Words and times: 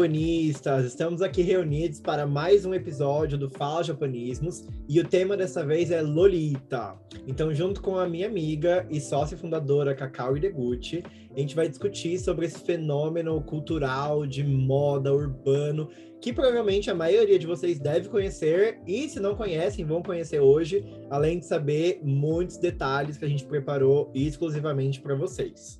japonistas! 0.00 0.86
Estamos 0.86 1.20
aqui 1.20 1.42
reunidos 1.42 2.00
para 2.00 2.26
mais 2.26 2.64
um 2.64 2.72
episódio 2.72 3.36
do 3.36 3.50
Fala 3.50 3.84
Japonismos 3.84 4.66
e 4.88 4.98
o 4.98 5.06
tema 5.06 5.36
dessa 5.36 5.62
vez 5.62 5.90
é 5.90 6.00
Lolita. 6.00 6.96
Então, 7.26 7.52
junto 7.52 7.82
com 7.82 7.98
a 7.98 8.08
minha 8.08 8.26
amiga 8.26 8.86
e 8.88 8.98
sócia 8.98 9.36
fundadora 9.36 9.94
Cacau 9.94 10.38
Ideguchi, 10.38 11.04
a 11.36 11.38
gente 11.38 11.54
vai 11.54 11.68
discutir 11.68 12.18
sobre 12.18 12.46
esse 12.46 12.60
fenômeno 12.60 13.42
cultural 13.42 14.26
de 14.26 14.42
moda 14.42 15.12
urbano 15.12 15.90
que 16.18 16.32
provavelmente 16.32 16.90
a 16.90 16.94
maioria 16.94 17.38
de 17.38 17.46
vocês 17.46 17.78
deve 17.78 18.08
conhecer 18.08 18.80
e 18.86 19.06
se 19.06 19.20
não 19.20 19.34
conhecem, 19.34 19.84
vão 19.84 20.02
conhecer 20.02 20.40
hoje, 20.40 20.82
além 21.10 21.40
de 21.40 21.44
saber 21.44 22.00
muitos 22.02 22.56
detalhes 22.56 23.18
que 23.18 23.26
a 23.26 23.28
gente 23.28 23.44
preparou 23.44 24.10
exclusivamente 24.14 24.98
para 24.98 25.14
vocês. 25.14 25.79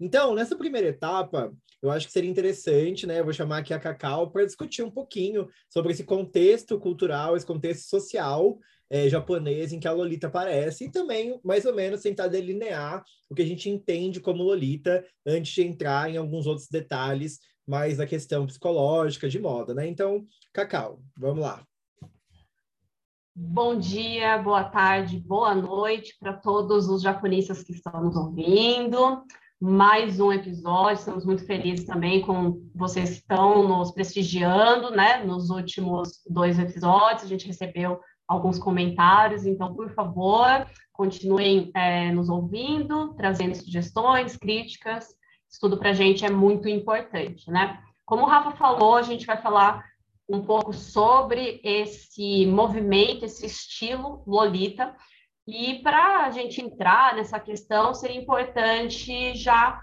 Então, 0.00 0.34
nessa 0.34 0.56
primeira 0.56 0.88
etapa, 0.88 1.52
eu 1.82 1.90
acho 1.90 2.06
que 2.06 2.12
seria 2.12 2.30
interessante, 2.30 3.06
né? 3.06 3.20
Eu 3.20 3.24
vou 3.24 3.34
chamar 3.34 3.58
aqui 3.58 3.74
a 3.74 3.78
Cacau 3.78 4.30
para 4.30 4.46
discutir 4.46 4.82
um 4.82 4.90
pouquinho 4.90 5.46
sobre 5.68 5.92
esse 5.92 6.04
contexto 6.04 6.80
cultural, 6.80 7.36
esse 7.36 7.44
contexto 7.44 7.86
social 7.86 8.58
é, 8.88 9.08
japonês 9.08 9.72
em 9.72 9.78
que 9.78 9.86
a 9.86 9.92
Lolita 9.92 10.26
aparece, 10.26 10.86
e 10.86 10.90
também, 10.90 11.38
mais 11.44 11.64
ou 11.66 11.74
menos, 11.74 12.00
tentar 12.00 12.28
delinear 12.28 13.04
o 13.28 13.34
que 13.34 13.42
a 13.42 13.46
gente 13.46 13.68
entende 13.68 14.20
como 14.20 14.42
Lolita 14.42 15.04
antes 15.24 15.52
de 15.52 15.62
entrar 15.62 16.10
em 16.10 16.16
alguns 16.16 16.46
outros 16.46 16.66
detalhes 16.68 17.38
mais 17.66 17.98
da 17.98 18.06
questão 18.06 18.46
psicológica 18.46 19.28
de 19.28 19.38
moda, 19.38 19.74
né? 19.74 19.86
Então, 19.86 20.26
Cacau, 20.52 21.00
vamos 21.16 21.44
lá. 21.44 21.62
Bom 23.32 23.78
dia, 23.78 24.38
boa 24.38 24.64
tarde, 24.64 25.18
boa 25.20 25.54
noite 25.54 26.16
para 26.18 26.32
todos 26.32 26.88
os 26.88 27.00
japonistas 27.00 27.62
que 27.62 27.72
estão 27.72 28.02
nos 28.02 28.16
ouvindo 28.16 29.24
mais 29.60 30.18
um 30.18 30.32
episódio. 30.32 30.98
Estamos 30.98 31.26
muito 31.26 31.44
felizes 31.44 31.84
também 31.84 32.22
com 32.22 32.66
vocês 32.74 33.10
que 33.10 33.16
estão 33.16 33.68
nos 33.68 33.90
prestigiando, 33.90 34.90
né? 34.90 35.22
Nos 35.22 35.50
últimos 35.50 36.22
dois 36.26 36.58
episódios, 36.58 37.24
a 37.24 37.28
gente 37.28 37.46
recebeu 37.46 38.00
alguns 38.26 38.58
comentários, 38.58 39.44
então, 39.44 39.74
por 39.74 39.90
favor, 39.90 40.66
continuem 40.92 41.70
é, 41.74 42.10
nos 42.10 42.30
ouvindo, 42.30 43.12
trazendo 43.14 43.54
sugestões, 43.54 44.36
críticas. 44.36 45.08
Isso 45.50 45.60
tudo 45.60 45.76
para 45.76 45.90
a 45.90 45.94
gente 45.94 46.24
é 46.24 46.30
muito 46.30 46.66
importante, 46.66 47.50
né? 47.50 47.82
Como 48.06 48.22
o 48.22 48.28
Rafa 48.28 48.52
falou, 48.52 48.96
a 48.96 49.02
gente 49.02 49.26
vai 49.26 49.36
falar 49.36 49.84
um 50.26 50.40
pouco 50.40 50.72
sobre 50.72 51.60
esse 51.62 52.46
movimento, 52.46 53.26
esse 53.26 53.44
estilo 53.44 54.22
Lolita, 54.26 54.96
e 55.50 55.82
para 55.82 56.26
a 56.26 56.30
gente 56.30 56.60
entrar 56.60 57.16
nessa 57.16 57.40
questão, 57.40 57.92
seria 57.92 58.20
importante 58.20 59.34
já 59.34 59.82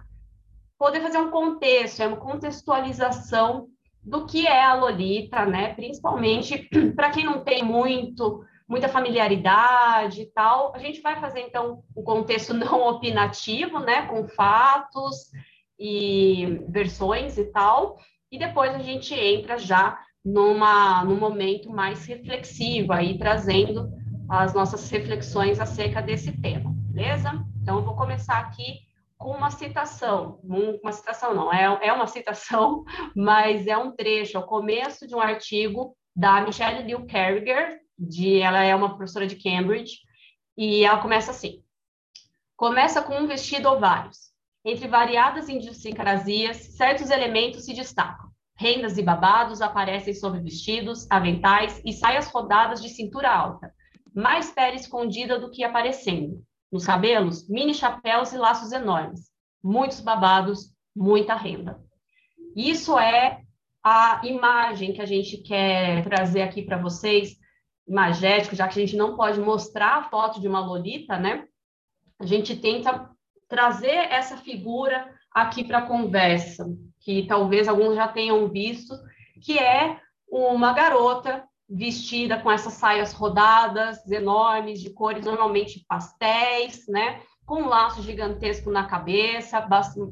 poder 0.79 1.01
fazer 1.01 1.17
um 1.17 1.29
contexto, 1.29 2.01
é 2.01 2.07
uma 2.07 2.17
contextualização 2.17 3.67
do 4.01 4.25
que 4.25 4.47
é 4.47 4.63
a 4.63 4.75
Lolita, 4.75 5.45
né? 5.45 5.73
Principalmente 5.73 6.69
para 6.95 7.09
quem 7.09 7.25
não 7.25 7.43
tem 7.43 7.63
muito 7.63 8.43
muita 8.69 8.89
familiaridade 8.89 10.23
e 10.23 10.25
tal, 10.25 10.75
a 10.75 10.77
gente 10.77 10.99
vai 10.99 11.19
fazer 11.21 11.39
então 11.39 11.83
um 11.95 12.03
contexto 12.03 12.51
não 12.53 12.88
opinativo, 12.89 13.79
né, 13.79 14.05
com 14.07 14.27
fatos 14.27 15.31
e 15.79 16.59
versões 16.67 17.38
e 17.38 17.45
tal, 17.45 17.97
e 18.29 18.38
depois 18.38 18.75
a 18.75 18.79
gente 18.79 19.13
entra 19.13 19.57
já 19.57 19.97
numa 20.23 21.05
num 21.05 21.17
momento 21.17 21.69
mais 21.69 22.05
reflexivo 22.05 22.91
aí 22.91 23.17
trazendo 23.17 23.89
as 24.30 24.53
nossas 24.53 24.89
reflexões 24.89 25.59
acerca 25.59 26.01
desse 26.01 26.31
tema, 26.41 26.72
beleza? 26.90 27.31
Então, 27.62 27.78
eu 27.78 27.85
vou 27.85 27.96
começar 27.96 28.38
aqui 28.40 28.88
com 29.18 29.31
uma 29.31 29.50
citação, 29.50 30.40
uma 30.44 30.91
citação 30.91 31.34
não, 31.34 31.51
é, 31.51 31.88
é 31.88 31.94
uma 31.94 32.07
citação, 32.07 32.84
mas 33.16 33.66
é 33.68 33.78
um 33.78 33.91
trecho, 33.91 34.38
é 34.38 34.40
o 34.40 34.46
começo 34.46 35.07
de 35.07 35.16
um 35.16 35.19
artigo 35.19 35.96
da 36.16 36.41
Michelle 36.41 36.84
Liu 36.84 37.06
Carriger, 37.07 37.79
de, 37.97 38.40
ela 38.40 38.63
é 38.63 38.75
uma 38.75 38.96
professora 38.96 39.25
de 39.25 39.35
Cambridge, 39.35 40.00
e 40.57 40.84
ela 40.84 41.00
começa 41.00 41.31
assim, 41.31 41.63
começa 42.56 43.01
com 43.01 43.16
um 43.18 43.28
vestido 43.28 43.69
ou 43.69 43.80
vários. 43.80 44.28
Entre 44.66 44.88
variadas 44.88 45.47
idiosincrasias, 45.47 46.57
certos 46.75 47.09
elementos 47.09 47.63
se 47.63 47.74
destacam. 47.74 48.28
Rendas 48.56 48.97
e 48.97 49.03
babados 49.03 49.62
aparecem 49.62 50.13
sob 50.13 50.40
vestidos, 50.41 51.06
aventais 51.09 51.80
e 51.85 51.94
saias 51.94 52.28
rodadas 52.28 52.81
de 52.81 52.90
cintura 52.90 53.31
alta, 53.31 53.72
mais 54.17 54.50
pele 54.50 54.78
escondida 54.78 55.38
do 55.38 55.51
que 55.51 55.63
aparecendo. 55.63 56.44
Nos 56.72 56.88
cabelos, 56.88 57.47
mini 57.47 57.73
chapéus 57.73 58.33
e 58.33 58.38
laços 58.38 58.72
enormes. 58.72 59.29
Muitos 59.63 60.00
babados, 60.00 60.73
muita 60.95 61.35
renda. 61.35 61.79
Isso 62.56 62.97
é 62.97 63.41
a 63.83 64.19
imagem 64.23 64.91
que 64.91 65.01
a 65.01 65.06
gente 65.06 65.38
quer 65.38 66.03
trazer 66.03 66.41
aqui 66.41 66.63
para 66.63 66.81
vocês, 66.81 67.38
imagético, 67.88 68.56
já 68.56 68.67
que 68.67 68.79
a 68.79 68.85
gente 68.85 68.97
não 68.97 69.16
pode 69.16 69.39
mostrar 69.39 69.97
a 69.97 70.09
foto 70.09 70.41
de 70.41 70.47
uma 70.47 70.66
lolita, 70.66 71.17
né? 71.19 71.45
A 72.19 72.25
gente 72.25 72.56
tenta 72.56 73.11
trazer 73.47 74.11
essa 74.11 74.35
figura 74.35 75.13
aqui 75.31 75.63
para 75.63 75.77
a 75.77 75.88
conversa, 75.88 76.66
que 77.01 77.27
talvez 77.27 77.67
alguns 77.67 77.95
já 77.95 78.07
tenham 78.07 78.50
visto, 78.50 78.95
que 79.44 79.59
é 79.59 80.01
uma 80.27 80.73
garota 80.73 81.47
vestida 81.69 82.39
com 82.39 82.51
essas 82.51 82.73
saias 82.73 83.11
rodadas, 83.13 84.09
enormes, 84.09 84.79
de 84.79 84.89
cores 84.89 85.25
normalmente 85.25 85.83
pastéis, 85.88 86.88
né? 86.88 87.22
Com 87.45 87.63
um 87.63 87.67
laço 87.67 88.01
gigantesco 88.01 88.72
na 88.72 88.85
cabeça, 88.85 89.66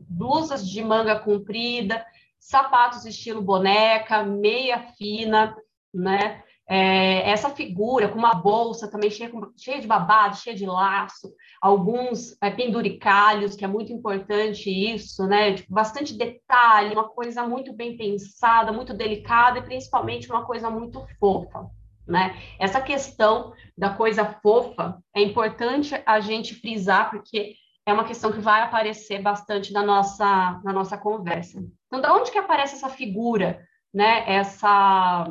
blusas 0.07 0.67
de 0.67 0.83
manga 0.83 1.19
comprida, 1.19 2.05
sapatos 2.39 3.05
estilo 3.05 3.41
boneca, 3.41 4.23
meia 4.23 4.79
fina, 4.97 5.55
né? 5.93 6.43
É, 6.67 7.29
essa 7.29 7.49
figura 7.51 8.09
com 8.09 8.17
uma 8.17 8.33
bolsa 8.33 8.89
também 8.89 9.11
cheia, 9.11 9.31
cheia 9.55 9.79
de 9.79 9.85
babado, 9.85 10.37
cheia 10.37 10.55
de 10.55 10.65
laço, 10.65 11.31
alguns 11.61 12.35
é, 12.41 12.49
penduricalhos, 12.49 13.55
que 13.55 13.63
é 13.63 13.67
muito 13.67 13.93
importante 13.93 14.69
isso, 14.69 15.27
né? 15.27 15.53
Tipo, 15.53 15.73
bastante 15.73 16.17
detalhe, 16.17 16.93
uma 16.93 17.07
coisa 17.07 17.47
muito 17.47 17.71
bem 17.71 17.95
pensada, 17.95 18.71
muito 18.71 18.93
delicada 18.93 19.59
e 19.59 19.63
principalmente 19.63 20.29
uma 20.29 20.45
coisa 20.45 20.69
muito 20.69 21.05
fofa. 21.19 21.69
Né? 22.07 22.35
Essa 22.59 22.79
questão 22.81 23.53
da 23.75 23.89
coisa 23.89 24.23
fofa 24.25 24.99
é 25.15 25.21
importante 25.21 25.99
a 26.05 26.19
gente 26.19 26.53
frisar, 26.53 27.09
porque 27.09 27.55
é 27.85 27.93
uma 27.93 28.03
questão 28.03 28.31
que 28.31 28.39
vai 28.39 28.61
aparecer 28.61 29.21
bastante 29.21 29.71
na 29.73 29.83
nossa, 29.83 30.59
na 30.63 30.73
nossa 30.73 30.97
conversa. 30.97 31.63
Então, 31.87 32.01
de 32.01 32.07
onde 32.07 32.31
que 32.31 32.37
aparece 32.37 32.75
essa 32.75 32.89
figura, 32.89 33.59
né? 33.93 34.23
essa, 34.27 35.27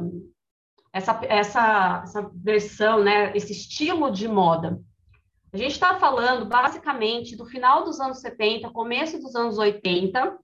essa, 0.95 1.21
essa, 1.25 2.03
essa 2.05 2.31
versão, 2.33 3.03
né, 3.03 3.33
esse 3.35 3.51
estilo 3.51 4.13
de 4.13 4.29
moda. 4.29 4.81
A 5.53 5.57
gente 5.57 5.73
está 5.73 5.99
falando 5.99 6.47
basicamente 6.47 7.37
do 7.37 7.45
final 7.45 7.85
dos 7.85 7.99
anos 7.99 8.21
70, 8.21 8.71
começo 8.71 9.19
dos 9.19 9.35
anos 9.35 9.59
80, 9.59 10.39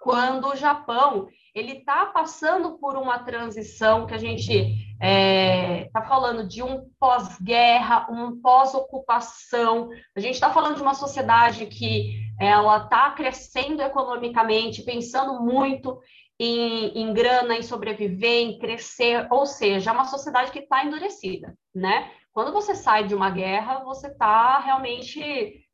quando 0.00 0.48
o 0.48 0.56
Japão 0.56 1.28
ele 1.54 1.78
está 1.78 2.06
passando 2.06 2.76
por 2.78 2.96
uma 2.96 3.20
transição 3.20 4.06
que 4.06 4.14
a 4.14 4.18
gente 4.18 4.52
está 4.52 5.06
é, 5.06 5.88
tá 5.92 6.02
falando 6.02 6.46
de 6.46 6.62
um 6.62 6.88
pós-guerra, 6.98 8.08
um 8.10 8.40
pós-ocupação. 8.40 9.90
A 10.16 10.20
gente 10.20 10.34
está 10.34 10.50
falando 10.50 10.76
de 10.76 10.82
uma 10.82 10.94
sociedade 10.94 11.66
que 11.66 12.16
ela 12.38 12.78
está 12.78 13.10
crescendo 13.12 13.82
economicamente, 13.82 14.82
pensando 14.82 15.40
muito 15.40 16.00
em, 16.38 17.02
em 17.02 17.12
grana, 17.12 17.56
em 17.56 17.62
sobreviver, 17.62 18.42
em 18.46 18.58
crescer, 18.58 19.26
ou 19.30 19.44
seja, 19.44 19.90
é 19.90 19.92
uma 19.92 20.04
sociedade 20.04 20.52
que 20.52 20.60
está 20.60 20.84
endurecida, 20.84 21.56
né? 21.74 22.10
Quando 22.32 22.52
você 22.52 22.74
sai 22.74 23.06
de 23.06 23.14
uma 23.14 23.30
guerra, 23.30 23.82
você 23.84 24.06
está 24.06 24.60
realmente 24.60 25.66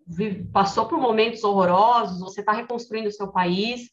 passou 0.53 0.87
por 0.87 0.99
momentos 0.99 1.43
horrorosos, 1.45 2.21
você 2.21 2.41
está 2.41 2.53
reconstruindo 2.53 3.09
o 3.09 3.13
seu 3.13 3.33
país. 3.33 3.91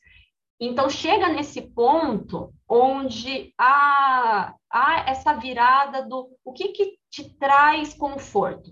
Então, 0.60 0.90
chega 0.90 1.30
nesse 1.30 1.62
ponto 1.62 2.54
onde 2.68 3.54
há, 3.57 4.54
há 4.69 5.10
essa 5.10 5.34
virada 5.34 6.04
do 6.04 6.30
o 6.44 6.54
que, 6.54 6.69
que 6.69 6.98
te 7.10 7.30
traz 7.38 7.94
conforto? 7.94 8.72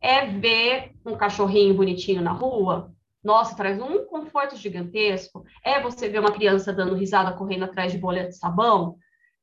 É 0.00 0.26
ver 0.26 0.92
um 1.04 1.16
cachorrinho 1.16 1.74
bonitinho 1.74 2.22
na 2.22 2.32
rua? 2.32 2.92
Nossa, 3.22 3.54
traz 3.54 3.80
um 3.80 4.06
conforto 4.06 4.56
gigantesco. 4.56 5.44
É 5.64 5.80
você 5.80 6.08
ver 6.08 6.20
uma 6.20 6.32
criança 6.32 6.72
dando 6.72 6.94
risada 6.94 7.36
correndo 7.36 7.64
atrás 7.64 7.92
de 7.92 7.98
bolha 7.98 8.26
de 8.26 8.36
sabão, 8.36 8.96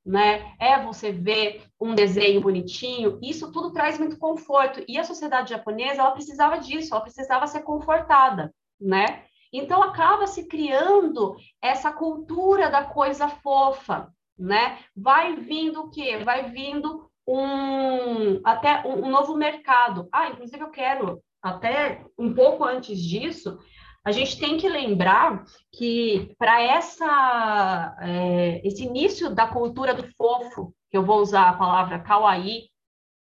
né? 0.06 0.54
É 0.60 0.82
você 0.82 1.12
ver 1.12 1.64
um 1.80 1.94
desenho 1.94 2.42
bonitinho. 2.42 3.20
Isso 3.22 3.52
tudo 3.52 3.72
traz 3.72 4.00
muito 4.00 4.18
conforto. 4.18 4.84
E 4.88 4.98
a 4.98 5.04
sociedade 5.04 5.52
japonesa, 5.52 6.02
ela 6.02 6.12
precisava 6.12 6.58
disso, 6.58 6.94
ela 6.94 7.04
precisava 7.04 7.46
ser 7.46 7.62
confortada, 7.62 8.54
né? 8.80 9.24
Então 9.54 9.84
acaba 9.84 10.26
se 10.28 10.48
criando 10.48 11.36
essa 11.62 11.92
cultura 11.92 12.70
da 12.70 12.84
coisa 12.84 13.28
fofa, 13.30 14.12
né? 14.38 14.80
Vai 14.96 15.36
vindo 15.36 15.82
o 15.82 15.90
quê? 15.90 16.18
Vai 16.18 16.50
vindo 16.50 17.10
um 17.28 18.40
até 18.44 18.88
um, 18.88 19.06
um 19.06 19.12
novo 19.12 19.36
mercado. 19.36 20.08
Ah, 20.12 20.30
inclusive 20.30 20.62
eu 20.64 20.70
quero 20.72 21.22
até 21.42 22.04
um 22.18 22.34
pouco 22.34 22.64
antes 22.64 23.00
disso, 23.00 23.58
a 24.04 24.12
gente 24.12 24.40
tem 24.40 24.58
que 24.58 24.70
lembrar 24.70 25.44
que 25.74 26.34
para 26.40 26.62
essa 26.62 27.98
é, 28.02 28.62
esse 28.66 28.84
início 28.84 29.30
da 29.30 29.48
cultura 29.48 29.94
do 29.94 30.08
fofo, 30.16 30.74
que 30.90 30.98
eu 30.98 31.04
vou 31.04 31.20
usar 31.20 31.50
a 31.50 31.58
palavra 31.58 32.00
kawaii, 32.00 32.70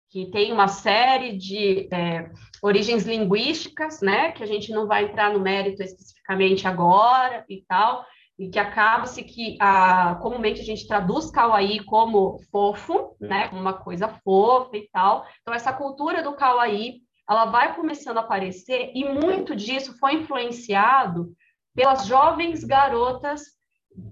que 0.09 0.31
tem 0.31 0.53
uma 0.53 0.67
série 0.69 1.37
de 1.37 1.89
é, 1.91 2.29
origens 2.63 3.03
linguísticas, 3.03 4.01
né, 4.01 4.31
que 4.31 4.41
a 4.41 4.45
gente 4.45 4.71
não 4.71 4.87
vai 4.87 5.05
entrar 5.05 5.33
no 5.33 5.39
mérito 5.39 5.83
especificamente 5.83 6.67
agora 6.67 7.43
e 7.49 7.63
tal, 7.67 8.05
e 8.39 8.49
que 8.49 8.59
acaba-se 8.59 9.23
que 9.23 9.57
a, 9.59 10.15
comumente 10.15 10.61
a 10.61 10.63
gente 10.63 10.87
traduz 10.87 11.29
kawaii 11.31 11.83
como 11.83 12.39
fofo, 12.51 13.15
né, 13.19 13.49
uma 13.51 13.73
coisa 13.73 14.07
fofa 14.23 14.77
e 14.77 14.87
tal. 14.89 15.25
Então, 15.41 15.53
essa 15.53 15.73
cultura 15.73 16.23
do 16.23 16.33
kawaii, 16.33 17.01
ela 17.29 17.45
vai 17.45 17.75
começando 17.75 18.17
a 18.17 18.21
aparecer, 18.21 18.91
e 18.95 19.03
muito 19.03 19.55
disso 19.55 19.97
foi 19.99 20.15
influenciado 20.15 21.33
pelas 21.75 22.05
jovens 22.05 22.63
garotas 22.63 23.41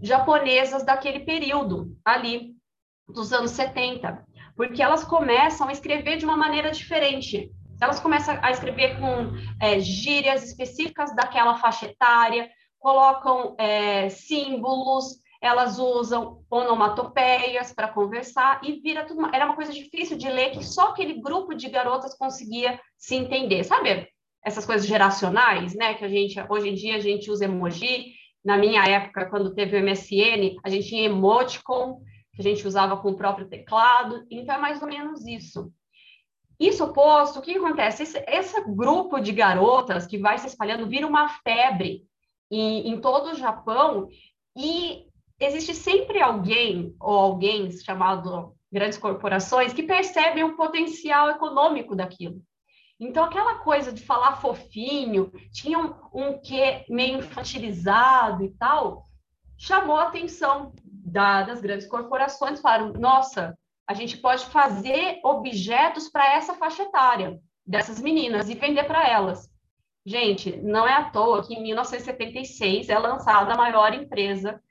japonesas 0.02 0.84
daquele 0.84 1.22
período, 1.22 1.96
ali, 2.04 2.56
dos 3.08 3.32
anos 3.32 3.52
70, 3.52 4.26
porque 4.56 4.82
elas 4.82 5.04
começam 5.04 5.68
a 5.68 5.72
escrever 5.72 6.18
de 6.18 6.26
uma 6.26 6.36
maneira 6.36 6.72
diferente. 6.72 7.52
Elas 7.80 8.00
começam 8.00 8.38
a 8.42 8.52
escrever 8.52 9.00
com 9.00 9.32
é, 9.62 9.80
gírias 9.80 10.44
específicas 10.44 11.16
daquela 11.16 11.56
faixa 11.56 11.86
etária, 11.86 12.50
colocam 12.80 13.56
é, 13.60 14.10
símbolos, 14.10 15.18
elas 15.42 15.80
usam 15.80 16.44
onomatopeias 16.50 17.74
para 17.74 17.88
conversar 17.88 18.60
e 18.64 18.80
vira 18.80 19.06
tudo. 19.06 19.20
Uma, 19.20 19.36
era 19.36 19.46
uma 19.46 19.56
coisa 19.56 19.72
difícil 19.72 20.18
de 20.18 20.30
ler 20.30 20.52
que 20.52 20.64
só 20.64 20.90
aquele 20.90 21.22
grupo 21.22 21.54
de 21.54 21.70
garotas 21.70 22.18
conseguia 22.18 22.80
se 22.98 23.16
entender, 23.16 23.64
sabe? 23.64 24.08
Essas 24.44 24.66
coisas 24.66 24.88
geracionais, 24.88 25.76
né? 25.76 25.94
Que 25.94 26.06
a 26.06 26.10
gente 26.10 26.40
hoje 26.50 26.70
em 26.70 26.74
dia 26.74 26.96
a 26.96 27.00
gente 27.00 27.30
usa 27.30 27.46
emoji. 27.46 28.14
Na 28.44 28.58
minha 28.58 28.84
época, 28.84 29.26
quando 29.26 29.56
teve 29.56 29.76
o 29.76 29.84
MSN, 29.84 30.58
a 30.64 30.70
gente 30.70 30.88
tinha 30.88 31.06
emoticon 31.06 32.02
que 32.34 32.42
a 32.42 32.44
gente 32.44 32.68
usava 32.68 32.98
com 32.98 33.12
o 33.12 33.16
próprio 33.16 33.48
teclado. 33.48 34.26
Então 34.30 34.56
é 34.56 34.58
mais 34.58 34.82
ou 34.82 34.88
menos 34.88 35.26
isso. 35.26 35.72
Isso 36.60 36.94
posto, 36.94 37.40
o 37.40 37.42
que 37.42 37.58
acontece? 37.58 38.04
Esse, 38.04 38.24
esse 38.28 38.62
grupo 38.62 39.20
de 39.20 39.32
garotas 39.32 40.06
que 40.06 40.18
vai 40.18 40.38
se 40.38 40.48
espalhando 40.48 40.88
vira 40.88 41.06
uma 41.06 41.28
febre 41.28 42.04
em, 42.50 42.90
em 42.90 43.02
todo 43.02 43.32
o 43.32 43.36
Japão, 43.36 44.08
e 44.56 45.05
existe 45.40 45.74
sempre 45.74 46.22
alguém 46.22 46.96
ou 47.00 47.18
alguém 47.18 47.72
chamado 47.72 48.56
grandes 48.72 48.98
corporações 48.98 49.74
que 49.74 49.84
percebem 49.84 50.44
o 50.44 50.56
potencial 50.56 51.30
econômico 51.30 51.96
daquilo. 51.96 52.42
Então, 53.00 53.24
aquela 53.24 53.56
coisa 53.56 53.92
de 53.92 54.04
falar 54.04 54.38
fofinho, 54.38 55.32
tinha 55.52 55.78
um, 55.78 55.94
um 56.14 56.42
quê 56.42 56.86
meio 56.90 57.20
infantilizado 57.20 58.44
e 58.44 58.50
tal, 58.52 59.06
chamou 59.58 59.98
a 59.98 60.08
atenção 60.08 60.74
da, 60.84 61.44
das 61.44 61.62
grandes 61.62 61.88
corporações. 61.88 62.62
Falaram, 62.62 62.94
nossa, 62.94 63.58
a 63.88 63.94
gente 63.94 64.18
pode 64.18 64.46
fazer 64.46 65.20
objetos 65.24 66.10
para 66.10 66.34
essa 66.34 66.54
faixa 66.54 66.84
etária 66.84 67.40
dessas 67.66 68.00
meninas 68.00 68.50
e 68.50 68.56
vender 68.56 68.86
para 68.86 69.08
elas. 69.08 69.50
Gente, 70.06 70.56
não 70.58 70.88
é 70.88 70.94
à 70.94 71.10
toa 71.10 71.44
que 71.44 71.54
em 71.54 71.64
1976 71.64 72.90
é 72.90 72.98
lançada 72.98 73.54
a 73.54 73.58
maior 73.58 73.94
empresa 73.94 74.62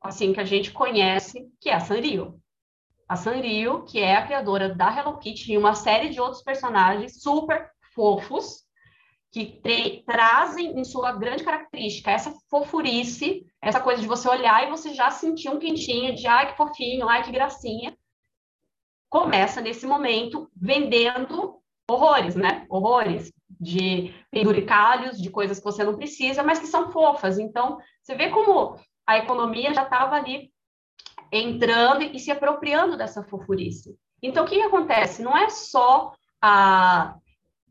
assim 0.00 0.32
que 0.32 0.40
a 0.40 0.44
gente 0.44 0.72
conhece, 0.72 1.48
que 1.60 1.68
é 1.68 1.74
a 1.74 1.80
Sanrio. 1.80 2.40
A 3.08 3.16
Sanrio, 3.16 3.84
que 3.84 3.98
é 4.00 4.16
a 4.16 4.24
criadora 4.24 4.74
da 4.74 4.96
Hello 4.96 5.18
Kitty 5.18 5.52
e 5.52 5.58
uma 5.58 5.74
série 5.74 6.08
de 6.10 6.20
outros 6.20 6.42
personagens 6.42 7.20
super 7.20 7.70
fofos, 7.94 8.64
que 9.32 9.62
trazem 10.04 10.78
em 10.78 10.84
sua 10.84 11.12
grande 11.12 11.44
característica 11.44 12.10
essa 12.10 12.32
fofurice, 12.48 13.46
essa 13.62 13.80
coisa 13.80 14.00
de 14.00 14.08
você 14.08 14.28
olhar 14.28 14.66
e 14.66 14.70
você 14.70 14.92
já 14.92 15.10
sentir 15.10 15.48
um 15.48 15.58
quentinho 15.58 16.14
de 16.14 16.26
ai 16.26 16.50
que 16.50 16.56
fofinho, 16.56 17.08
ai 17.08 17.22
que 17.22 17.30
gracinha. 17.30 17.96
Começa 19.08 19.60
nesse 19.60 19.86
momento 19.86 20.50
vendendo 20.56 21.60
horrores, 21.88 22.34
né? 22.34 22.66
Horrores 22.68 23.32
de 23.48 24.14
penduricalhos, 24.30 25.20
de 25.20 25.30
coisas 25.30 25.58
que 25.58 25.64
você 25.64 25.84
não 25.84 25.96
precisa, 25.96 26.42
mas 26.42 26.58
que 26.58 26.66
são 26.66 26.90
fofas. 26.90 27.38
Então, 27.38 27.78
você 28.02 28.14
vê 28.14 28.30
como 28.30 28.76
a 29.10 29.18
economia 29.18 29.74
já 29.74 29.82
estava 29.82 30.14
ali 30.14 30.52
entrando 31.32 32.02
e 32.02 32.18
se 32.18 32.30
apropriando 32.30 32.96
dessa 32.96 33.24
fofurice. 33.24 33.96
Então, 34.22 34.44
o 34.44 34.46
que, 34.46 34.54
que 34.54 34.62
acontece? 34.62 35.20
Não 35.20 35.36
é 35.36 35.50
só 35.50 36.12
a, 36.40 37.16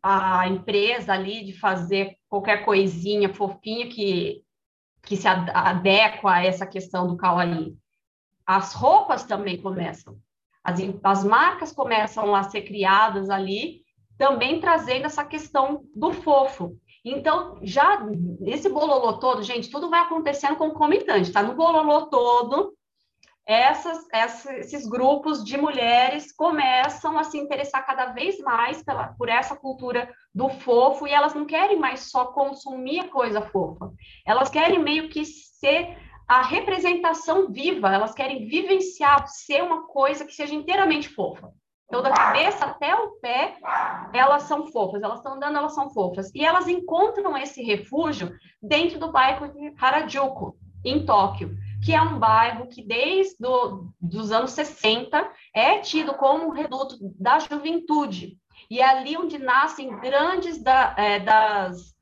a 0.04 0.48
empresa 0.50 1.14
ali 1.14 1.46
de 1.46 1.58
fazer 1.58 2.18
qualquer 2.28 2.66
coisinha 2.66 3.34
fofinha 3.34 3.88
que, 3.88 4.44
que 5.04 5.16
se 5.16 5.28
adequa 5.28 6.34
a 6.34 6.46
essa 6.46 6.68
questão 6.68 7.08
do 7.08 7.16
kawaii. 7.16 7.74
As 8.46 8.74
roupas 8.74 9.24
também 9.24 9.62
começam. 9.62 10.18
As, 10.62 10.80
as 11.04 11.24
marcas 11.24 11.72
começam 11.72 12.36
a 12.36 12.44
ser 12.44 12.64
criadas 12.64 13.30
ali 13.30 13.82
também 14.18 14.60
trazendo 14.60 15.06
essa 15.06 15.24
questão 15.24 15.86
do 15.96 16.12
fofo. 16.12 16.78
Então, 17.04 17.58
já 17.62 18.06
esse 18.46 18.70
bololô 18.70 19.14
todo, 19.20 19.44
gente, 19.44 19.70
tudo 19.70 19.90
vai 19.90 20.02
acontecendo 20.02 20.58
concomitante, 20.58 21.32
tá? 21.32 21.42
No 21.42 21.56
bololô 21.56 22.08
todo, 22.08 22.74
essas, 23.50 24.06
esses 24.60 24.88
grupos 24.88 25.44
de 25.44 25.58
mulheres 25.58 26.32
começam 26.32 27.18
a 27.18 27.24
se 27.24 27.38
interessar 27.38 27.84
cada 27.84 28.08
vez 28.08 28.38
mais 28.40 28.84
pela, 28.84 29.08
por 29.18 29.28
essa 29.28 29.56
cultura 29.56 30.14
do 30.36 30.50
fofo 30.50 31.08
e 31.08 31.12
elas 31.12 31.34
não 31.34 31.46
querem 31.46 31.80
mais 31.80 32.12
só 32.12 32.26
consumir 32.26 33.00
a 33.00 33.08
coisa 33.08 33.42
fofa, 33.42 33.92
elas 34.24 34.50
querem 34.50 34.78
meio 34.78 35.10
que 35.10 35.26
ser 35.26 35.98
a 36.28 36.44
representação 36.44 37.52
viva, 37.52 37.92
elas 37.92 38.14
querem 38.14 38.46
vivenciar, 38.46 39.28
ser 39.28 39.64
uma 39.64 39.88
coisa 39.88 40.26
que 40.26 40.36
seja 40.36 40.54
inteiramente 40.54 41.10
fofa. 41.10 41.52
Então, 41.90 42.04
da 42.04 42.12
cabeça 42.12 42.66
até 42.66 42.94
o 42.94 43.14
pé, 43.14 43.58
elas 44.14 44.44
são 44.44 44.68
fofas, 44.68 45.02
elas 45.02 45.18
estão 45.18 45.34
andando, 45.34 45.58
elas 45.58 45.74
são 45.74 45.90
fofas. 45.90 46.32
E 46.36 46.46
elas 46.46 46.68
encontram 46.68 47.36
esse 47.36 47.64
refúgio 47.64 48.32
dentro 48.62 49.00
do 49.00 49.12
bairro 49.12 49.48
de 49.52 49.74
Harajuku, 49.76 50.56
em 50.86 51.04
Tóquio, 51.04 51.58
que 51.84 51.92
é 51.92 52.00
um 52.00 52.20
bairro 52.20 52.68
que 52.68 52.84
desde 52.84 53.44
os 53.44 54.32
anos 54.32 54.52
60 54.52 55.32
é 55.52 55.80
tido 55.80 56.14
como 56.14 56.46
um 56.46 56.52
reduto 56.52 56.96
da 57.20 57.40
juventude. 57.40 58.38
E 58.70 58.80
é 58.80 58.86
ali 58.88 59.18
onde 59.18 59.40
nascem 59.40 60.00
grandes 60.00 60.62
da, 60.62 60.94
é, 60.96 61.20
das, 61.20 61.96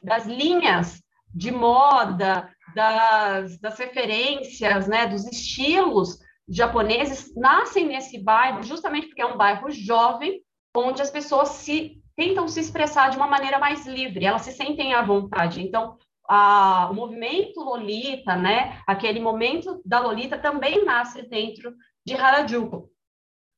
das 0.00 0.24
linhas 0.24 1.02
de 1.34 1.50
moda, 1.50 2.48
das, 2.76 3.58
das 3.58 3.76
referências, 3.76 4.86
né, 4.86 5.08
dos 5.08 5.26
estilos 5.26 6.21
japoneses 6.48 7.34
nascem 7.36 7.86
nesse 7.86 8.18
bairro 8.18 8.62
justamente 8.62 9.06
porque 9.06 9.22
é 9.22 9.26
um 9.26 9.36
bairro 9.36 9.70
jovem, 9.70 10.42
onde 10.76 11.02
as 11.02 11.10
pessoas 11.10 11.48
se 11.48 12.02
tentam 12.16 12.46
se 12.48 12.60
expressar 12.60 13.10
de 13.10 13.16
uma 13.16 13.26
maneira 13.26 13.58
mais 13.58 13.86
livre, 13.86 14.24
elas 14.24 14.42
se 14.42 14.52
sentem 14.52 14.94
à 14.94 15.02
vontade. 15.02 15.62
Então, 15.62 15.96
a, 16.28 16.88
o 16.90 16.94
movimento 16.94 17.60
Lolita, 17.60 18.36
né, 18.36 18.80
aquele 18.86 19.20
momento 19.20 19.80
da 19.84 20.00
Lolita 20.00 20.38
também 20.38 20.84
nasce 20.84 21.22
dentro 21.22 21.74
de 22.04 22.14
Harajuku. 22.14 22.88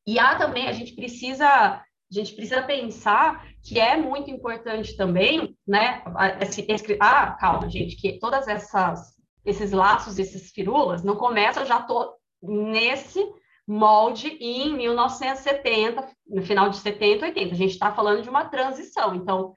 E 0.06 0.18
há 0.18 0.36
também, 0.36 0.68
a 0.68 0.72
gente 0.72 0.94
precisa, 0.94 1.46
a 1.48 1.84
gente 2.10 2.34
precisa 2.34 2.62
pensar 2.62 3.44
que 3.62 3.80
é 3.80 3.96
muito 3.96 4.30
importante 4.30 4.96
também, 4.96 5.56
né, 5.66 6.02
esse, 6.40 6.64
esse, 6.68 6.98
ah, 7.00 7.32
calma, 7.32 7.68
gente, 7.68 7.96
que 7.96 8.18
todas 8.18 8.46
essas 8.46 9.14
esses 9.44 9.72
laços, 9.72 10.18
esses 10.18 10.50
firulas, 10.50 11.04
não 11.04 11.16
começam 11.16 11.66
já 11.66 11.82
to, 11.82 12.14
nesse 12.46 13.24
molde 13.66 14.28
em 14.40 14.74
1970, 14.76 16.06
no 16.28 16.42
final 16.42 16.68
de 16.68 16.76
70, 16.76 17.26
80. 17.26 17.54
A 17.54 17.56
gente 17.56 17.70
está 17.72 17.92
falando 17.92 18.22
de 18.22 18.28
uma 18.28 18.44
transição. 18.44 19.14
Então, 19.14 19.54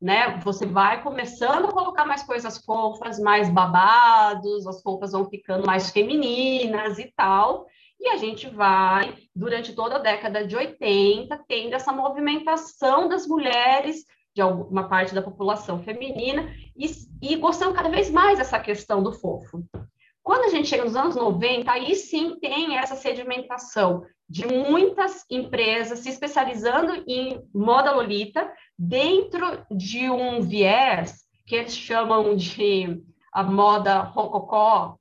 né, 0.00 0.40
você 0.42 0.64
vai 0.64 1.02
começando 1.02 1.66
a 1.66 1.72
colocar 1.72 2.06
mais 2.06 2.22
coisas 2.22 2.58
fofas, 2.64 3.18
mais 3.18 3.50
babados, 3.50 4.66
as 4.66 4.82
roupas 4.82 5.12
vão 5.12 5.28
ficando 5.28 5.66
mais 5.66 5.90
femininas 5.90 6.98
e 6.98 7.12
tal. 7.14 7.66
E 8.00 8.08
a 8.08 8.16
gente 8.16 8.48
vai, 8.48 9.14
durante 9.36 9.74
toda 9.74 9.96
a 9.96 9.98
década 9.98 10.46
de 10.46 10.56
80, 10.56 11.44
tendo 11.46 11.74
essa 11.74 11.92
movimentação 11.92 13.08
das 13.08 13.26
mulheres, 13.26 14.06
de 14.34 14.40
alguma 14.40 14.88
parte 14.88 15.14
da 15.14 15.20
população 15.20 15.82
feminina, 15.82 16.50
e, 16.74 16.90
e 17.20 17.36
gostando 17.36 17.74
cada 17.74 17.90
vez 17.90 18.10
mais 18.10 18.38
dessa 18.38 18.58
questão 18.58 19.02
do 19.02 19.12
fofo. 19.12 19.62
Quando 20.30 20.44
a 20.44 20.48
gente 20.48 20.68
chega 20.68 20.84
nos 20.84 20.94
anos 20.94 21.16
90, 21.16 21.72
aí 21.72 21.92
sim 21.96 22.38
tem 22.38 22.78
essa 22.78 22.94
sedimentação 22.94 24.06
de 24.28 24.46
muitas 24.46 25.24
empresas 25.28 25.98
se 25.98 26.08
especializando 26.08 27.02
em 27.08 27.42
moda 27.52 27.90
lolita 27.90 28.48
dentro 28.78 29.66
de 29.68 30.08
um 30.08 30.40
viés 30.40 31.24
que 31.44 31.56
eles 31.56 31.76
chamam 31.76 32.36
de 32.36 33.02
a 33.32 33.42
moda 33.42 34.02
rococó, 34.02 34.96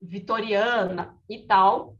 vitoriana 0.00 1.14
e 1.28 1.40
tal, 1.40 1.94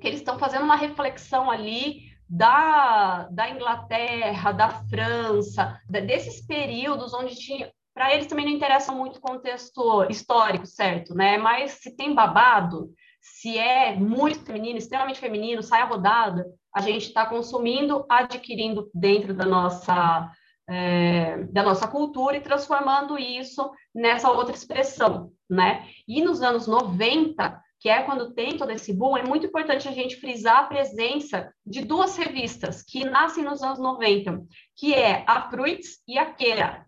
que 0.00 0.08
eles 0.08 0.20
estão 0.20 0.38
fazendo 0.38 0.64
uma 0.64 0.76
reflexão 0.76 1.50
ali 1.50 2.04
da, 2.26 3.28
da 3.30 3.50
Inglaterra, 3.50 4.50
da 4.50 4.70
França, 4.70 5.78
desses 5.86 6.40
períodos 6.40 7.12
onde 7.12 7.34
tinha 7.34 7.70
para 7.94 8.12
eles 8.12 8.26
também 8.26 8.44
não 8.44 8.52
interessa 8.52 8.92
muito 8.92 9.18
o 9.18 9.22
contexto 9.22 10.04
histórico, 10.10 10.66
certo? 10.66 11.14
Né? 11.14 11.38
Mas 11.38 11.72
se 11.74 11.96
tem 11.96 12.12
babado, 12.12 12.92
se 13.20 13.56
é 13.56 13.94
muito 13.94 14.40
feminino, 14.40 14.76
extremamente 14.76 15.20
feminino, 15.20 15.62
saia 15.62 15.84
rodada, 15.84 16.44
a 16.74 16.80
gente 16.82 17.06
está 17.06 17.24
consumindo, 17.24 18.04
adquirindo 18.10 18.90
dentro 18.92 19.32
da 19.32 19.46
nossa, 19.46 20.30
é, 20.68 21.44
da 21.44 21.62
nossa 21.62 21.86
cultura 21.86 22.36
e 22.36 22.42
transformando 22.42 23.16
isso 23.16 23.70
nessa 23.94 24.30
outra 24.30 24.54
expressão, 24.54 25.30
né? 25.48 25.88
E 26.06 26.20
nos 26.20 26.42
anos 26.42 26.66
90, 26.66 27.62
que 27.78 27.88
é 27.88 28.02
quando 28.02 28.34
tem 28.34 28.56
todo 28.56 28.70
esse 28.70 28.92
boom, 28.92 29.16
é 29.16 29.22
muito 29.22 29.46
importante 29.46 29.88
a 29.88 29.92
gente 29.92 30.16
frisar 30.16 30.64
a 30.64 30.66
presença 30.66 31.52
de 31.64 31.82
duas 31.82 32.16
revistas 32.16 32.82
que 32.82 33.04
nascem 33.04 33.44
nos 33.44 33.62
anos 33.62 33.78
90, 33.78 34.42
que 34.76 34.92
é 34.92 35.22
a 35.26 35.48
Fruits 35.48 36.02
e 36.08 36.18
a 36.18 36.26
Queira. 36.26 36.83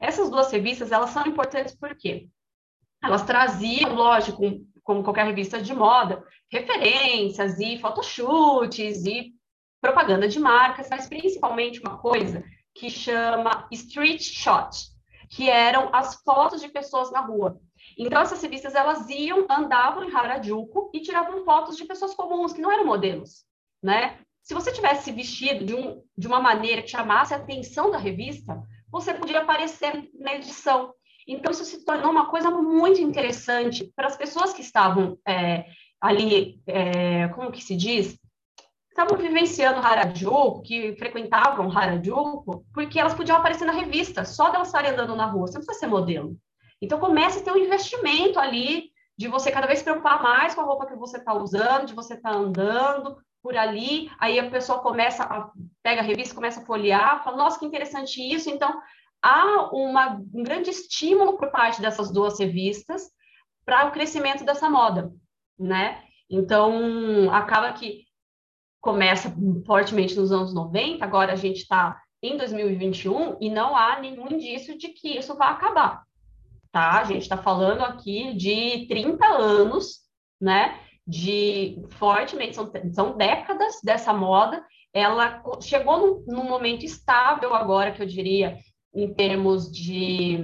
Essas 0.00 0.30
duas 0.30 0.50
revistas, 0.50 0.92
elas 0.92 1.10
são 1.10 1.26
importantes 1.26 1.74
porque 1.74 2.28
elas 3.02 3.22
traziam, 3.22 3.94
lógico, 3.94 4.42
como 4.82 5.02
qualquer 5.02 5.26
revista 5.26 5.60
de 5.60 5.74
moda, 5.74 6.24
referências 6.50 7.58
e 7.58 7.78
photoshoots 7.78 9.04
e 9.04 9.32
propaganda 9.80 10.26
de 10.28 10.40
marcas, 10.40 10.88
mas 10.90 11.08
principalmente 11.08 11.80
uma 11.80 11.98
coisa 11.98 12.42
que 12.74 12.88
chama 12.90 13.66
street 13.70 14.22
shot, 14.22 14.88
que 15.30 15.48
eram 15.48 15.90
as 15.92 16.14
fotos 16.22 16.60
de 16.60 16.68
pessoas 16.68 17.10
na 17.10 17.20
rua. 17.20 17.60
Então 17.96 18.22
essas 18.22 18.40
revistas 18.42 18.74
elas 18.74 19.08
iam, 19.08 19.46
andavam 19.50 20.04
em 20.04 20.14
Harajuku 20.14 20.90
e 20.94 21.00
tiravam 21.00 21.44
fotos 21.44 21.76
de 21.76 21.84
pessoas 21.84 22.14
comuns 22.14 22.52
que 22.52 22.60
não 22.60 22.72
eram 22.72 22.86
modelos, 22.86 23.44
né? 23.82 24.18
Se 24.42 24.54
você 24.54 24.72
tivesse 24.72 25.12
vestido 25.12 25.64
de, 25.64 25.74
um, 25.74 26.02
de 26.16 26.26
uma 26.26 26.40
maneira 26.40 26.80
que 26.80 26.88
chamasse 26.88 27.34
a 27.34 27.36
atenção 27.36 27.90
da 27.90 27.98
revista, 27.98 28.62
você 28.90 29.14
podia 29.14 29.40
aparecer 29.40 30.08
na 30.18 30.34
edição. 30.34 30.92
Então, 31.26 31.52
isso 31.52 31.64
se 31.64 31.84
tornou 31.84 32.10
uma 32.10 32.30
coisa 32.30 32.50
muito 32.50 33.00
interessante 33.00 33.92
para 33.94 34.06
as 34.06 34.16
pessoas 34.16 34.52
que 34.52 34.62
estavam 34.62 35.18
é, 35.26 35.66
ali, 36.00 36.60
é, 36.66 37.28
como 37.28 37.52
que 37.52 37.62
se 37.62 37.76
diz? 37.76 38.18
Estavam 38.88 39.18
vivenciando 39.18 39.78
Harajuku, 39.78 40.62
que 40.62 40.96
frequentavam 40.96 41.70
Harajuku, 41.70 42.64
porque 42.72 42.98
elas 42.98 43.14
podiam 43.14 43.36
aparecer 43.36 43.64
na 43.64 43.72
revista, 43.72 44.24
só 44.24 44.50
delas 44.50 44.68
estarem 44.68 44.90
andando 44.90 45.14
na 45.14 45.26
rua, 45.26 45.46
você 45.46 45.58
não 45.58 45.64
precisa 45.64 45.86
ser 45.86 45.86
modelo. 45.86 46.36
Então, 46.80 46.98
comece 46.98 47.40
a 47.40 47.42
ter 47.42 47.52
um 47.52 47.58
investimento 47.58 48.38
ali, 48.38 48.90
de 49.16 49.26
você 49.26 49.50
cada 49.50 49.66
vez 49.66 49.80
se 49.80 49.84
preocupar 49.84 50.22
mais 50.22 50.54
com 50.54 50.60
a 50.60 50.64
roupa 50.64 50.86
que 50.86 50.94
você 50.94 51.18
está 51.18 51.34
usando, 51.34 51.86
de 51.86 51.94
você 51.94 52.14
estar 52.14 52.30
tá 52.30 52.36
andando 52.36 53.16
por 53.42 53.56
ali, 53.56 54.10
aí 54.18 54.38
a 54.38 54.48
pessoa 54.48 54.78
começa, 54.78 55.24
a, 55.24 55.50
pega 55.88 56.02
a 56.02 56.04
revista, 56.04 56.34
começa 56.34 56.60
a 56.60 56.66
folhear, 56.66 57.24
fala, 57.24 57.38
nossa, 57.38 57.58
que 57.58 57.64
interessante 57.64 58.20
isso, 58.20 58.50
então 58.50 58.78
há 59.22 59.70
uma, 59.72 60.20
um 60.34 60.42
grande 60.42 60.68
estímulo 60.68 61.38
por 61.38 61.50
parte 61.50 61.80
dessas 61.80 62.12
duas 62.12 62.38
revistas 62.38 63.08
para 63.64 63.86
o 63.86 63.90
crescimento 63.90 64.44
dessa 64.44 64.68
moda, 64.68 65.10
né? 65.58 66.02
Então, 66.28 67.32
acaba 67.32 67.72
que 67.72 68.04
começa 68.82 69.34
fortemente 69.64 70.14
nos 70.14 70.30
anos 70.30 70.52
90, 70.52 71.02
agora 71.02 71.32
a 71.32 71.36
gente 71.36 71.62
está 71.62 71.98
em 72.22 72.36
2021 72.36 73.38
e 73.40 73.48
não 73.48 73.74
há 73.74 73.98
nenhum 73.98 74.30
indício 74.30 74.76
de 74.76 74.88
que 74.88 75.16
isso 75.16 75.34
vai 75.38 75.48
acabar, 75.48 76.02
tá? 76.70 77.00
A 77.00 77.04
gente 77.04 77.22
está 77.22 77.38
falando 77.38 77.80
aqui 77.80 78.34
de 78.34 78.86
30 78.88 79.26
anos, 79.26 80.00
né? 80.38 80.80
De 81.06 81.82
fortemente, 81.92 82.56
são, 82.56 82.70
são 82.92 83.16
décadas 83.16 83.80
dessa 83.82 84.12
moda, 84.12 84.62
ela 84.92 85.42
chegou 85.60 85.98
num, 85.98 86.24
num 86.26 86.44
momento 86.44 86.84
estável 86.84 87.54
agora, 87.54 87.92
que 87.92 88.02
eu 88.02 88.06
diria, 88.06 88.56
em 88.94 89.12
termos 89.12 89.70
de 89.70 90.38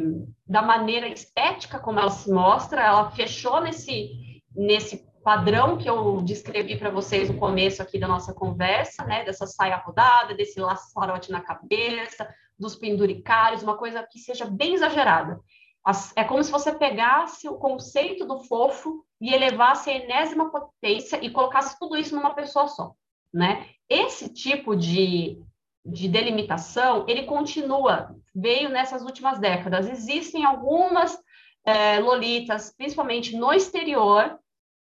da 0.47 0.61
maneira 0.61 1.09
estética 1.09 1.79
como 1.79 1.99
ela 1.99 2.11
se 2.11 2.31
mostra, 2.31 2.83
ela 2.83 3.11
fechou 3.11 3.61
nesse 3.61 4.11
nesse 4.55 5.05
padrão 5.25 5.79
que 5.79 5.89
eu 5.89 6.21
descrevi 6.21 6.77
para 6.77 6.91
vocês 6.91 7.31
no 7.31 7.39
começo 7.39 7.83
aqui 7.83 7.99
da 7.99 8.07
nossa 8.07 8.35
conversa, 8.35 9.05
né, 9.05 9.25
dessa 9.25 9.47
saia 9.47 9.77
rodada, 9.77 10.35
desse 10.35 10.61
laçarote 10.61 11.33
na 11.33 11.41
cabeça, 11.41 12.29
dos 12.59 12.77
penduricários, 12.77 13.63
uma 13.63 13.77
coisa 13.77 14.07
que 14.09 14.19
seja 14.19 14.45
bem 14.45 14.75
exagerada. 14.75 15.41
É 16.15 16.25
como 16.25 16.45
se 16.45 16.53
você 16.53 16.73
pegasse 16.73 17.49
o 17.49 17.59
conceito 17.59 18.27
do 18.27 18.45
fofo 18.45 19.05
e 19.21 19.33
elevasse 19.35 19.91
a 19.91 19.95
enésima 19.95 20.51
potência 20.51 21.19
e 21.23 21.31
colocasse 21.31 21.79
tudo 21.79 21.97
isso 21.97 22.15
numa 22.15 22.35
pessoa 22.35 22.69
só, 22.69 22.93
né? 23.35 23.69
Esse 23.89 24.33
tipo 24.33 24.75
de 24.75 25.45
de 25.85 26.09
delimitação, 26.09 27.05
ele 27.07 27.25
continua, 27.25 28.17
veio 28.35 28.71
nessas 28.71 29.03
últimas 29.03 29.39
décadas. 29.39 29.87
Existem 29.87 30.45
algumas 30.45 31.17
é, 31.65 31.99
lolitas, 32.01 32.75
principalmente 32.75 33.37
no 33.37 33.53
exterior, 33.53 34.39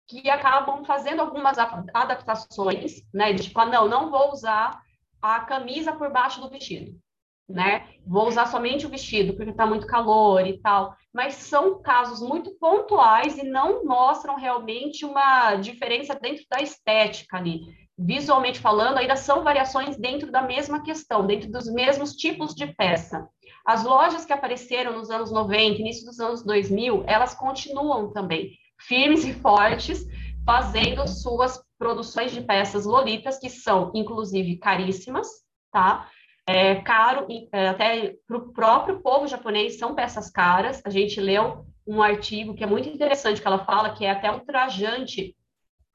que 0.08 0.28
acabam 0.30 0.84
fazendo 0.84 1.22
algumas 1.22 1.58
adaptações, 1.60 3.04
né? 3.14 3.32
De 3.34 3.44
tipo, 3.44 3.60
ah, 3.60 3.66
não, 3.68 3.88
não 3.88 4.10
vou 4.10 4.32
usar 4.32 4.82
a 5.22 5.42
camisa 5.42 5.94
por 5.94 6.12
baixo 6.12 6.42
do 6.42 6.50
vestido, 6.50 7.00
né? 7.48 7.88
Vou 8.08 8.28
usar 8.28 8.48
somente 8.48 8.88
o 8.88 8.90
vestido 8.90 9.36
porque 9.36 9.52
está 9.52 9.68
muito 9.68 9.86
calor 9.86 10.48
e 10.48 10.60
tal. 10.60 10.96
Mas 11.14 11.36
são 11.36 11.80
casos 11.84 12.28
muito 12.28 12.52
pontuais 12.58 13.38
e 13.38 13.44
não 13.44 13.86
mostram 13.86 14.36
realmente 14.36 15.06
uma 15.06 15.56
diferença 15.56 16.16
dentro 16.16 16.44
da 16.50 16.60
estética 16.60 17.38
ali 17.38 17.62
visualmente 18.00 18.60
falando, 18.60 18.98
ainda 18.98 19.18
são 19.18 19.44
variações 19.44 19.98
dentro 19.98 20.32
da 20.32 20.42
mesma 20.42 20.82
questão, 20.82 21.28
dentro 21.28 21.52
dos 21.52 21.70
mesmos 21.70 22.16
tipos 22.16 22.56
de 22.56 22.68
peça. 22.68 23.28
As 23.66 23.84
lojas 23.84 24.26
que 24.26 24.32
apareceram 24.32 24.94
nos 24.94 25.12
anos 25.12 25.32
90, 25.32 25.82
início 25.82 26.06
dos 26.06 26.20
anos 26.20 26.42
2000, 26.44 27.04
elas 27.06 27.36
continuam 27.36 28.12
também 28.12 28.52
firmes 28.80 29.26
e 29.26 29.34
fortes, 29.34 30.06
fazendo 30.46 31.06
suas 31.08 31.62
produções 31.78 32.32
de 32.32 32.42
peças 32.42 32.86
lolitas, 32.86 33.38
que 33.38 33.50
são, 33.50 33.92
inclusive, 33.94 34.58
caríssimas, 34.58 35.28
tá? 35.70 36.10
É 36.48 36.76
caro, 36.76 37.28
é, 37.52 37.68
até 37.68 38.16
para 38.26 38.38
o 38.38 38.54
próprio 38.54 39.02
povo 39.02 39.28
japonês, 39.28 39.78
são 39.78 39.94
peças 39.94 40.32
caras. 40.32 40.82
A 40.86 40.90
gente 40.90 41.20
leu 41.20 41.66
um 41.86 42.02
artigo 42.02 42.56
que 42.56 42.64
é 42.64 42.68
muito 42.68 42.88
interessante, 42.88 43.42
que 43.42 43.48
ela 43.48 43.66
fala 43.66 43.94
que 43.94 44.06
é 44.06 44.12
até 44.12 44.32
ultrajante 44.32 45.36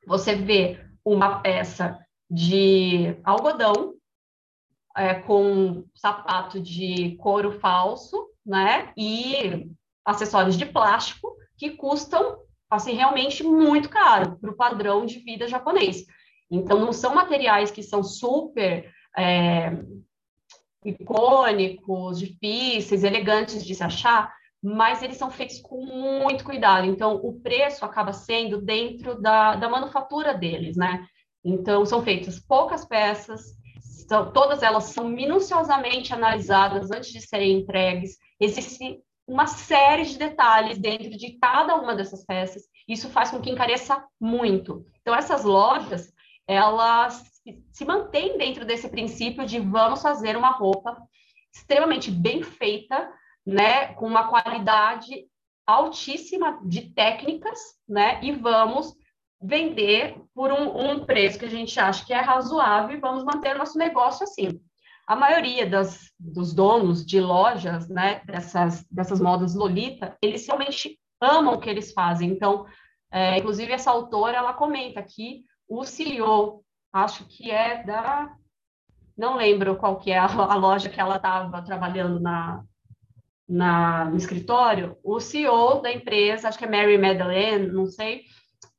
você 0.06 0.36
ver 0.36 0.93
uma 1.04 1.40
peça 1.40 1.98
de 2.30 3.16
algodão 3.22 3.94
é, 4.96 5.14
com 5.14 5.84
sapato 5.94 6.60
de 6.60 7.16
couro 7.16 7.58
falso, 7.60 8.28
né? 8.44 8.92
E 8.96 9.68
acessórios 10.04 10.56
de 10.56 10.66
plástico 10.66 11.34
que 11.56 11.70
custam 11.70 12.38
assim 12.70 12.92
realmente 12.94 13.42
muito 13.42 13.88
caro 13.88 14.36
para 14.38 14.50
o 14.50 14.56
padrão 14.56 15.06
de 15.06 15.18
vida 15.20 15.46
japonês. 15.48 16.04
Então 16.50 16.78
não 16.78 16.92
são 16.92 17.14
materiais 17.14 17.70
que 17.70 17.82
são 17.82 18.02
super 18.02 18.92
é, 19.16 19.72
icônicos, 20.84 22.18
difíceis, 22.18 23.04
elegantes 23.04 23.64
de 23.64 23.74
se 23.74 23.82
achar, 23.82 24.32
mas 24.64 25.02
eles 25.02 25.18
são 25.18 25.30
feitos 25.30 25.60
com 25.60 25.84
muito 25.84 26.42
cuidado. 26.42 26.86
Então, 26.86 27.16
o 27.16 27.38
preço 27.38 27.84
acaba 27.84 28.14
sendo 28.14 28.62
dentro 28.62 29.20
da, 29.20 29.56
da 29.56 29.68
manufatura 29.68 30.32
deles, 30.32 30.74
né? 30.74 31.06
Então, 31.44 31.84
são 31.84 32.02
feitas 32.02 32.40
poucas 32.40 32.86
peças, 32.86 33.52
são, 34.08 34.32
todas 34.32 34.62
elas 34.62 34.84
são 34.84 35.06
minuciosamente 35.06 36.14
analisadas 36.14 36.90
antes 36.90 37.12
de 37.12 37.20
serem 37.20 37.58
entregues. 37.58 38.16
Existe 38.40 39.00
uma 39.26 39.46
série 39.46 40.04
de 40.04 40.16
detalhes 40.16 40.78
dentro 40.78 41.10
de 41.10 41.38
cada 41.38 41.76
uma 41.76 41.94
dessas 41.94 42.24
peças. 42.24 42.62
Isso 42.88 43.10
faz 43.10 43.30
com 43.30 43.42
que 43.42 43.50
encareça 43.50 44.02
muito. 44.18 44.86
Então, 45.02 45.14
essas 45.14 45.44
lojas, 45.44 46.10
elas 46.48 47.22
se 47.70 47.84
mantêm 47.84 48.38
dentro 48.38 48.64
desse 48.64 48.88
princípio 48.88 49.44
de 49.44 49.60
vamos 49.60 50.00
fazer 50.00 50.38
uma 50.38 50.52
roupa 50.52 50.96
extremamente 51.54 52.10
bem 52.10 52.42
feita, 52.42 53.12
né, 53.46 53.94
com 53.94 54.06
uma 54.06 54.28
qualidade 54.28 55.26
altíssima 55.66 56.60
de 56.64 56.92
técnicas, 56.92 57.58
né, 57.88 58.22
e 58.22 58.32
vamos 58.32 58.94
vender 59.40 60.16
por 60.34 60.50
um, 60.50 60.90
um, 60.90 61.04
preço 61.04 61.38
que 61.38 61.44
a 61.44 61.50
gente 61.50 61.78
acha 61.78 62.04
que 62.04 62.12
é 62.12 62.20
razoável 62.20 62.96
e 62.96 63.00
vamos 63.00 63.24
manter 63.24 63.56
nosso 63.56 63.78
negócio 63.78 64.24
assim. 64.24 64.60
A 65.06 65.14
maioria 65.14 65.68
das, 65.68 66.10
dos 66.18 66.54
donos 66.54 67.04
de 67.04 67.20
lojas, 67.20 67.88
né, 67.88 68.22
dessas, 68.24 68.86
dessas 68.90 69.20
modas 69.20 69.54
Lolita, 69.54 70.16
eles 70.22 70.46
realmente 70.46 70.98
amam 71.20 71.54
o 71.54 71.60
que 71.60 71.68
eles 71.68 71.92
fazem. 71.92 72.30
Então, 72.30 72.66
é, 73.10 73.36
inclusive, 73.38 73.70
essa 73.70 73.90
autora, 73.90 74.38
ela 74.38 74.54
comenta 74.54 75.02
que 75.02 75.44
o 75.68 75.84
CEO, 75.84 76.64
acho 76.92 77.26
que 77.26 77.50
é 77.50 77.82
da... 77.84 78.34
Não 79.16 79.36
lembro 79.36 79.76
qual 79.76 79.98
que 79.98 80.10
é 80.10 80.18
a, 80.18 80.24
a 80.24 80.54
loja 80.54 80.88
que 80.88 81.00
ela 81.00 81.16
estava 81.16 81.62
trabalhando 81.62 82.18
na, 82.18 82.64
na, 83.48 84.06
no 84.06 84.16
escritório, 84.16 84.96
o 85.02 85.20
CEO 85.20 85.80
da 85.80 85.92
empresa, 85.92 86.48
acho 86.48 86.58
que 86.58 86.64
é 86.64 86.70
Mary 86.70 86.98
Madeleine, 86.98 87.68
não 87.68 87.86
sei, 87.86 88.22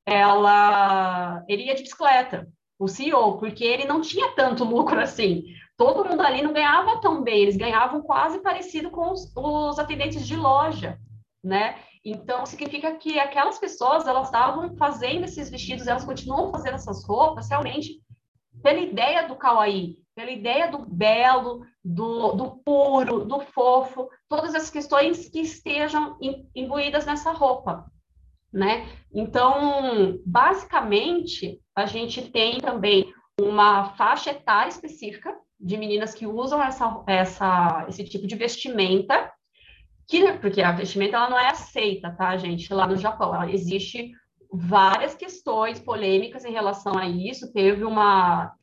ela 0.06 1.44
ele 1.48 1.64
ia 1.64 1.76
de 1.76 1.84
bicicleta. 1.84 2.48
o 2.78 2.88
CEO, 2.88 3.38
porque 3.38 3.64
ele 3.64 3.86
não 3.86 4.02
tinha 4.02 4.32
tanto 4.36 4.64
lucro 4.64 5.00
assim. 5.00 5.44
Todo 5.78 6.08
mundo 6.08 6.22
ali 6.22 6.42
não 6.42 6.54
ganhava 6.54 7.00
tão 7.02 7.24
bem, 7.24 7.42
eles 7.42 7.58
ganhavam 7.58 8.02
quase 8.02 8.40
parecido 8.40 8.90
com 8.90 9.12
os, 9.12 9.32
os 9.36 9.80
atendentes 9.80 10.26
de 10.26 10.36
loja, 10.36 10.98
né? 11.44 11.78
Então, 12.04 12.46
significa 12.46 12.96
que 12.96 13.20
aquelas 13.20 13.58
pessoas, 13.58 14.08
elas 14.08 14.28
estavam 14.28 14.76
fazendo 14.78 15.26
esses 15.26 15.50
vestidos, 15.50 15.88
elas 15.88 16.06
continuam 16.06 16.52
fazendo 16.52 16.76
essas 16.76 17.04
roupas, 17.04 17.50
realmente, 17.50 18.00
pela 18.62 18.80
ideia 18.80 19.28
do 19.28 19.36
kawaii, 19.36 19.98
pela 20.16 20.32
ideia 20.32 20.72
do 20.72 20.80
belo, 20.86 21.66
do, 21.84 22.32
do 22.32 22.52
puro, 22.64 23.26
do 23.26 23.42
fofo, 23.42 24.10
todas 24.30 24.56
as 24.56 24.70
questões 24.70 25.28
que 25.30 25.42
estejam 25.42 26.18
imbuídas 26.56 27.06
nessa 27.06 27.32
roupa, 27.32 27.86
né? 28.52 28.88
Então, 29.14 30.18
basicamente, 30.26 31.60
a 31.76 31.86
gente 31.86 32.32
tem 32.32 32.60
também 32.60 33.14
uma 33.40 33.90
faixa 33.96 34.32
etária 34.32 34.70
específica 34.70 35.36
de 35.60 35.78
meninas 35.78 36.14
que 36.14 36.26
usam 36.26 36.64
essa, 36.64 37.04
essa, 37.06 37.86
esse 37.90 38.06
tipo 38.06 38.26
de 38.26 38.36
vestimenta, 38.36 39.32
que, 40.08 40.34
porque 40.34 40.62
a 40.62 40.72
vestimenta 40.72 41.18
ela 41.18 41.30
não 41.30 41.40
é 41.40 41.50
aceita, 41.50 42.12
tá, 42.12 42.38
gente? 42.38 42.74
Lá 42.74 42.88
no 42.88 42.96
Japão, 42.96 43.36
ela, 43.36 43.52
existe 43.52 44.14
várias 44.52 45.16
questões 45.16 45.80
polêmicas 45.80 46.46
em 46.46 46.52
relação 46.52 46.98
a 46.98 47.06
isso. 47.08 47.52
Teve 47.52 47.84
uma 47.84 48.54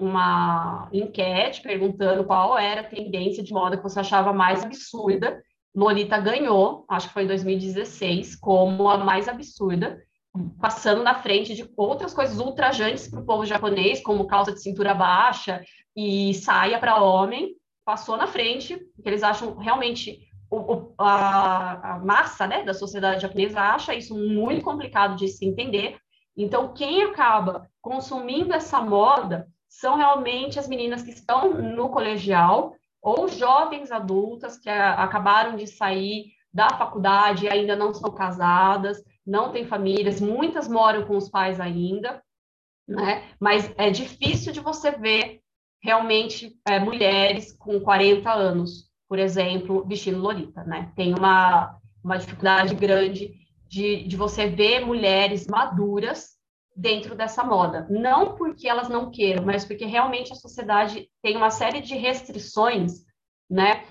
uma 0.00 0.88
enquete 0.92 1.62
perguntando 1.62 2.24
qual 2.24 2.58
era 2.58 2.80
a 2.80 2.88
tendência 2.88 3.42
de 3.42 3.52
moda 3.52 3.76
que 3.76 3.82
você 3.82 4.00
achava 4.00 4.32
mais 4.32 4.64
absurda. 4.64 5.42
Lolita 5.74 6.18
ganhou, 6.18 6.84
acho 6.88 7.08
que 7.08 7.14
foi 7.14 7.24
em 7.24 7.28
2016, 7.28 8.36
como 8.36 8.88
a 8.88 8.98
mais 8.98 9.28
absurda, 9.28 10.02
passando 10.60 11.02
na 11.02 11.14
frente 11.14 11.54
de 11.54 11.70
outras 11.76 12.14
coisas 12.14 12.38
ultrajantes 12.38 13.08
para 13.08 13.20
o 13.20 13.24
povo 13.24 13.44
japonês, 13.44 14.02
como 14.02 14.26
calça 14.26 14.52
de 14.52 14.62
cintura 14.62 14.94
baixa 14.94 15.62
e 15.96 16.34
saia 16.34 16.78
para 16.78 17.02
homem, 17.02 17.54
passou 17.84 18.16
na 18.16 18.26
frente, 18.26 18.76
porque 18.94 19.08
eles 19.08 19.22
acham 19.22 19.56
realmente 19.56 20.20
o, 20.50 20.92
a, 20.98 21.94
a, 21.94 21.98
massa 22.00 22.46
né, 22.46 22.64
da 22.64 22.74
sociedade 22.74 23.22
japonesa 23.22 23.60
acha 23.60 23.94
isso 23.94 24.16
muito 24.16 24.64
complicado 24.64 25.16
de 25.16 25.28
se 25.28 25.46
entender. 25.46 25.96
Então, 26.36 26.72
quem 26.72 27.02
acaba 27.02 27.68
consumindo 27.80 28.52
essa 28.52 28.80
moda 28.80 29.48
são 29.70 29.96
realmente 29.96 30.58
as 30.58 30.68
meninas 30.68 31.02
que 31.02 31.10
estão 31.10 31.54
no 31.54 31.88
colegial 31.88 32.74
ou 33.00 33.28
jovens 33.28 33.92
adultas 33.92 34.58
que 34.58 34.68
a, 34.68 34.94
acabaram 34.94 35.56
de 35.56 35.66
sair 35.68 36.32
da 36.52 36.68
faculdade 36.70 37.46
e 37.46 37.48
ainda 37.48 37.76
não 37.76 37.94
são 37.94 38.10
casadas, 38.10 39.02
não 39.24 39.52
têm 39.52 39.64
famílias, 39.64 40.20
muitas 40.20 40.66
moram 40.66 41.06
com 41.06 41.16
os 41.16 41.28
pais 41.28 41.60
ainda, 41.60 42.20
né? 42.86 43.30
Mas 43.38 43.72
é 43.78 43.88
difícil 43.88 44.52
de 44.52 44.58
você 44.58 44.90
ver 44.90 45.40
realmente 45.80 46.58
é, 46.66 46.80
mulheres 46.80 47.56
com 47.56 47.80
40 47.80 48.30
anos, 48.30 48.90
por 49.08 49.20
exemplo, 49.20 49.86
vestindo 49.86 50.18
lolita, 50.18 50.64
né? 50.64 50.92
Tem 50.96 51.14
uma, 51.14 51.78
uma 52.02 52.18
dificuldade 52.18 52.74
grande 52.74 53.32
de, 53.68 54.02
de 54.02 54.16
você 54.16 54.48
ver 54.48 54.84
mulheres 54.84 55.46
maduras 55.46 56.39
dentro 56.80 57.14
dessa 57.14 57.44
moda. 57.44 57.86
Não 57.90 58.34
porque 58.36 58.66
elas 58.66 58.88
não 58.88 59.10
queiram, 59.10 59.44
mas 59.44 59.64
porque 59.64 59.84
realmente 59.84 60.32
a 60.32 60.36
sociedade 60.36 61.08
tem 61.22 61.36
uma 61.36 61.50
série 61.50 61.80
de 61.80 61.94
restrições, 61.94 63.04
né, 63.48 63.84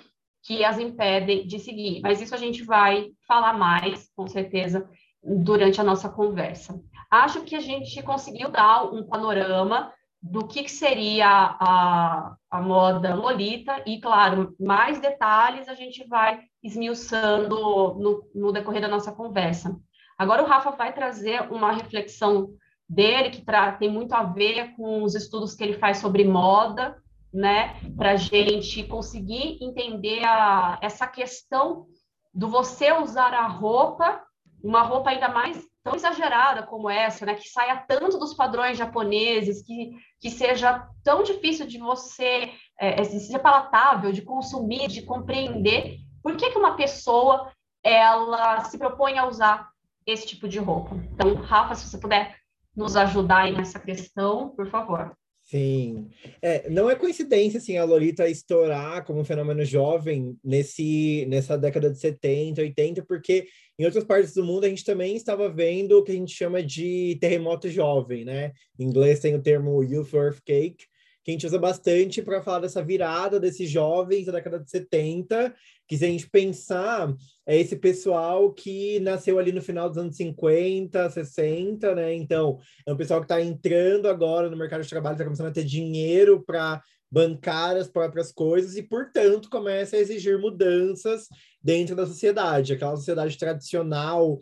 que 0.44 0.66
as 0.66 0.80
impedem 0.80 1.46
de 1.46 1.60
seguir. 1.60 2.02
Mas 2.02 2.20
isso 2.20 2.34
a 2.34 2.38
gente 2.38 2.64
vai 2.64 3.12
falar 3.28 3.54
mais, 3.54 4.10
com 4.16 4.28
certeza, 4.28 4.90
durante 5.24 5.80
a 5.80 5.84
nossa 5.84 6.10
conversa. 6.10 6.82
Acho 7.12 7.42
que 7.42 7.56
a 7.56 7.60
gente 7.60 8.02
conseguiu 8.02 8.50
dar 8.50 8.86
um 8.86 9.04
panorama 9.04 9.94
do 10.22 10.48
que, 10.48 10.64
que 10.64 10.72
seria 10.72 11.28
a, 11.28 12.36
a 12.50 12.62
moda 12.62 13.16
Lolita, 13.16 13.84
e, 13.86 14.02
claro, 14.02 14.54
mais 14.60 15.00
detalhes 15.00 15.70
a 15.70 15.76
gente 15.76 16.06
vai 16.08 16.42
esmiuçando 16.62 17.56
no, 17.56 18.30
no 18.34 18.52
decorrer 18.52 18.82
da 18.82 18.88
nossa 18.88 19.12
conversa. 19.12 19.78
Agora 20.18 20.44
o 20.44 20.46
Rafa 20.46 20.72
vai 20.72 20.92
trazer 20.92 21.50
uma 21.50 21.72
reflexão 21.72 22.50
dele, 22.90 23.30
que 23.30 23.44
tem 23.78 23.90
muito 23.90 24.14
a 24.14 24.24
ver 24.24 24.76
com 24.76 25.04
os 25.04 25.14
estudos 25.14 25.54
que 25.54 25.64
ele 25.64 25.78
faz 25.78 25.98
sobre 25.98 26.24
moda, 26.24 26.98
né, 27.32 27.80
para 27.96 28.12
a 28.12 28.16
gente 28.16 28.84
conseguir 28.86 29.60
entender 29.62 30.24
a, 30.24 30.80
essa 30.82 31.06
questão 31.06 31.86
do 32.34 32.48
você 32.48 32.92
usar 32.92 33.34
a 33.34 33.48
roupa, 33.48 34.24
uma 34.64 34.82
roupa 34.82 35.12
ainda 35.12 35.30
mais 35.30 35.64
tão 35.84 35.96
exagerada 35.96 36.64
como 36.64 36.90
essa, 36.90 37.26
né, 37.26 37.36
que 37.36 37.48
saia 37.48 37.78
tanto 37.88 38.18
dos 38.18 38.34
padrões 38.34 38.78
japoneses, 38.78 39.62
que, 39.62 39.92
que 40.20 40.32
seja 40.32 40.88
tão 41.04 41.22
difícil 41.22 41.68
de 41.68 41.78
você, 41.78 42.52
é, 42.80 43.00
é 43.00 43.04
seja 43.04 43.38
palatável, 43.38 44.12
de 44.12 44.24
consumir, 44.24 44.88
de 44.88 45.04
compreender, 45.04 45.98
por 46.24 46.36
que, 46.36 46.50
que 46.50 46.58
uma 46.58 46.76
pessoa 46.76 47.52
ela 47.84 48.62
se 48.66 48.78
propõe 48.78 49.18
a 49.18 49.28
usar 49.28 49.70
esse 50.06 50.26
tipo 50.26 50.48
de 50.50 50.60
roupa. 50.60 50.96
Então, 51.14 51.36
Rafa, 51.36 51.76
se 51.76 51.88
você 51.88 51.98
puder 51.98 52.39
nos 52.80 52.96
ajudar 52.96 53.40
aí 53.40 53.52
nessa 53.52 53.78
questão, 53.78 54.50
por 54.56 54.70
favor. 54.70 55.14
Sim. 55.44 56.08
É, 56.42 56.70
não 56.70 56.90
é 56.90 56.96
coincidência, 56.96 57.58
assim, 57.58 57.76
a 57.76 57.84
Lolita 57.84 58.30
estourar 58.30 59.04
como 59.04 59.20
um 59.20 59.26
fenômeno 59.26 59.66
jovem 59.66 60.38
nesse, 60.44 61.26
nessa 61.28 61.58
década 61.58 61.90
de 61.90 62.00
70, 62.00 62.62
80, 62.62 63.04
porque 63.04 63.48
em 63.78 63.84
outras 63.84 64.04
partes 64.04 64.34
do 64.34 64.44
mundo 64.44 64.64
a 64.64 64.70
gente 64.70 64.86
também 64.86 65.16
estava 65.16 65.50
vendo 65.50 65.98
o 65.98 66.04
que 66.04 66.12
a 66.12 66.16
gente 66.16 66.34
chama 66.34 66.64
de 66.64 67.18
terremoto 67.20 67.68
jovem, 67.68 68.24
né? 68.24 68.54
Em 68.80 68.86
inglês 68.86 69.20
tem 69.20 69.36
o 69.36 69.42
termo 69.42 69.84
Youth 69.84 70.14
Earthquake, 70.14 70.86
que 71.30 71.32
a 71.32 71.34
gente 71.34 71.46
usa 71.46 71.60
bastante 71.60 72.22
para 72.24 72.42
falar 72.42 72.60
dessa 72.60 72.84
virada 72.84 73.40
desses 73.40 73.70
jovens 73.70 74.26
da 74.26 74.32
década 74.32 74.60
de 74.60 74.70
70 74.70 75.54
que 75.88 75.98
se 75.98 76.06
a 76.06 76.08
gente 76.08 76.30
pensar, 76.30 77.16
é 77.48 77.58
esse 77.58 77.76
pessoal 77.76 78.54
que 78.54 79.00
nasceu 79.00 79.40
ali 79.40 79.52
no 79.52 79.62
final 79.62 79.90
dos 79.90 79.98
anos 79.98 80.16
50, 80.16 81.10
60, 81.10 81.96
né? 81.96 82.14
Então, 82.14 82.60
é 82.86 82.94
um 82.94 82.96
pessoal 82.96 83.20
que 83.20 83.26
está 83.26 83.42
entrando 83.42 84.08
agora 84.08 84.52
no 84.52 84.56
mercado 84.56 84.84
de 84.84 84.90
trabalho, 84.90 85.14
está 85.14 85.24
começando 85.24 85.48
a 85.48 85.52
ter 85.52 85.64
dinheiro 85.64 86.44
para 86.46 86.80
bancar 87.12 87.76
as 87.76 87.88
próprias 87.88 88.32
coisas 88.32 88.78
e, 88.78 88.84
portanto, 88.84 89.50
começa 89.50 89.96
a 89.96 90.00
exigir 90.00 90.38
mudanças 90.38 91.28
dentro 91.60 91.96
da 91.96 92.06
sociedade. 92.06 92.74
Aquela 92.74 92.96
sociedade 92.96 93.36
tradicional, 93.36 94.38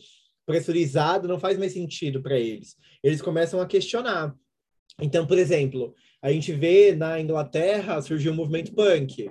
pressurizada, 0.46 1.30
não 1.30 1.40
faz 1.40 1.58
mais 1.58 1.72
sentido 1.72 2.22
para 2.22 2.38
eles. 2.38 2.76
Eles 3.02 3.22
começam 3.22 3.62
a 3.62 3.66
questionar. 3.66 4.36
Então, 5.00 5.26
por 5.26 5.38
exemplo, 5.38 5.96
a 6.22 6.32
gente 6.32 6.52
vê 6.52 6.96
na 6.96 7.20
Inglaterra 7.20 8.02
surgiu 8.02 8.32
o 8.32 8.36
movimento 8.36 8.74
punk 8.74 9.30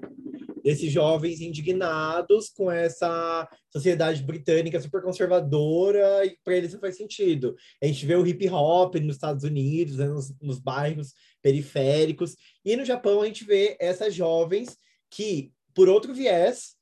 desses 0.66 0.90
jovens 0.90 1.40
indignados 1.40 2.48
com 2.48 2.68
essa 2.68 3.48
sociedade 3.70 4.20
britânica 4.24 4.80
super 4.80 5.00
conservadora, 5.00 6.26
e 6.26 6.36
para 6.42 6.56
eles 6.56 6.72
não 6.72 6.80
faz 6.80 6.96
sentido. 6.96 7.54
A 7.80 7.86
gente 7.86 8.04
vê 8.04 8.16
o 8.16 8.26
hip 8.26 8.48
hop 8.48 8.96
nos 8.96 9.14
Estados 9.14 9.44
Unidos, 9.44 9.98
né, 9.98 10.08
nos, 10.08 10.36
nos 10.40 10.58
bairros 10.58 11.14
periféricos, 11.40 12.34
e 12.64 12.74
no 12.74 12.84
Japão 12.84 13.22
a 13.22 13.26
gente 13.26 13.44
vê 13.44 13.76
essas 13.78 14.12
jovens 14.12 14.76
que, 15.08 15.52
por 15.72 15.88
outro 15.88 16.12
viés, 16.12 16.74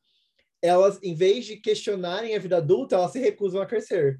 elas, 0.62 0.98
em 1.02 1.14
vez 1.14 1.44
de 1.44 1.58
questionarem 1.58 2.34
a 2.34 2.38
vida 2.38 2.56
adulta, 2.56 2.96
elas 2.96 3.12
se 3.12 3.18
recusam 3.18 3.60
a 3.60 3.66
crescer. 3.66 4.18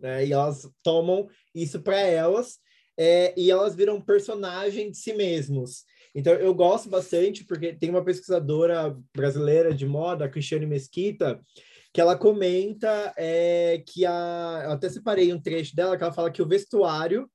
Né? 0.00 0.28
E 0.28 0.32
elas 0.32 0.66
tomam 0.82 1.28
isso 1.54 1.82
para 1.82 2.00
elas 2.00 2.58
é, 2.98 3.34
e 3.36 3.50
elas 3.50 3.74
viram 3.74 4.00
personagem 4.00 4.90
de 4.90 4.96
si 4.96 5.12
mesmos. 5.12 5.84
Então, 6.14 6.32
eu 6.34 6.54
gosto 6.54 6.88
bastante, 6.88 7.44
porque 7.44 7.72
tem 7.72 7.90
uma 7.90 8.04
pesquisadora 8.04 8.96
brasileira 9.14 9.74
de 9.74 9.84
moda, 9.84 10.24
a 10.24 10.28
Cristiane 10.28 10.66
Mesquita, 10.66 11.40
que 11.92 12.00
ela 12.00 12.16
comenta 12.16 13.12
é, 13.16 13.82
que 13.86 14.06
a. 14.06 14.62
Eu 14.64 14.70
até 14.72 14.88
separei 14.88 15.32
um 15.32 15.40
trecho 15.40 15.74
dela, 15.74 15.96
que 15.96 16.04
ela 16.04 16.12
fala 16.12 16.30
que 16.30 16.42
o 16.42 16.46
vestuário, 16.48 17.28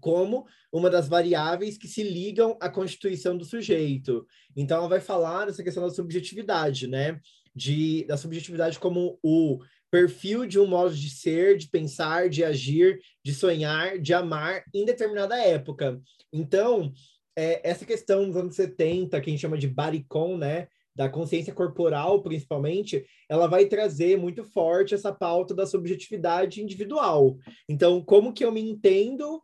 como 0.00 0.46
uma 0.72 0.88
das 0.88 1.08
variáveis 1.08 1.76
que 1.76 1.88
se 1.88 2.04
ligam 2.04 2.56
à 2.60 2.68
constituição 2.68 3.36
do 3.36 3.44
sujeito. 3.44 4.24
Então, 4.56 4.78
ela 4.78 4.88
vai 4.88 5.00
falar 5.00 5.46
dessa 5.46 5.64
questão 5.64 5.82
da 5.82 5.90
subjetividade, 5.90 6.86
né? 6.86 7.20
De, 7.54 8.04
da 8.04 8.16
subjetividade 8.16 8.78
como 8.78 9.18
o 9.22 9.58
perfil 9.90 10.46
de 10.46 10.58
um 10.58 10.66
modo 10.66 10.94
de 10.94 11.10
ser, 11.10 11.56
de 11.56 11.68
pensar, 11.68 12.28
de 12.28 12.44
agir, 12.44 13.00
de 13.24 13.34
sonhar, 13.34 13.98
de 13.98 14.12
amar 14.12 14.62
em 14.74 14.84
determinada 14.84 15.36
época. 15.36 16.00
Então, 16.32 16.92
é, 17.36 17.68
essa 17.68 17.84
questão 17.84 18.26
dos 18.26 18.36
anos 18.36 18.56
70, 18.56 19.20
que 19.20 19.30
a 19.30 19.32
gente 19.32 19.40
chama 19.40 19.58
de 19.58 19.68
baricon, 19.68 20.36
né? 20.36 20.68
Da 20.94 21.08
consciência 21.08 21.54
corporal, 21.54 22.22
principalmente, 22.22 23.06
ela 23.28 23.46
vai 23.46 23.66
trazer 23.66 24.18
muito 24.18 24.42
forte 24.42 24.94
essa 24.94 25.12
pauta 25.12 25.54
da 25.54 25.64
subjetividade 25.64 26.60
individual. 26.60 27.36
Então, 27.68 28.02
como 28.02 28.32
que 28.32 28.44
eu 28.44 28.50
me 28.50 28.60
entendo 28.60 29.40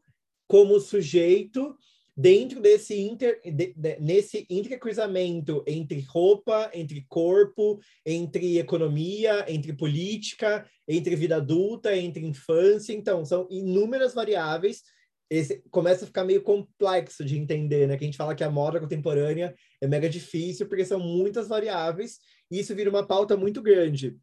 como 0.49 0.81
sujeito 0.81 1.77
dentro 2.17 2.61
desse 2.61 2.99
inter, 2.99 3.41
de, 3.45 3.75
de, 3.75 4.01
nesse 4.01 4.47
intercruzamento 4.49 5.65
entre 5.67 6.01
roupa, 6.01 6.71
entre 6.73 7.05
corpo, 7.09 7.81
entre 8.07 8.59
economia, 8.59 9.45
entre 9.49 9.73
política, 9.73 10.65
entre 10.87 11.17
vida 11.17 11.37
adulta, 11.37 11.97
entre 11.97 12.25
infância. 12.25 12.93
Então, 12.93 13.25
são 13.25 13.47
inúmeras 13.51 14.15
variáveis 14.15 14.83
esse 15.31 15.63
começa 15.71 16.05
a 16.05 16.07
ficar 16.07 16.25
meio 16.25 16.43
complexo 16.43 17.25
de 17.25 17.37
entender, 17.39 17.87
né? 17.87 17.97
Que 17.97 18.05
a 18.05 18.07
gente 18.07 18.17
fala 18.17 18.35
que 18.35 18.45
a 18.45 18.51
moda 18.51 18.79
contemporânea 18.79 19.55
é 19.81 19.87
mega 19.87 20.09
difícil 20.09 20.69
porque 20.69 20.85
são 20.85 21.01
muitas 21.01 21.49
variáveis 21.49 22.19
e 22.51 22.61
isso 22.61 22.75
vira 22.75 22.91
uma 22.91 23.07
pauta 23.07 23.37
muito 23.37 23.63
grande 23.63 24.17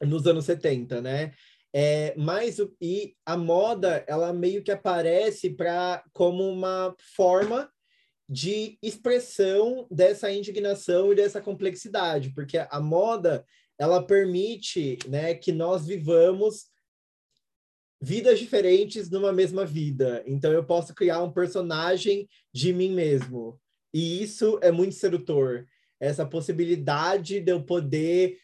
nos 0.00 0.26
anos 0.26 0.44
70, 0.44 1.02
né? 1.02 1.32
É, 1.80 2.12
mas 2.16 2.56
e 2.82 3.14
a 3.24 3.36
moda 3.36 4.04
ela 4.08 4.32
meio 4.32 4.64
que 4.64 4.72
aparece 4.72 5.48
para 5.50 6.02
como 6.12 6.42
uma 6.42 6.92
forma 7.14 7.70
de 8.28 8.76
expressão 8.82 9.86
dessa 9.88 10.28
indignação 10.28 11.12
e 11.12 11.14
dessa 11.14 11.40
complexidade, 11.40 12.30
porque 12.34 12.58
a 12.58 12.80
moda 12.80 13.46
ela 13.78 14.04
permite, 14.04 14.98
né, 15.06 15.34
que 15.34 15.52
nós 15.52 15.86
vivamos 15.86 16.66
vidas 18.02 18.40
diferentes 18.40 19.08
numa 19.08 19.32
mesma 19.32 19.64
vida. 19.64 20.24
Então 20.26 20.52
eu 20.52 20.64
posso 20.64 20.92
criar 20.92 21.22
um 21.22 21.30
personagem 21.30 22.28
de 22.52 22.72
mim 22.72 22.90
mesmo. 22.92 23.56
E 23.94 24.20
isso 24.20 24.58
é 24.64 24.72
muito 24.72 24.96
sedutor. 24.96 25.64
Essa 26.00 26.26
possibilidade 26.26 27.38
de 27.38 27.52
eu 27.52 27.62
poder 27.62 28.36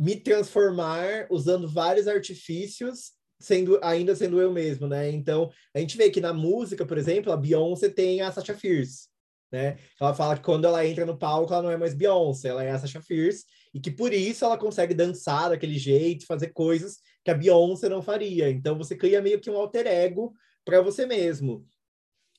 me 0.00 0.16
transformar 0.16 1.26
usando 1.28 1.68
vários 1.68 2.08
artifícios, 2.08 3.12
sendo 3.38 3.78
ainda 3.82 4.16
sendo 4.16 4.40
eu 4.40 4.50
mesmo, 4.50 4.88
né? 4.88 5.10
Então, 5.10 5.50
a 5.74 5.78
gente 5.78 5.94
vê 5.98 6.08
que 6.08 6.22
na 6.22 6.32
música, 6.32 6.86
por 6.86 6.96
exemplo, 6.96 7.30
a 7.30 7.36
Beyoncé 7.36 7.90
tem 7.90 8.22
a 8.22 8.32
Sasha 8.32 8.54
Fierce, 8.54 9.08
né? 9.52 9.76
Ela 10.00 10.14
fala 10.14 10.36
que 10.36 10.42
quando 10.42 10.64
ela 10.64 10.86
entra 10.86 11.04
no 11.04 11.18
palco, 11.18 11.52
ela 11.52 11.62
não 11.62 11.70
é 11.70 11.76
mais 11.76 11.92
Beyoncé, 11.92 12.48
ela 12.48 12.64
é 12.64 12.70
a 12.70 12.78
Sasha 12.78 13.02
Fierce, 13.02 13.44
e 13.74 13.78
que 13.78 13.90
por 13.90 14.14
isso 14.14 14.42
ela 14.42 14.56
consegue 14.56 14.94
dançar 14.94 15.50
daquele 15.50 15.78
jeito, 15.78 16.24
fazer 16.24 16.48
coisas 16.48 16.96
que 17.22 17.30
a 17.30 17.34
Beyoncé 17.34 17.90
não 17.90 18.00
faria. 18.00 18.48
Então 18.48 18.78
você 18.78 18.96
cria 18.96 19.20
meio 19.20 19.38
que 19.38 19.50
um 19.50 19.56
alter 19.56 19.86
ego 19.86 20.32
para 20.64 20.80
você 20.80 21.04
mesmo. 21.04 21.66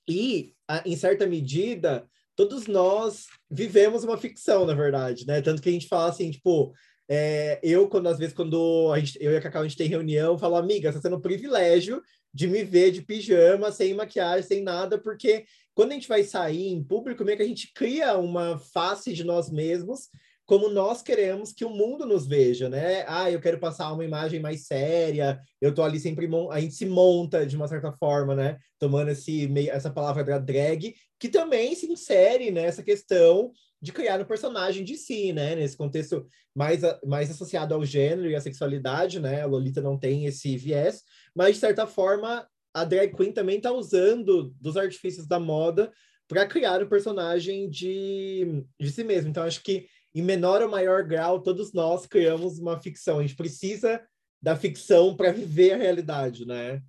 E, 0.10 0.56
em 0.84 0.96
certa 0.96 1.28
medida, 1.28 2.10
todos 2.36 2.66
nós 2.66 3.28
vivemos 3.52 4.04
uma 4.04 4.18
ficção, 4.18 4.66
na 4.66 4.74
verdade, 4.74 5.28
né? 5.28 5.42
Tanto 5.42 5.62
que 5.62 5.70
a 5.70 5.72
gente 5.72 5.88
fala 5.88 6.10
assim, 6.10 6.32
tipo, 6.32 6.74
é, 7.14 7.60
eu, 7.62 7.90
quando 7.90 8.08
às 8.08 8.18
vezes, 8.18 8.34
quando 8.34 8.96
gente, 8.96 9.18
eu 9.22 9.34
e 9.34 9.36
a 9.36 9.42
Cacau 9.42 9.64
a 9.64 9.68
gente 9.68 9.76
tem 9.76 9.86
reunião, 9.86 10.32
eu 10.32 10.38
falo, 10.38 10.56
amiga, 10.56 10.88
está 10.88 11.02
sendo 11.02 11.18
um 11.18 11.22
privilégio 11.22 12.02
de 12.34 12.48
me 12.48 12.64
ver 12.64 12.92
de 12.92 13.02
pijama, 13.02 13.70
sem 13.70 13.94
maquiagem, 13.94 14.48
sem 14.48 14.64
nada, 14.64 14.98
porque 14.98 15.44
quando 15.74 15.92
a 15.92 15.96
gente 15.96 16.08
vai 16.08 16.24
sair 16.24 16.70
em 16.70 16.82
público, 16.82 17.26
meio 17.26 17.36
que 17.36 17.44
a 17.44 17.48
gente 17.48 17.74
cria 17.74 18.18
uma 18.18 18.58
face 18.58 19.12
de 19.12 19.26
nós 19.26 19.52
mesmos 19.52 20.08
como 20.46 20.70
nós 20.70 21.02
queremos 21.02 21.52
que 21.52 21.66
o 21.66 21.70
mundo 21.70 22.06
nos 22.06 22.28
veja, 22.28 22.70
né? 22.70 23.06
Ah, 23.08 23.30
eu 23.30 23.40
quero 23.40 23.60
passar 23.60 23.92
uma 23.92 24.06
imagem 24.06 24.40
mais 24.40 24.66
séria, 24.66 25.40
eu 25.62 25.74
tô 25.74 25.84
ali 25.84 26.00
sempre, 26.00 26.30
a 26.50 26.60
gente 26.62 26.76
se 26.76 26.86
monta 26.86 27.46
de 27.46 27.58
uma 27.58 27.68
certa 27.68 27.92
forma, 27.92 28.36
né? 28.36 28.58
Tomando 28.80 29.12
esse, 29.12 29.50
essa 29.70 29.90
palavra 29.90 30.24
da 30.24 30.38
drag, 30.38 30.94
que 31.22 31.30
também 31.30 31.76
se 31.76 31.86
insere 31.86 32.50
nessa 32.50 32.82
questão 32.82 33.54
de 33.80 33.92
criar 33.92 34.20
um 34.20 34.26
personagem 34.26 34.84
de 34.84 34.98
si, 34.98 35.32
né? 35.32 35.56
Nesse 35.56 35.78
contexto 35.78 36.28
mais, 36.54 36.82
mais 37.06 37.30
associado 37.30 37.76
ao 37.76 37.86
gênero 37.86 38.28
e 38.28 38.36
à 38.36 38.42
sexualidade, 38.42 39.20
né? 39.20 39.44
A 39.44 39.46
Lolita 39.46 39.82
não 39.82 40.00
tem 40.00 40.26
esse 40.26 40.58
viés, 40.58 41.04
mas 41.36 41.54
de 41.54 41.62
certa 41.62 41.86
forma 41.86 42.48
a 42.74 42.84
drag 42.84 43.16
queen 43.16 43.32
também 43.32 43.58
está 43.58 43.72
usando 43.72 44.52
dos 44.60 44.76
artifícios 44.76 45.28
da 45.28 45.40
moda 45.40 45.92
para 46.28 46.48
criar 46.48 46.82
o 46.82 46.86
um 46.86 46.90
personagem 46.90 47.70
de, 47.70 48.66
de 48.80 48.90
si 48.90 49.04
mesmo. 49.04 49.30
Então 49.30 49.44
acho 49.44 49.62
que 49.62 49.86
em 50.16 50.24
menor 50.24 50.64
ou 50.64 50.72
maior 50.72 51.04
grau, 51.04 51.40
todos 51.40 51.72
nós 51.72 52.08
criamos 52.08 52.58
uma 52.58 52.82
ficção. 52.82 53.20
A 53.20 53.22
gente 53.22 53.36
precisa 53.36 54.02
da 54.42 54.56
ficção 54.56 55.16
para 55.16 55.32
viver 55.32 55.74
a 55.74 55.78
realidade, 55.78 56.48
né? 56.48 56.82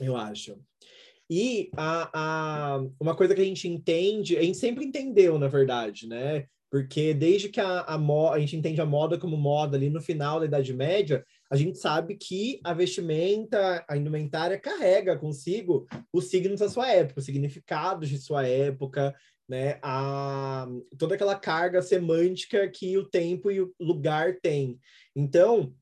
Eu 0.00 0.16
acho. 0.16 0.58
E 1.30 1.70
a, 1.76 2.10
a, 2.12 2.84
uma 3.00 3.16
coisa 3.16 3.34
que 3.34 3.40
a 3.40 3.44
gente 3.44 3.66
entende, 3.68 4.36
a 4.36 4.42
gente 4.42 4.58
sempre 4.58 4.84
entendeu, 4.84 5.38
na 5.38 5.48
verdade, 5.48 6.06
né? 6.06 6.46
Porque 6.70 7.14
desde 7.14 7.48
que 7.48 7.60
a, 7.60 7.80
a, 7.80 8.32
a 8.32 8.38
gente 8.40 8.56
entende 8.56 8.80
a 8.80 8.86
moda 8.86 9.16
como 9.16 9.36
moda 9.36 9.76
ali 9.76 9.88
no 9.88 10.00
final 10.00 10.40
da 10.40 10.46
Idade 10.46 10.74
Média, 10.74 11.24
a 11.50 11.56
gente 11.56 11.78
sabe 11.78 12.16
que 12.16 12.60
a 12.64 12.74
vestimenta, 12.74 13.84
a 13.88 13.96
indumentária 13.96 14.58
carrega 14.58 15.16
consigo 15.16 15.86
os 16.12 16.28
signos 16.28 16.60
da 16.60 16.68
sua 16.68 16.90
época, 16.90 17.20
os 17.20 17.24
significados 17.24 18.08
de 18.08 18.18
sua 18.18 18.46
época, 18.46 19.14
né, 19.48 19.78
a, 19.82 20.66
toda 20.98 21.14
aquela 21.14 21.38
carga 21.38 21.80
semântica 21.80 22.68
que 22.68 22.98
o 22.98 23.08
tempo 23.08 23.50
e 23.50 23.60
o 23.60 23.72
lugar 23.78 24.40
têm. 24.42 24.78
Então, 25.14 25.72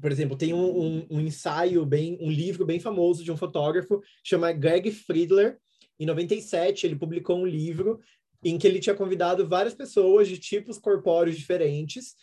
por 0.00 0.10
exemplo, 0.10 0.36
tem 0.36 0.52
um, 0.52 0.80
um, 0.80 1.06
um, 1.10 1.20
ensaio 1.20 1.84
bem, 1.84 2.18
um 2.20 2.30
livro 2.30 2.64
bem 2.64 2.80
famoso 2.80 3.22
de 3.22 3.30
um 3.30 3.36
fotógrafo 3.36 4.00
chama 4.24 4.52
Greg 4.52 4.90
Friedler. 4.90 5.58
Em 5.98 6.06
97, 6.06 6.86
ele 6.86 6.96
publicou 6.96 7.38
um 7.38 7.46
livro 7.46 8.00
em 8.42 8.58
que 8.58 8.66
ele 8.66 8.80
tinha 8.80 8.94
convidado 8.94 9.46
várias 9.46 9.74
pessoas 9.74 10.26
de 10.26 10.38
tipos 10.38 10.78
corpóreos 10.78 11.36
diferentes 11.36 12.14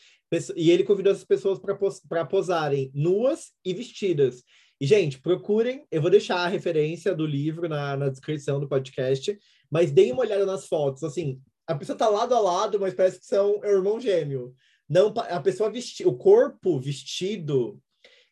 e 0.55 0.71
ele 0.71 0.83
convidou 0.83 1.11
essas 1.11 1.23
pessoas 1.23 1.59
para 1.59 2.25
posarem 2.25 2.91
nuas 2.93 3.51
e 3.63 3.73
vestidas. 3.73 4.43
E, 4.79 4.85
gente, 4.85 5.19
procurem, 5.19 5.85
eu 5.89 6.01
vou 6.01 6.11
deixar 6.11 6.37
a 6.37 6.47
referência 6.47 7.15
do 7.15 7.25
livro 7.25 7.69
na, 7.69 7.95
na 7.95 8.09
descrição 8.09 8.59
do 8.59 8.67
podcast, 8.67 9.37
mas 9.71 9.91
deem 9.91 10.11
uma 10.11 10.21
olhada 10.21 10.45
nas 10.45 10.67
fotos, 10.67 11.03
assim, 11.03 11.41
a 11.67 11.75
pessoa 11.75 11.97
tá 11.97 12.07
lado 12.07 12.33
a 12.33 12.39
lado, 12.39 12.79
mas 12.79 12.93
parece 12.93 13.19
que 13.19 13.25
são 13.25 13.59
é 13.63 13.69
irmão 13.69 13.99
gêmeo. 13.99 14.55
Não, 14.89 15.13
a 15.15 15.39
pessoa 15.41 15.69
vestir, 15.69 16.07
o 16.07 16.15
corpo 16.15 16.79
vestido, 16.79 17.81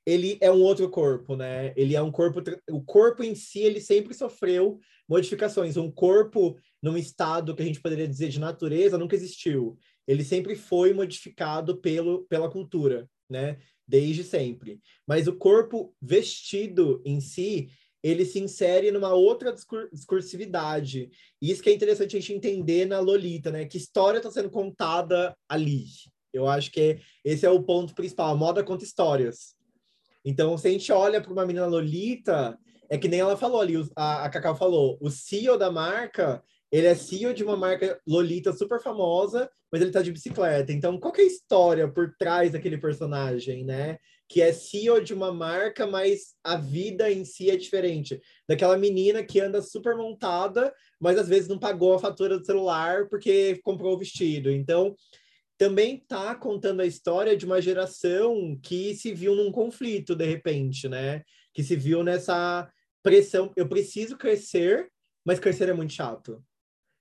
ele 0.06 0.38
é 0.40 0.52
um 0.52 0.62
outro 0.62 0.90
corpo, 0.90 1.36
né? 1.36 1.74
Ele 1.76 1.96
é 1.96 2.02
um 2.02 2.12
corpo, 2.12 2.42
o 2.70 2.82
corpo 2.82 3.24
em 3.24 3.34
si, 3.34 3.60
ele 3.60 3.82
sempre 3.82 4.14
sofreu 4.14 4.80
modificações. 5.10 5.78
Um 5.78 5.90
corpo 5.90 6.58
num 6.82 6.96
estado 6.96 7.56
que 7.56 7.64
a 7.64 7.66
gente 7.66 7.82
poderia 7.82 8.08
dizer 8.08 8.30
de 8.30 8.40
natureza 8.40 8.98
nunca 8.98 9.16
existiu. 9.16 9.78
Ele 10.08 10.24
sempre 10.24 10.56
foi 10.56 10.94
modificado 10.94 11.78
pelo, 11.78 12.26
pela 12.28 12.50
cultura, 12.50 13.10
né? 13.30 13.58
Desde 13.88 14.24
sempre. 14.24 14.80
Mas 15.08 15.28
o 15.28 15.36
corpo 15.36 15.96
vestido 16.00 17.02
em 17.04 17.20
si, 17.20 17.70
ele 18.04 18.24
se 18.24 18.40
insere 18.40 18.92
numa 18.92 19.14
outra 19.14 19.52
discur 19.52 19.90
discursividade. 19.92 21.10
E 21.42 21.52
isso 21.52 21.64
que 21.64 21.70
é 21.70 21.74
interessante 21.74 22.16
a 22.16 22.20
gente 22.20 22.34
entender 22.34 22.86
na 22.86 23.00
Lolita, 23.00 23.50
né? 23.50 23.66
Que 23.66 23.78
história 23.78 24.18
está 24.18 24.30
sendo 24.30 24.52
contada 24.52 25.36
ali. 25.50 25.86
Eu 26.36 26.48
acho 26.48 26.72
que 26.72 27.00
esse 27.24 27.46
é 27.46 27.50
o 27.50 27.64
ponto 27.64 27.96
principal. 27.96 28.32
A 28.32 28.36
moda 28.36 28.64
conta 28.64 28.84
histórias. 28.84 29.56
Então, 30.24 30.58
se 30.58 30.68
a 30.68 30.72
gente 30.72 30.92
olha 30.92 31.22
para 31.22 31.32
uma 31.32 31.46
menina 31.46 31.66
Lolita, 31.66 32.58
é 32.90 32.98
que 32.98 33.08
nem 33.08 33.20
ela 33.20 33.38
falou 33.38 33.62
ali, 33.62 33.76
a, 33.96 34.26
a 34.26 34.30
Cacau 34.30 34.56
falou, 34.56 34.98
o 35.00 35.10
CEO 35.10 35.58
da 35.58 35.72
marca, 35.72 36.44
ele 36.72 36.88
é 36.88 36.96
CEO 36.96 37.34
de 37.34 37.44
uma 37.44 37.56
marca 37.56 38.00
Lolita 38.08 38.52
super 38.52 38.82
famosa, 38.82 39.50
mas 39.72 39.82
ele 39.82 39.92
tá 39.92 40.02
de 40.02 40.12
bicicleta. 40.12 40.72
Então, 40.72 41.00
qual 41.00 41.14
é 41.16 41.22
a 41.22 41.26
história 41.26 41.88
por 41.88 42.16
trás 42.18 42.52
daquele 42.52 42.78
personagem, 42.78 43.64
né? 43.64 43.98
que 44.28 44.42
é 44.42 44.52
CEO 44.52 45.02
de 45.02 45.14
uma 45.14 45.32
marca, 45.32 45.86
mas 45.86 46.36
a 46.44 46.58
vida 46.58 47.12
em 47.12 47.24
si 47.24 47.50
é 47.50 47.56
diferente. 47.56 48.20
Daquela 48.48 48.78
menina 48.78 49.24
que 49.24 49.40
anda 49.40 49.62
super 49.62 49.96
montada, 49.96 50.74
mas 51.00 51.18
às 51.18 51.28
vezes 51.28 51.48
não 51.48 51.60
pagou 51.60 51.94
a 51.94 52.00
fatura 52.00 52.38
do 52.40 52.46
celular 52.46 53.08
porque 53.08 53.60
comprou 53.64 53.94
o 53.94 53.98
vestido. 53.98 54.50
Então, 54.50 54.96
também 55.58 55.96
está 55.96 56.36
contando 56.36 56.82
a 56.82 56.86
história 56.86 57.36
de 57.36 57.46
uma 57.46 57.62
geração 57.62 58.60
que 58.62 58.96
se 58.96 59.14
viu 59.14 59.36
num 59.36 59.52
conflito 59.52 60.16
de 60.16 60.26
repente, 60.26 60.88
né? 60.88 61.24
Que 61.54 61.64
se 61.64 61.76
viu 61.76 62.04
nessa 62.04 62.70
pressão. 63.02 63.52
Eu 63.56 63.68
preciso 63.68 64.18
crescer, 64.18 64.90
mas 65.26 65.40
crescer 65.40 65.70
é 65.70 65.74
muito 65.74 65.94
chato. 65.94 66.44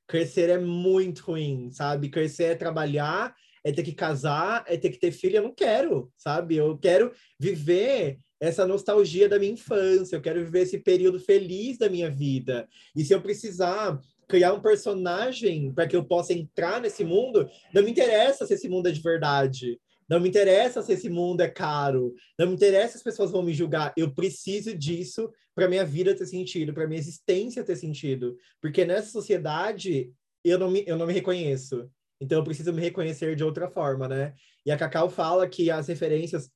Crescer 0.06 0.50
é 0.50 0.58
muito 0.58 1.20
ruim, 1.20 1.70
sabe? 1.72 2.10
Crescer 2.10 2.44
é 2.44 2.54
trabalhar 2.54 3.34
é 3.64 3.72
ter 3.72 3.82
que 3.82 3.94
casar, 3.94 4.62
é 4.68 4.76
ter 4.76 4.90
que 4.90 4.98
ter 4.98 5.10
filho, 5.10 5.36
eu 5.36 5.42
não 5.42 5.54
quero, 5.54 6.12
sabe? 6.16 6.56
Eu 6.56 6.76
quero 6.76 7.10
viver 7.40 8.18
essa 8.38 8.66
nostalgia 8.66 9.26
da 9.26 9.38
minha 9.38 9.52
infância, 9.52 10.14
eu 10.14 10.20
quero 10.20 10.44
viver 10.44 10.60
esse 10.60 10.78
período 10.78 11.18
feliz 11.18 11.78
da 11.78 11.88
minha 11.88 12.10
vida. 12.10 12.68
E 12.94 13.02
se 13.02 13.14
eu 13.14 13.22
precisar 13.22 13.98
criar 14.28 14.52
um 14.52 14.60
personagem 14.60 15.72
para 15.72 15.86
que 15.86 15.96
eu 15.96 16.04
possa 16.04 16.32
entrar 16.32 16.80
nesse 16.80 17.04
mundo, 17.04 17.48
não 17.72 17.82
me 17.82 17.90
interessa 17.90 18.46
se 18.46 18.54
esse 18.54 18.68
mundo 18.68 18.88
é 18.88 18.92
de 18.92 19.00
verdade. 19.00 19.78
Não 20.08 20.20
me 20.20 20.28
interessa 20.28 20.82
se 20.82 20.92
esse 20.92 21.08
mundo 21.08 21.40
é 21.40 21.48
caro. 21.48 22.14
Não 22.38 22.46
me 22.46 22.54
interessa 22.54 22.92
se 22.92 22.96
as 22.98 23.02
pessoas 23.02 23.30
vão 23.30 23.42
me 23.42 23.54
julgar. 23.54 23.92
Eu 23.96 24.14
preciso 24.14 24.76
disso 24.76 25.30
para 25.54 25.68
minha 25.68 25.84
vida 25.84 26.14
ter 26.14 26.26
sentido, 26.26 26.74
para 26.74 26.86
minha 26.86 27.00
existência 27.00 27.64
ter 27.64 27.76
sentido. 27.76 28.36
Porque 28.60 28.84
nessa 28.84 29.10
sociedade 29.10 30.12
eu 30.44 30.58
não 30.58 30.70
me, 30.70 30.84
eu 30.86 30.96
não 30.96 31.06
me 31.06 31.12
reconheço. 31.12 31.88
Então 32.20 32.38
eu 32.38 32.44
preciso 32.44 32.72
me 32.72 32.82
reconhecer 32.82 33.34
de 33.34 33.44
outra 33.44 33.68
forma, 33.68 34.06
né? 34.06 34.34
E 34.64 34.70
a 34.70 34.76
Cacau 34.76 35.08
fala 35.08 35.48
que 35.48 35.70
as 35.70 35.88
referências 35.88 36.50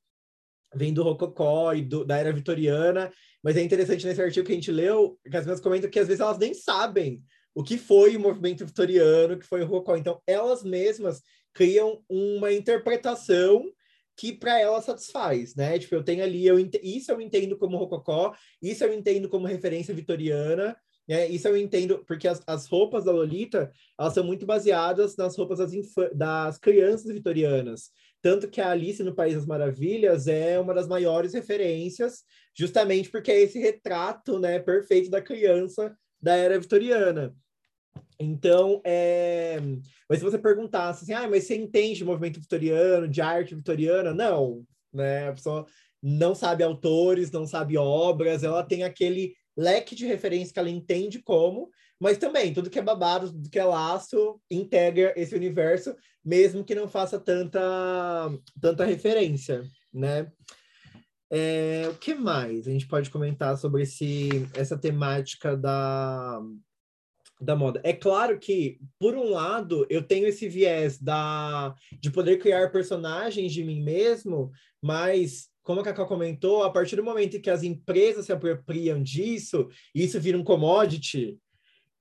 vêm 0.74 0.92
do 0.92 1.02
Rococó 1.02 1.72
e 1.72 1.82
do, 1.82 2.04
da 2.04 2.18
era 2.18 2.32
vitoriana, 2.32 3.10
mas 3.42 3.56
é 3.56 3.62
interessante 3.62 4.06
nesse 4.06 4.20
artigo 4.20 4.46
que 4.46 4.52
a 4.52 4.54
gente 4.54 4.70
leu, 4.70 5.18
que 5.22 5.36
as 5.36 5.44
pessoas 5.44 5.60
comentam 5.60 5.88
que 5.88 5.98
às 5.98 6.06
vezes 6.06 6.20
elas 6.20 6.38
nem 6.38 6.52
sabem 6.52 7.22
o 7.58 7.64
que 7.64 7.76
foi 7.76 8.16
o 8.16 8.20
movimento 8.20 8.64
vitoriano, 8.64 9.36
que 9.36 9.44
foi 9.44 9.62
o 9.62 9.66
Rococó. 9.66 9.96
Então 9.96 10.22
elas 10.24 10.62
mesmas 10.62 11.20
criam 11.52 12.00
uma 12.08 12.52
interpretação 12.52 13.64
que 14.16 14.32
para 14.32 14.60
ela 14.60 14.80
satisfaz, 14.80 15.56
né? 15.56 15.76
Tipo, 15.76 15.96
eu 15.96 16.04
tenho 16.04 16.22
ali, 16.22 16.46
eu 16.46 16.56
isso 16.80 17.10
eu 17.10 17.20
entendo 17.20 17.58
como 17.58 17.76
rococó, 17.76 18.32
isso 18.62 18.84
eu 18.84 18.94
entendo 18.94 19.28
como 19.28 19.44
referência 19.44 19.92
vitoriana, 19.92 20.76
né? 21.08 21.26
Isso 21.26 21.48
eu 21.48 21.56
entendo, 21.56 22.04
porque 22.06 22.28
as, 22.28 22.40
as 22.46 22.68
roupas 22.68 23.06
da 23.06 23.10
Lolita, 23.10 23.72
elas 23.98 24.14
são 24.14 24.22
muito 24.22 24.46
baseadas 24.46 25.16
nas 25.16 25.36
roupas 25.36 25.58
das, 25.58 25.72
das 26.14 26.58
crianças 26.58 27.12
vitorianas. 27.12 27.90
Tanto 28.22 28.48
que 28.48 28.60
a 28.60 28.70
Alice 28.70 29.02
no 29.02 29.16
País 29.16 29.34
das 29.34 29.46
Maravilhas 29.46 30.28
é 30.28 30.60
uma 30.60 30.74
das 30.74 30.86
maiores 30.86 31.34
referências, 31.34 32.22
justamente 32.56 33.10
porque 33.10 33.32
é 33.32 33.40
esse 33.40 33.58
retrato, 33.58 34.38
né, 34.38 34.60
perfeito 34.60 35.10
da 35.10 35.20
criança 35.20 35.92
da 36.20 36.36
era 36.36 36.58
vitoriana. 36.58 37.34
Então, 38.18 38.80
é... 38.84 39.58
mas 40.08 40.18
se 40.18 40.24
você 40.24 40.38
perguntasse 40.38 41.04
assim, 41.04 41.12
ah, 41.12 41.28
mas 41.28 41.44
você 41.44 41.56
entende 41.56 41.98
de 41.98 42.04
movimento 42.04 42.40
vitoriano, 42.40 43.08
de 43.08 43.20
arte 43.20 43.54
vitoriana? 43.54 44.12
Não, 44.14 44.64
né? 44.92 45.28
A 45.28 45.32
pessoa 45.32 45.66
não 46.02 46.34
sabe 46.34 46.62
autores, 46.62 47.30
não 47.30 47.46
sabe 47.46 47.76
obras, 47.76 48.44
ela 48.44 48.62
tem 48.62 48.84
aquele 48.84 49.34
leque 49.56 49.94
de 49.94 50.06
referência 50.06 50.52
que 50.52 50.58
ela 50.58 50.70
entende 50.70 51.20
como, 51.20 51.68
mas 52.00 52.16
também 52.16 52.54
tudo 52.54 52.70
que 52.70 52.78
é 52.78 52.82
babado, 52.82 53.32
tudo 53.32 53.50
que 53.50 53.58
é 53.58 53.64
laço, 53.64 54.40
integra 54.50 55.12
esse 55.16 55.34
universo, 55.34 55.96
mesmo 56.24 56.64
que 56.64 56.74
não 56.74 56.88
faça 56.88 57.18
tanta, 57.18 57.60
tanta 58.60 58.84
referência, 58.84 59.64
né? 59.92 60.30
É, 61.30 61.86
o 61.90 61.94
que 61.94 62.14
mais 62.14 62.66
a 62.66 62.70
gente 62.70 62.86
pode 62.86 63.10
comentar 63.10 63.56
sobre 63.58 63.82
esse, 63.82 64.48
essa 64.54 64.78
temática 64.78 65.56
da, 65.56 66.40
da 67.40 67.54
moda. 67.54 67.80
É 67.84 67.92
claro 67.92 68.38
que, 68.38 68.78
por 68.98 69.14
um 69.14 69.30
lado, 69.30 69.86
eu 69.88 70.02
tenho 70.02 70.26
esse 70.26 70.48
viés 70.48 70.98
da, 70.98 71.74
de 72.00 72.10
poder 72.10 72.38
criar 72.38 72.70
personagens 72.70 73.52
de 73.52 73.64
mim 73.64 73.82
mesmo, 73.82 74.50
mas, 74.82 75.48
como 75.62 75.80
a 75.80 75.84
Cacau 75.84 76.06
comentou, 76.06 76.62
a 76.62 76.70
partir 76.70 76.96
do 76.96 77.04
momento 77.04 77.36
em 77.36 77.40
que 77.40 77.50
as 77.50 77.62
empresas 77.62 78.26
se 78.26 78.32
apropriam 78.32 79.02
disso, 79.02 79.68
isso 79.94 80.20
vira 80.20 80.36
um 80.36 80.44
commodity, 80.44 81.38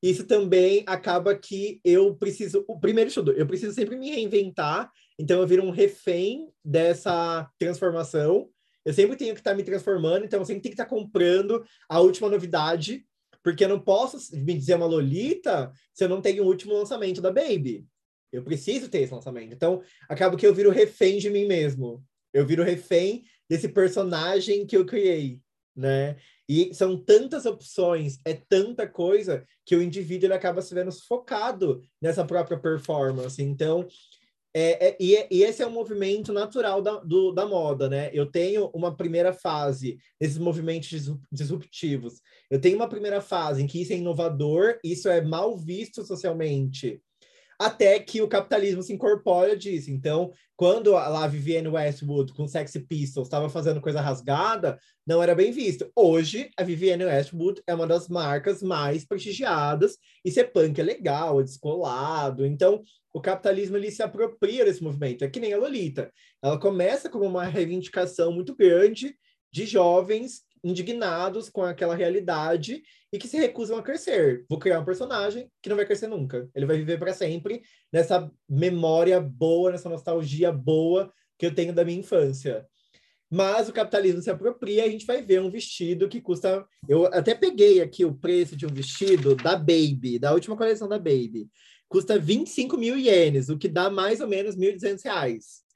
isso 0.01 0.25
também 0.25 0.83
acaba 0.85 1.35
que 1.35 1.79
eu 1.83 2.15
preciso. 2.15 2.63
O 2.67 2.79
primeiro 2.79 3.07
estudo, 3.07 3.31
eu 3.31 3.47
preciso 3.47 3.73
sempre 3.73 3.95
me 3.95 4.09
reinventar, 4.09 4.91
então 5.19 5.39
eu 5.39 5.47
viro 5.47 5.63
um 5.63 5.71
refém 5.71 6.49
dessa 6.63 7.49
transformação. 7.57 8.49
Eu 8.85 8.93
sempre 8.93 9.17
tenho 9.17 9.33
que 9.33 9.41
estar 9.41 9.53
me 9.53 9.63
transformando, 9.63 10.23
então 10.23 10.39
eu 10.39 10.45
sempre 10.45 10.61
tenho 10.61 10.73
que 10.73 10.81
estar 10.81 10.89
comprando 10.89 11.63
a 11.89 11.99
última 11.99 12.29
novidade 12.29 13.05
porque 13.47 13.63
eu 13.63 13.69
não 13.69 13.79
posso 13.79 14.17
me 14.35 14.53
dizer 14.53 14.75
uma 14.75 14.85
Lolita 14.85 15.71
se 15.93 16.03
eu 16.03 16.09
não 16.09 16.21
tenho 16.21 16.43
o 16.43 16.47
último 16.47 16.73
lançamento 16.73 17.21
da 17.21 17.31
Baby. 17.31 17.87
Eu 18.29 18.43
preciso 18.43 18.89
ter 18.89 19.03
esse 19.03 19.13
lançamento. 19.13 19.53
Então, 19.53 19.81
acaba 20.09 20.35
que 20.35 20.45
eu 20.45 20.53
viro 20.53 20.69
refém 20.69 21.17
de 21.17 21.29
mim 21.29 21.45
mesmo. 21.47 22.03
Eu 22.33 22.45
viro 22.45 22.61
refém 22.61 23.23
desse 23.49 23.69
personagem 23.69 24.67
que 24.67 24.75
eu 24.75 24.85
criei, 24.85 25.39
né? 25.73 26.17
E 26.49 26.73
são 26.73 27.01
tantas 27.01 27.45
opções, 27.45 28.19
é 28.25 28.33
tanta 28.33 28.85
coisa 28.85 29.45
que 29.65 29.77
o 29.77 29.81
indivíduo 29.81 30.27
ele 30.27 30.33
acaba 30.33 30.61
se 30.61 30.75
vendo 30.75 30.91
focado 30.91 31.81
nessa 32.01 32.25
própria 32.25 32.59
performance. 32.59 33.41
Então, 33.41 33.87
é, 34.59 34.87
é, 34.87 34.97
e, 34.99 35.15
é, 35.15 35.27
e, 35.29 35.43
esse 35.43 35.61
é 35.61 35.67
um 35.67 35.71
movimento 35.71 36.33
natural 36.33 36.81
da, 36.81 36.95
do, 37.01 37.31
da 37.31 37.45
moda, 37.45 37.87
né? 37.87 38.09
Eu 38.11 38.25
tenho 38.25 38.71
uma 38.73 38.95
primeira 38.95 39.31
fase 39.31 39.99
desses 40.19 40.39
movimentos 40.39 40.89
disruptivos. 41.31 42.21
Eu 42.49 42.59
tenho 42.59 42.75
uma 42.75 42.89
primeira 42.89 43.21
fase 43.21 43.61
em 43.61 43.67
que 43.67 43.79
isso 43.79 43.93
é 43.93 43.97
inovador, 43.97 44.79
isso 44.83 45.09
é 45.09 45.21
mal 45.21 45.55
visto 45.55 46.03
socialmente 46.03 46.99
até 47.59 47.99
que 47.99 48.21
o 48.21 48.27
capitalismo 48.27 48.83
se 48.83 48.93
incorpora 48.93 49.57
disso. 49.57 49.89
Então, 49.89 50.31
quando 50.55 50.95
a 50.95 51.27
Vivienne 51.27 51.67
Westwood 51.67 52.33
com 52.33 52.47
Sexy 52.47 52.79
Pistols 52.81 53.27
estava 53.27 53.49
fazendo 53.49 53.81
coisa 53.81 54.01
rasgada, 54.01 54.79
não 55.05 55.21
era 55.21 55.33
bem 55.33 55.51
visto. 55.51 55.89
Hoje, 55.95 56.49
a 56.57 56.63
Vivienne 56.63 57.05
Westwood 57.05 57.61
é 57.65 57.73
uma 57.73 57.87
das 57.87 58.07
marcas 58.07 58.61
mais 58.61 59.05
prestigiadas 59.05 59.97
e 60.23 60.31
ser 60.31 60.51
punk 60.51 60.79
é 60.79 60.83
legal, 60.83 61.39
é 61.39 61.43
descolado. 61.43 62.45
Então, 62.45 62.83
o 63.13 63.21
capitalismo 63.21 63.77
ele 63.77 63.89
se 63.89 64.03
apropria 64.03 64.65
desse 64.65 64.83
movimento. 64.83 65.23
É 65.23 65.29
que 65.29 65.39
nem 65.39 65.53
a 65.53 65.57
Lolita. 65.57 66.11
Ela 66.43 66.59
começa 66.59 67.09
como 67.09 67.25
uma 67.25 67.45
reivindicação 67.45 68.31
muito 68.31 68.55
grande 68.55 69.15
de 69.51 69.65
jovens 69.65 70.41
indignados 70.67 71.49
com 71.49 71.63
aquela 71.63 71.95
realidade 71.95 72.83
e 73.11 73.17
que 73.17 73.27
se 73.27 73.37
recusam 73.37 73.77
a 73.77 73.83
crescer. 73.83 74.45
Vou 74.49 74.59
criar 74.59 74.79
um 74.79 74.85
personagem 74.85 75.49
que 75.61 75.69
não 75.69 75.75
vai 75.75 75.85
crescer 75.85 76.07
nunca. 76.07 76.49
Ele 76.53 76.65
vai 76.65 76.77
viver 76.77 76.99
para 76.99 77.13
sempre 77.13 77.61
nessa 77.91 78.29
memória 78.49 79.19
boa, 79.19 79.71
nessa 79.71 79.89
nostalgia 79.89 80.51
boa 80.51 81.11
que 81.37 81.45
eu 81.45 81.53
tenho 81.53 81.73
da 81.73 81.85
minha 81.85 81.99
infância. 81.99 82.65
Mas 83.29 83.67
o 83.67 83.73
capitalismo 83.73 84.21
se 84.21 84.29
apropria 84.29 84.85
e 84.85 84.87
a 84.87 84.91
gente 84.91 85.05
vai 85.05 85.21
ver 85.21 85.41
um 85.41 85.49
vestido 85.49 86.07
que 86.07 86.21
custa. 86.21 86.65
Eu 86.87 87.05
até 87.07 87.35
peguei 87.35 87.81
aqui 87.81 88.05
o 88.05 88.15
preço 88.15 88.55
de 88.55 88.65
um 88.65 88.73
vestido 88.73 89.35
da 89.35 89.55
Baby, 89.55 90.17
da 90.19 90.33
última 90.33 90.55
coleção 90.55 90.87
da 90.87 90.97
Baby. 90.97 91.49
Custa 91.89 92.17
25 92.17 92.77
mil 92.77 92.97
ienes, 92.97 93.49
o 93.49 93.57
que 93.57 93.67
dá 93.67 93.89
mais 93.89 94.19
ou 94.21 94.27
menos 94.27 94.55
1.200 94.55 95.03
reais 95.03 95.66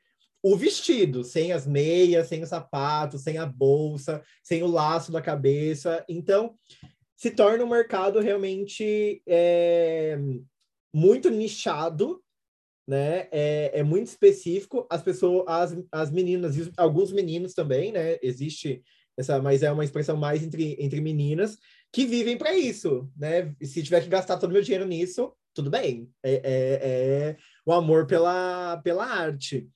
o 0.44 0.56
vestido, 0.56 1.24
sem 1.24 1.52
as 1.52 1.68
meias, 1.68 2.28
sem 2.28 2.42
o 2.42 2.48
sapato, 2.48 3.18
sem 3.18 3.38
a 3.38 3.46
bolsa, 3.46 4.24
sem 4.44 4.64
o 4.64 4.68
laço 4.68 5.12
da 5.12 5.22
cabeça. 5.22 6.04
Então, 6.10 6.56
se 7.16 7.30
torna 7.30 7.64
um 7.64 7.70
mercado 7.70 8.20
realmente 8.20 9.22
é, 9.28 10.18
muito 10.94 11.30
nichado, 11.30 12.22
né? 12.88 13.28
É, 13.32 13.80
é, 13.80 13.84
muito 13.84 14.08
específico. 14.08 14.88
As 14.90 15.04
pessoas, 15.04 15.46
as, 15.48 15.78
as 15.92 16.12
meninas, 16.12 16.56
alguns 16.76 17.12
meninos 17.12 17.54
também, 17.54 17.92
né? 17.92 18.18
Existe 18.24 18.82
essa, 19.16 19.40
mas 19.40 19.62
é 19.62 19.72
uma 19.72 19.84
expressão 19.84 20.18
mais 20.18 20.44
entre, 20.44 20.76
entre 20.80 21.00
meninas 21.00 21.58
que 21.94 22.06
vivem 22.06 22.38
para 22.38 22.56
isso, 22.56 23.10
né? 23.16 23.54
Se 23.62 23.84
tiver 23.84 24.02
que 24.02 24.10
gastar 24.10 24.38
todo 24.38 24.50
o 24.50 24.54
meu 24.54 24.62
dinheiro 24.62 24.88
nisso, 24.88 25.34
tudo 25.54 25.70
bem. 25.70 26.10
É, 26.24 26.34
é, 26.34 26.42
é 26.44 27.38
o 27.66 27.74
amor 27.74 28.08
pela, 28.08 28.78
pela 28.78 29.06
arte. 29.06 29.70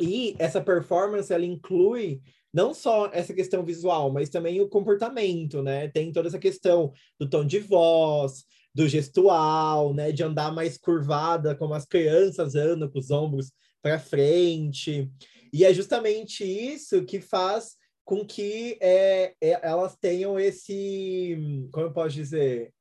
E 0.00 0.34
essa 0.38 0.60
performance, 0.60 1.32
ela 1.32 1.44
inclui 1.44 2.20
não 2.52 2.74
só 2.74 3.10
essa 3.12 3.32
questão 3.32 3.64
visual, 3.64 4.12
mas 4.12 4.28
também 4.28 4.60
o 4.60 4.68
comportamento, 4.68 5.62
né? 5.62 5.88
Tem 5.88 6.10
toda 6.12 6.28
essa 6.28 6.38
questão 6.38 6.92
do 7.18 7.28
tom 7.28 7.44
de 7.44 7.60
voz, 7.60 8.44
do 8.74 8.88
gestual, 8.88 9.94
né? 9.94 10.10
De 10.10 10.22
andar 10.22 10.52
mais 10.52 10.76
curvada, 10.76 11.54
como 11.54 11.74
as 11.74 11.84
crianças 11.84 12.54
andam 12.54 12.90
com 12.90 12.98
os 12.98 13.10
ombros 13.10 13.52
para 13.82 13.98
frente. 13.98 15.10
E 15.52 15.64
é 15.64 15.72
justamente 15.72 16.44
isso 16.44 17.04
que 17.04 17.20
faz 17.20 17.76
com 18.04 18.24
que 18.24 18.76
é, 18.80 19.34
é, 19.40 19.60
elas 19.62 19.96
tenham 19.96 20.38
esse, 20.38 21.68
como 21.72 21.86
eu 21.86 21.92
posso 21.92 22.14
dizer, 22.14 22.72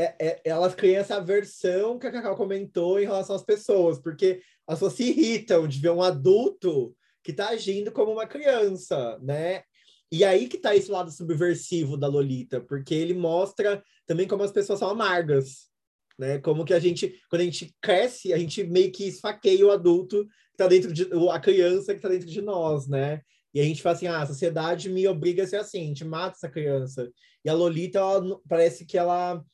é, 0.00 0.14
é, 0.18 0.40
elas 0.44 0.74
criam 0.74 1.00
essa 1.00 1.16
aversão 1.16 1.98
que 1.98 2.06
a 2.06 2.10
Cacau 2.10 2.34
comentou 2.34 2.98
em 2.98 3.04
relação 3.04 3.36
às 3.36 3.44
pessoas, 3.44 4.00
porque 4.00 4.40
as 4.70 4.78
pessoas 4.78 4.92
se 4.92 5.02
irritam 5.02 5.66
de 5.66 5.80
ver 5.80 5.90
um 5.90 6.00
adulto 6.00 6.96
que 7.24 7.32
está 7.32 7.48
agindo 7.48 7.90
como 7.90 8.12
uma 8.12 8.26
criança, 8.26 9.18
né? 9.20 9.64
E 10.12 10.24
aí 10.24 10.48
que 10.48 10.56
está 10.56 10.76
esse 10.76 10.88
lado 10.88 11.10
subversivo 11.10 11.96
da 11.96 12.06
Lolita, 12.06 12.60
porque 12.60 12.94
ele 12.94 13.12
mostra 13.12 13.82
também 14.06 14.28
como 14.28 14.44
as 14.44 14.52
pessoas 14.52 14.78
são 14.78 14.88
amargas, 14.88 15.68
né? 16.16 16.38
Como 16.38 16.64
que 16.64 16.72
a 16.72 16.78
gente, 16.78 17.20
quando 17.28 17.42
a 17.42 17.44
gente 17.44 17.74
cresce, 17.82 18.32
a 18.32 18.38
gente 18.38 18.62
meio 18.62 18.92
que 18.92 19.08
esfaqueia 19.08 19.66
o 19.66 19.72
adulto 19.72 20.24
que 20.52 20.56
tá 20.56 20.68
dentro 20.68 20.92
de 20.92 21.08
a 21.32 21.40
criança 21.40 21.92
que 21.92 21.98
está 21.98 22.08
dentro 22.08 22.28
de 22.28 22.40
nós, 22.40 22.86
né? 22.86 23.22
E 23.52 23.60
a 23.60 23.64
gente 23.64 23.82
fala 23.82 23.96
assim: 23.96 24.06
ah, 24.06 24.22
a 24.22 24.26
sociedade 24.26 24.88
me 24.88 25.04
obriga 25.08 25.42
a 25.42 25.46
ser 25.48 25.56
assim, 25.56 25.82
a 25.82 25.86
gente 25.86 26.04
mata 26.04 26.36
essa 26.36 26.48
criança. 26.48 27.10
E 27.44 27.50
a 27.50 27.54
Lolita, 27.54 27.98
ela, 27.98 28.38
parece 28.48 28.86
que 28.86 28.96
ela 28.96 29.44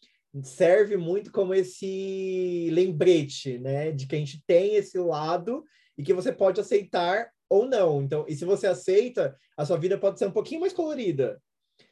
serve 0.42 0.96
muito 0.96 1.32
como 1.32 1.54
esse 1.54 2.68
lembrete, 2.72 3.58
né, 3.58 3.90
de 3.92 4.06
que 4.06 4.14
a 4.14 4.18
gente 4.18 4.42
tem 4.46 4.76
esse 4.76 4.98
lado 4.98 5.64
e 5.96 6.02
que 6.02 6.12
você 6.12 6.32
pode 6.32 6.60
aceitar 6.60 7.30
ou 7.48 7.66
não. 7.66 8.02
Então, 8.02 8.24
e 8.28 8.34
se 8.34 8.44
você 8.44 8.66
aceita, 8.66 9.36
a 9.56 9.64
sua 9.64 9.78
vida 9.78 9.98
pode 9.98 10.18
ser 10.18 10.26
um 10.26 10.32
pouquinho 10.32 10.60
mais 10.60 10.72
colorida. 10.72 11.40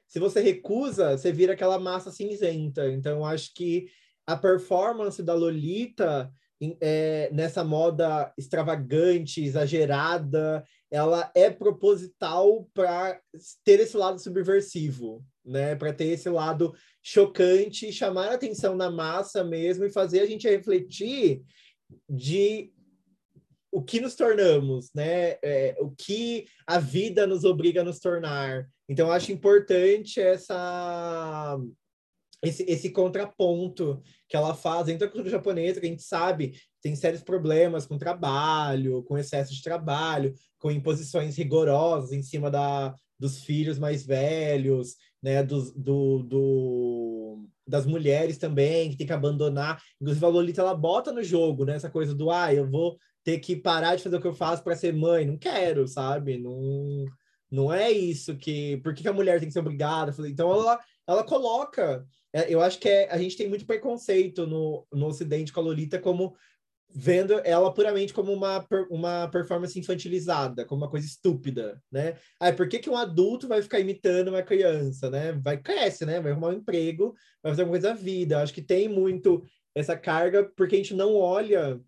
Se 0.07 0.19
você 0.19 0.41
recusa, 0.41 1.17
você 1.17 1.33
vira 1.33 1.55
aquela 1.55 1.79
massa 1.79 2.11
cinzenta. 2.11 2.89
Então, 2.91 3.25
acho 3.25 3.53
que 3.55 3.87
a 4.27 4.37
performance 4.37 5.23
da 5.23 5.35
Lolita 5.35 6.33
é, 6.81 7.31
nessa 7.33 7.65
moda 7.65 8.33
extravagante, 8.39 9.45
exagerada, 9.45 10.65
ela 10.91 11.31
é 11.35 11.51
proposital 11.51 12.69
para 12.73 13.21
ter 13.65 13.81
esse 13.81 13.97
lado 13.97 14.21
subversivo, 14.21 15.25
né? 15.45 15.75
Para 15.75 15.93
ter 15.93 16.07
esse 16.07 16.29
lado 16.29 16.75
chocante, 17.03 17.93
chamar 17.93 18.29
a 18.29 18.35
atenção 18.35 18.77
na 18.77 18.91
massa 18.91 19.43
mesmo 19.43 19.85
e 19.85 19.93
fazer 19.93 20.21
a 20.21 20.27
gente 20.27 20.49
refletir 20.49 21.43
de 22.09 22.73
o 23.73 23.83
que 23.83 24.01
nos 24.01 24.15
tornamos, 24.15 24.91
né? 24.95 25.37
É, 25.43 25.77
o 25.81 25.91
que 25.91 26.47
a 26.67 26.79
vida 26.79 27.27
nos 27.27 27.45
obriga 27.45 27.81
a 27.81 27.85
nos 27.85 27.99
tornar. 27.99 28.69
Então, 28.89 29.11
acho 29.11 29.33
importante 29.33 30.21
essa 30.21 31.59
esse, 32.45 32.65
esse 32.69 32.91
contraponto 32.91 34.03
que 34.29 34.37
ela 34.37 34.55
faz 34.55 34.87
dentro 34.87 35.07
da 35.07 35.13
cultura 35.13 35.31
japonesa, 35.31 35.81
que 35.81 35.87
a 35.87 35.91
gente 35.91 36.03
sabe 36.03 36.55
tem 36.83 36.95
sérios 36.95 37.23
problemas 37.23 37.87
com 37.87 37.97
trabalho, 37.97 39.03
com 39.05 39.17
excesso 39.17 39.55
de 39.55 39.63
trabalho, 39.63 40.35
com 40.59 40.71
imposições 40.71 41.37
rigorosas 41.37 42.13
em 42.13 42.23
cima 42.23 42.51
da, 42.51 42.95
dos 43.19 43.43
filhos 43.43 43.79
mais 43.79 44.05
velhos, 44.05 44.97
né, 45.23 45.43
do, 45.43 45.73
do, 45.73 46.23
do, 46.23 47.49
das 47.67 47.87
mulheres 47.87 48.37
também, 48.37 48.91
que 48.91 48.97
tem 48.99 49.07
que 49.07 49.13
abandonar. 49.15 49.81
Inclusive, 49.99 50.27
a 50.27 50.29
Lolita, 50.29 50.61
ela 50.61 50.75
bota 50.75 51.11
no 51.11 51.23
jogo, 51.23 51.65
né, 51.65 51.75
essa 51.77 51.89
coisa 51.89 52.15
do, 52.15 52.31
ah, 52.31 52.53
eu 52.53 52.69
vou 52.69 52.99
ter 53.25 53.39
que 53.39 53.57
parar 53.57 53.97
de 53.97 54.03
fazer 54.03 54.17
o 54.17 54.21
que 54.21 54.27
eu 54.27 54.35
faço 54.35 54.63
para 54.63 54.77
ser 54.77 54.93
mãe. 54.93 55.25
Não 55.25 55.39
quero, 55.39 55.89
sabe? 55.89 56.39
Não, 56.39 57.07
não 57.51 57.73
é 57.73 57.91
isso 57.91 58.37
que... 58.37 58.77
Por 58.79 58.93
que, 58.93 59.03
que 59.03 59.09
a 59.09 59.15
mulher 59.15 59.39
tem 59.39 59.49
que 59.49 59.55
ser 59.55 59.61
obrigada? 59.61 60.15
Então, 60.29 60.53
ela, 60.53 60.79
ela 61.07 61.25
coloca 61.25 62.07
é, 62.35 62.53
eu 62.53 62.61
acho 62.61 62.81
que 62.81 62.89
é, 62.89 63.09
a 63.13 63.17
gente 63.17 63.37
tem 63.37 63.49
muito 63.49 63.65
preconceito 63.65 64.45
no, 64.45 64.85
no 64.93 65.07
Ocidente 65.07 65.53
com 65.53 65.61
a 65.61 65.63
Lolita 65.63 66.01
como 66.01 66.35
vendo 66.97 67.41
ela 67.45 67.73
puramente 67.73 68.13
como 68.13 68.33
uma, 68.33 68.67
uma 68.91 69.29
performance 69.29 69.79
infantilizada, 69.79 70.65
como 70.65 70.83
uma 70.83 70.91
coisa 70.91 71.07
estúpida, 71.07 71.81
né? 71.91 72.17
Ah, 72.41 72.53
por 72.53 72.69
que, 72.69 72.79
que 72.81 72.91
um 72.91 72.97
adulto 72.97 73.47
vai 73.47 73.63
ficar 73.63 73.81
imitando 73.81 74.29
uma 74.29 74.43
criança, 74.43 75.11
né? 75.11 75.33
Vai, 75.33 75.61
cresce, 75.61 76.05
né? 76.05 76.21
Vai 76.21 76.33
arrumar 76.33 76.49
um 76.49 76.55
emprego, 76.55 77.15
vai 77.43 77.53
fazer 77.53 77.63
alguma 77.63 77.81
coisa 77.81 77.95
da 77.95 78.01
vida. 78.01 78.41
Acho 78.41 78.55
que 78.55 78.63
tem 78.63 78.89
muito 78.89 79.45
essa 79.75 79.97
carga 79.97 80.45
porque 80.57 80.75
a 80.75 80.79
gente 80.79 80.95
não 80.95 81.17
olha 81.17 81.81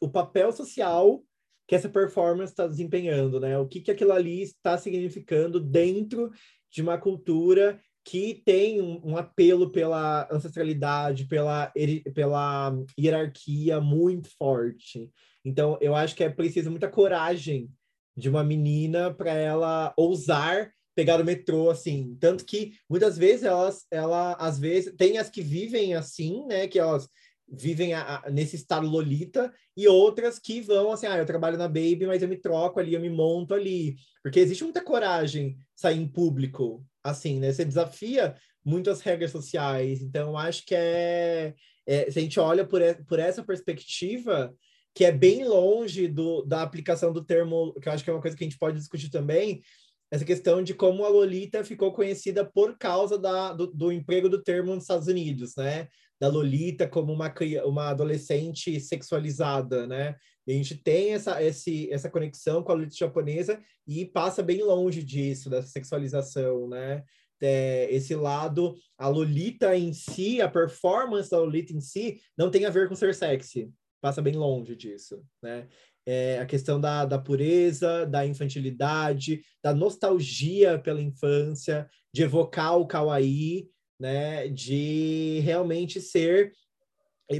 o 0.00 0.08
papel 0.08 0.52
social 0.52 1.22
que 1.66 1.74
essa 1.74 1.88
performance 1.88 2.52
está 2.52 2.66
desempenhando, 2.66 3.38
né? 3.38 3.56
O 3.58 3.66
que, 3.66 3.80
que 3.80 3.90
aquilo 3.90 4.12
ali 4.12 4.42
está 4.42 4.76
significando 4.76 5.60
dentro 5.60 6.30
de 6.70 6.82
uma 6.82 6.98
cultura 6.98 7.80
que 8.10 8.42
tem 8.44 8.82
um, 8.82 9.00
um, 9.10 9.16
apelo 9.16 9.70
pela 9.70 10.28
ancestralidade, 10.32 11.26
pela, 11.26 11.72
pela 12.12 12.76
hierarquia 12.98 13.80
muito 13.80 14.28
forte. 14.36 15.08
Então, 15.44 15.78
eu 15.80 15.94
acho 15.94 16.16
que 16.16 16.24
é 16.24 16.28
preciso 16.28 16.72
muita 16.72 16.88
coragem 16.88 17.70
de 18.16 18.28
uma 18.28 18.42
menina 18.42 19.14
para 19.14 19.30
ela 19.30 19.94
ousar 19.96 20.72
pegar 20.92 21.20
o 21.20 21.24
metrô 21.24 21.70
assim, 21.70 22.16
tanto 22.20 22.44
que 22.44 22.72
muitas 22.88 23.16
vezes 23.16 23.44
elas, 23.44 23.86
ela 23.92 24.32
às 24.40 24.58
vezes 24.58 24.92
tem 24.98 25.16
as 25.16 25.30
que 25.30 25.40
vivem 25.40 25.94
assim, 25.94 26.44
né, 26.46 26.66
que 26.66 26.80
elas 26.80 27.08
vivem 27.48 27.94
a, 27.94 28.24
a, 28.24 28.30
nesse 28.30 28.56
estado 28.56 28.88
lolita 28.88 29.54
e 29.76 29.86
outras 29.86 30.36
que 30.40 30.60
vão 30.60 30.90
assim, 30.90 31.06
ah, 31.06 31.16
eu 31.16 31.24
trabalho 31.24 31.56
na 31.56 31.68
Baby, 31.68 32.06
mas 32.06 32.22
eu 32.22 32.28
me 32.28 32.36
troco 32.36 32.80
ali, 32.80 32.92
eu 32.92 33.00
me 33.00 33.08
monto 33.08 33.54
ali, 33.54 33.94
porque 34.20 34.40
existe 34.40 34.64
muita 34.64 34.82
coragem 34.82 35.56
sair 35.76 36.00
em 36.00 36.08
público 36.08 36.84
assim, 37.02 37.38
né? 37.38 37.52
Você 37.52 37.64
desafia 37.64 38.34
muito 38.64 38.90
as 38.90 39.00
regras 39.00 39.30
sociais. 39.30 40.02
Então, 40.02 40.36
acho 40.36 40.64
que 40.64 40.74
é, 40.74 41.54
é 41.86 42.10
se 42.10 42.18
a 42.18 42.22
gente 42.22 42.38
olha 42.38 42.66
por, 42.66 42.80
por 43.06 43.18
essa 43.18 43.42
perspectiva, 43.42 44.54
que 44.94 45.04
é 45.04 45.12
bem 45.12 45.44
longe 45.46 46.08
do, 46.08 46.42
da 46.42 46.62
aplicação 46.62 47.12
do 47.12 47.24
termo, 47.24 47.72
que 47.80 47.88
eu 47.88 47.92
acho 47.92 48.04
que 48.04 48.10
é 48.10 48.12
uma 48.12 48.22
coisa 48.22 48.36
que 48.36 48.44
a 48.44 48.48
gente 48.48 48.58
pode 48.58 48.78
discutir 48.78 49.10
também, 49.10 49.62
essa 50.10 50.24
questão 50.24 50.62
de 50.62 50.74
como 50.74 51.04
a 51.04 51.08
Lolita 51.08 51.62
ficou 51.62 51.92
conhecida 51.92 52.44
por 52.44 52.76
causa 52.76 53.16
da, 53.16 53.52
do, 53.52 53.68
do 53.68 53.92
emprego 53.92 54.28
do 54.28 54.42
termo 54.42 54.74
nos 54.74 54.84
Estados 54.84 55.06
Unidos, 55.06 55.54
né? 55.56 55.88
Da 56.20 56.28
Lolita 56.28 56.86
como 56.86 57.12
uma, 57.12 57.32
uma 57.64 57.88
adolescente 57.88 58.78
sexualizada, 58.78 59.86
né? 59.86 60.16
E 60.46 60.52
a 60.52 60.54
gente 60.56 60.74
tem 60.74 61.12
essa, 61.12 61.42
esse, 61.42 61.90
essa 61.92 62.10
conexão 62.10 62.62
com 62.62 62.72
a 62.72 62.74
Lolita 62.74 62.96
japonesa 62.96 63.60
e 63.86 64.04
passa 64.04 64.42
bem 64.42 64.62
longe 64.62 65.02
disso, 65.02 65.48
dessa 65.48 65.68
sexualização, 65.68 66.68
né? 66.68 67.04
É, 67.42 67.88
esse 67.90 68.14
lado, 68.14 68.76
a 68.98 69.08
Lolita 69.08 69.74
em 69.76 69.92
si, 69.92 70.42
a 70.42 70.48
performance 70.48 71.30
da 71.30 71.38
Lolita 71.38 71.72
em 71.72 71.80
si, 71.80 72.20
não 72.36 72.50
tem 72.50 72.66
a 72.66 72.70
ver 72.70 72.88
com 72.88 72.94
ser 72.94 73.14
sexy. 73.14 73.70
Passa 74.00 74.20
bem 74.20 74.34
longe 74.34 74.76
disso, 74.76 75.22
né? 75.42 75.66
É, 76.06 76.38
a 76.38 76.46
questão 76.46 76.80
da, 76.80 77.04
da 77.04 77.18
pureza, 77.18 78.06
da 78.06 78.26
infantilidade, 78.26 79.42
da 79.62 79.74
nostalgia 79.74 80.78
pela 80.78 81.00
infância, 81.00 81.88
de 82.12 82.22
evocar 82.22 82.76
o 82.78 82.86
kawaii, 82.86 83.68
né? 84.00 84.48
De 84.48 85.40
realmente 85.40 86.00
ser 86.00 86.52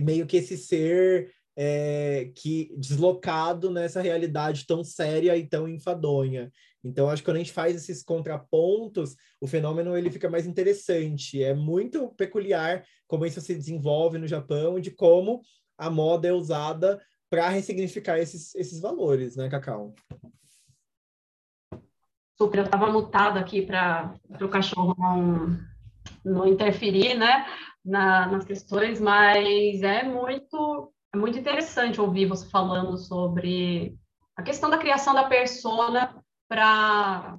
meio 0.00 0.26
que 0.26 0.36
esse 0.36 0.56
ser 0.56 1.32
é, 1.56 2.30
que 2.36 2.72
deslocado 2.76 3.70
nessa 3.70 4.00
realidade 4.00 4.66
tão 4.66 4.84
séria 4.84 5.36
e 5.36 5.46
tão 5.46 5.66
enfadonha. 5.66 6.52
Então, 6.82 7.10
acho 7.10 7.22
que 7.22 7.26
quando 7.26 7.36
a 7.36 7.40
gente 7.40 7.52
faz 7.52 7.74
esses 7.74 8.02
contrapontos, 8.02 9.16
o 9.40 9.46
fenômeno 9.46 9.96
ele 9.96 10.10
fica 10.10 10.30
mais 10.30 10.46
interessante. 10.46 11.42
É 11.42 11.52
muito 11.52 12.08
peculiar 12.10 12.84
como 13.06 13.26
isso 13.26 13.40
se 13.40 13.54
desenvolve 13.54 14.16
no 14.16 14.28
Japão 14.28 14.78
e 14.78 14.80
de 14.80 14.90
como 14.90 15.42
a 15.76 15.90
moda 15.90 16.28
é 16.28 16.32
usada 16.32 17.00
para 17.28 17.48
ressignificar 17.48 18.18
esses, 18.18 18.54
esses 18.54 18.80
valores, 18.80 19.36
né, 19.36 19.48
Cacau? 19.48 19.94
Super, 22.36 22.58
eu 22.60 22.64
estava 22.64 22.90
mutado 22.90 23.38
aqui 23.38 23.62
para 23.62 24.14
o 24.40 24.48
cachorro 24.48 24.96
não, 24.98 25.58
não 26.24 26.46
interferir, 26.46 27.14
né, 27.14 27.46
na, 27.84 28.26
nas 28.26 28.44
questões, 28.44 29.00
mas 29.00 29.82
é 29.82 30.02
muito 30.02 30.92
é 31.12 31.18
muito 31.18 31.38
interessante 31.38 32.00
ouvir 32.00 32.26
você 32.26 32.48
falando 32.48 32.96
sobre 32.96 33.96
a 34.36 34.42
questão 34.42 34.70
da 34.70 34.78
criação 34.78 35.12
da 35.12 35.24
persona 35.24 36.14
para 36.48 37.36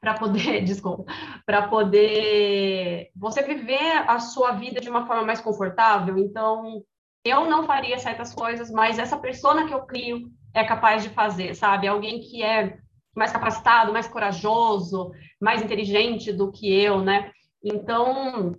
para 0.00 0.14
poder, 0.14 0.62
desculpa, 0.64 1.04
para 1.44 1.68
poder 1.68 3.10
você 3.14 3.42
viver 3.42 4.04
a 4.08 4.18
sua 4.18 4.52
vida 4.52 4.80
de 4.80 4.88
uma 4.88 5.06
forma 5.06 5.24
mais 5.24 5.40
confortável. 5.40 6.18
Então, 6.18 6.82
eu 7.24 7.48
não 7.48 7.64
faria 7.64 7.98
certas 7.98 8.34
coisas, 8.34 8.70
mas 8.70 8.98
essa 8.98 9.18
persona 9.18 9.66
que 9.66 9.74
eu 9.74 9.84
crio 9.84 10.30
é 10.54 10.64
capaz 10.64 11.02
de 11.02 11.10
fazer, 11.10 11.54
sabe? 11.54 11.86
Alguém 11.86 12.20
que 12.20 12.42
é 12.42 12.78
mais 13.14 13.32
capacitado, 13.32 13.92
mais 13.92 14.06
corajoso, 14.06 15.12
mais 15.40 15.62
inteligente 15.62 16.32
do 16.32 16.50
que 16.50 16.72
eu, 16.72 17.00
né? 17.00 17.30
Então, 17.62 18.54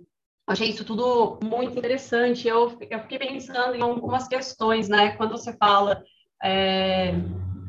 achei 0.46 0.68
isso 0.68 0.84
tudo 0.84 1.38
muito 1.42 1.78
interessante. 1.78 2.46
Eu, 2.46 2.76
eu 2.90 3.00
fiquei 3.00 3.18
pensando 3.18 3.74
em 3.74 3.82
algumas 3.82 4.28
questões, 4.28 4.88
né? 4.88 5.16
Quando 5.16 5.32
você 5.32 5.52
fala 5.56 6.02
é, 6.42 7.12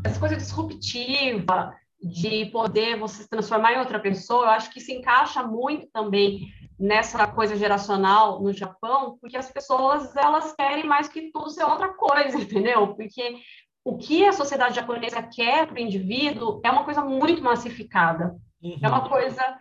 essa 0.05 0.19
coisa 0.19 0.35
disruptiva, 0.35 1.73
de 2.03 2.47
poder 2.47 2.99
você 2.99 3.23
se 3.23 3.29
transformar 3.29 3.73
em 3.73 3.79
outra 3.79 3.97
pessoa, 3.97 4.45
eu 4.45 4.49
acho 4.49 4.71
que 4.71 4.81
se 4.81 4.93
encaixa 4.93 5.41
muito 5.41 5.87
também 5.87 6.51
nessa 6.77 7.25
coisa 7.27 7.55
geracional 7.55 8.41
no 8.41 8.51
Japão, 8.51 9.17
porque 9.21 9.37
as 9.37 9.49
pessoas 9.49 10.13
elas 10.17 10.53
querem 10.53 10.85
mais 10.85 11.07
que 11.07 11.31
tudo 11.31 11.49
ser 11.49 11.63
outra 11.63 11.93
coisa, 11.93 12.35
entendeu? 12.41 12.93
Porque 12.93 13.37
o 13.85 13.97
que 13.97 14.25
a 14.25 14.33
sociedade 14.33 14.75
japonesa 14.75 15.21
quer 15.21 15.67
para 15.67 15.75
o 15.75 15.79
indivíduo 15.79 16.61
é 16.63 16.71
uma 16.71 16.85
coisa 16.85 17.01
muito 17.01 17.43
massificada, 17.43 18.35
uhum. 18.61 18.79
é 18.81 18.87
uma 18.87 19.07
coisa 19.07 19.57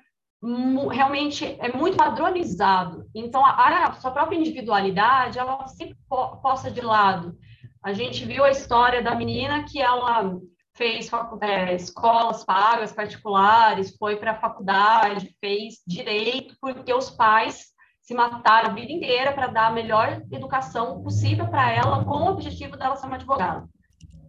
realmente 0.91 1.57
é 1.61 1.73
muito 1.73 1.97
padronizado. 1.97 3.09
Então, 3.15 3.47
a, 3.47 3.87
a 3.87 3.93
sua 3.93 4.11
própria 4.11 4.37
individualidade, 4.37 5.39
ela 5.39 5.67
sempre 5.69 5.97
posta 6.09 6.69
de 6.71 6.81
lado. 6.81 7.39
A 7.83 7.93
gente 7.93 8.25
viu 8.25 8.45
a 8.45 8.51
história 8.51 9.03
da 9.03 9.15
menina 9.15 9.65
que 9.65 9.81
ela 9.81 10.37
fez 10.75 11.11
é, 11.43 11.75
escolas 11.75 12.45
pagas 12.45 12.93
particulares, 12.93 13.97
foi 13.97 14.17
para 14.17 14.33
a 14.33 14.41
faculdade, 14.41 15.37
fez 15.41 15.77
direito, 15.87 16.57
porque 16.61 16.93
os 16.93 17.11
pais 17.11 17.67
se 18.01 18.15
mataram 18.15 18.71
a 18.71 18.75
vida 18.75 18.91
inteira 18.91 19.33
para 19.33 19.47
dar 19.47 19.67
a 19.69 19.73
melhor 19.73 20.23
educação 20.33 21.03
possível 21.03 21.47
para 21.49 21.71
ela, 21.71 22.05
com 22.05 22.17
o 22.17 22.31
objetivo 22.31 22.77
dela 22.77 22.97
ser 22.97 23.07
uma 23.07 23.17
advogada. 23.17 23.69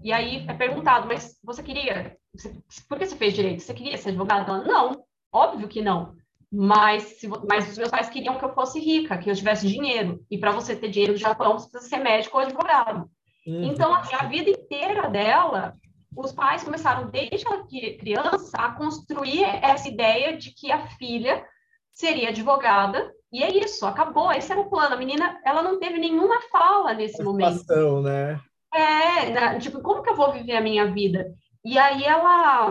E 0.03 0.11
aí 0.11 0.45
é 0.47 0.53
perguntado, 0.53 1.07
mas 1.07 1.39
você 1.43 1.63
queria, 1.63 2.17
você, 2.35 2.53
por 2.89 2.99
que 2.99 3.05
você 3.05 3.15
fez 3.15 3.33
direito? 3.33 3.61
Você 3.61 3.73
queria 3.73 3.97
ser 3.97 4.09
advogada? 4.09 4.51
Ela, 4.51 4.63
não, 4.63 5.03
Óbvio 5.33 5.67
que 5.67 5.81
não. 5.81 6.13
Mas, 6.51 7.03
se, 7.19 7.27
mas 7.49 7.71
os 7.71 7.77
meus 7.79 7.89
pais 7.89 8.09
queriam 8.09 8.37
que 8.37 8.45
eu 8.45 8.53
fosse 8.53 8.79
rica, 8.79 9.17
que 9.17 9.29
eu 9.29 9.35
tivesse 9.35 9.67
dinheiro. 9.67 10.23
E 10.29 10.37
para 10.37 10.51
você 10.51 10.75
ter 10.75 10.89
dinheiro 10.89 11.13
no 11.13 11.19
Japão, 11.19 11.57
você 11.57 11.67
precisa 11.67 11.89
ser 11.89 12.03
médico 12.03 12.37
ou 12.37 12.43
advogado. 12.43 13.09
Uhum. 13.47 13.63
Então, 13.63 13.91
assim, 13.95 14.13
a 14.13 14.27
vida 14.27 14.51
inteira 14.51 15.09
dela, 15.09 15.73
os 16.15 16.31
pais 16.31 16.63
começaram, 16.63 17.09
desde 17.09 17.47
ela 17.47 17.65
criança, 17.65 18.55
a 18.55 18.71
construir 18.73 19.43
essa 19.43 19.89
ideia 19.89 20.37
de 20.37 20.51
que 20.51 20.71
a 20.71 20.85
filha 20.85 21.43
seria 21.91 22.29
advogada. 22.29 23.11
E 23.31 23.43
é 23.43 23.51
isso, 23.57 23.83
acabou. 23.87 24.31
Esse 24.31 24.51
era 24.51 24.61
o 24.61 24.69
plano. 24.69 24.93
A 24.93 24.97
menina, 24.97 25.41
ela 25.43 25.63
não 25.63 25.79
teve 25.79 25.97
nenhuma 25.97 26.39
fala 26.51 26.93
nesse 26.93 27.23
momento. 27.23 27.63
né? 28.03 28.39
É, 28.73 29.29
né? 29.29 29.59
tipo, 29.59 29.81
como 29.81 30.01
que 30.01 30.09
eu 30.09 30.15
vou 30.15 30.31
viver 30.31 30.55
a 30.55 30.61
minha 30.61 30.91
vida? 30.91 31.33
E 31.63 31.77
aí 31.77 32.03
ela 32.03 32.69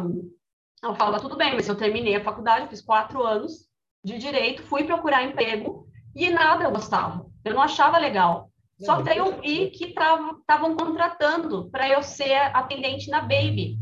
ela 0.83 0.97
fala, 0.97 1.21
tudo 1.21 1.37
bem, 1.37 1.55
mas 1.55 1.69
eu 1.69 1.77
terminei 1.77 2.17
a 2.17 2.25
faculdade, 2.25 2.69
fiz 2.69 2.83
quatro 2.83 3.23
anos 3.23 3.69
de 4.05 4.19
direito, 4.19 4.65
fui 4.65 4.83
procurar 4.83 5.23
emprego 5.23 5.87
e 6.15 6.29
nada 6.29 6.65
eu 6.65 6.73
gostava. 6.73 7.25
Eu 7.45 7.55
não 7.55 7.63
achava 7.63 7.99
legal. 7.99 8.51
Só 8.81 8.97
que 8.97 9.05
daí 9.05 9.19
eu 9.19 9.41
vi 9.41 9.71
que 9.71 9.85
estavam 9.87 10.77
contratando 10.77 11.71
para 11.71 11.89
eu 11.89 12.03
ser 12.03 12.35
atendente 12.53 13.09
na 13.09 13.21
Baby. 13.21 13.79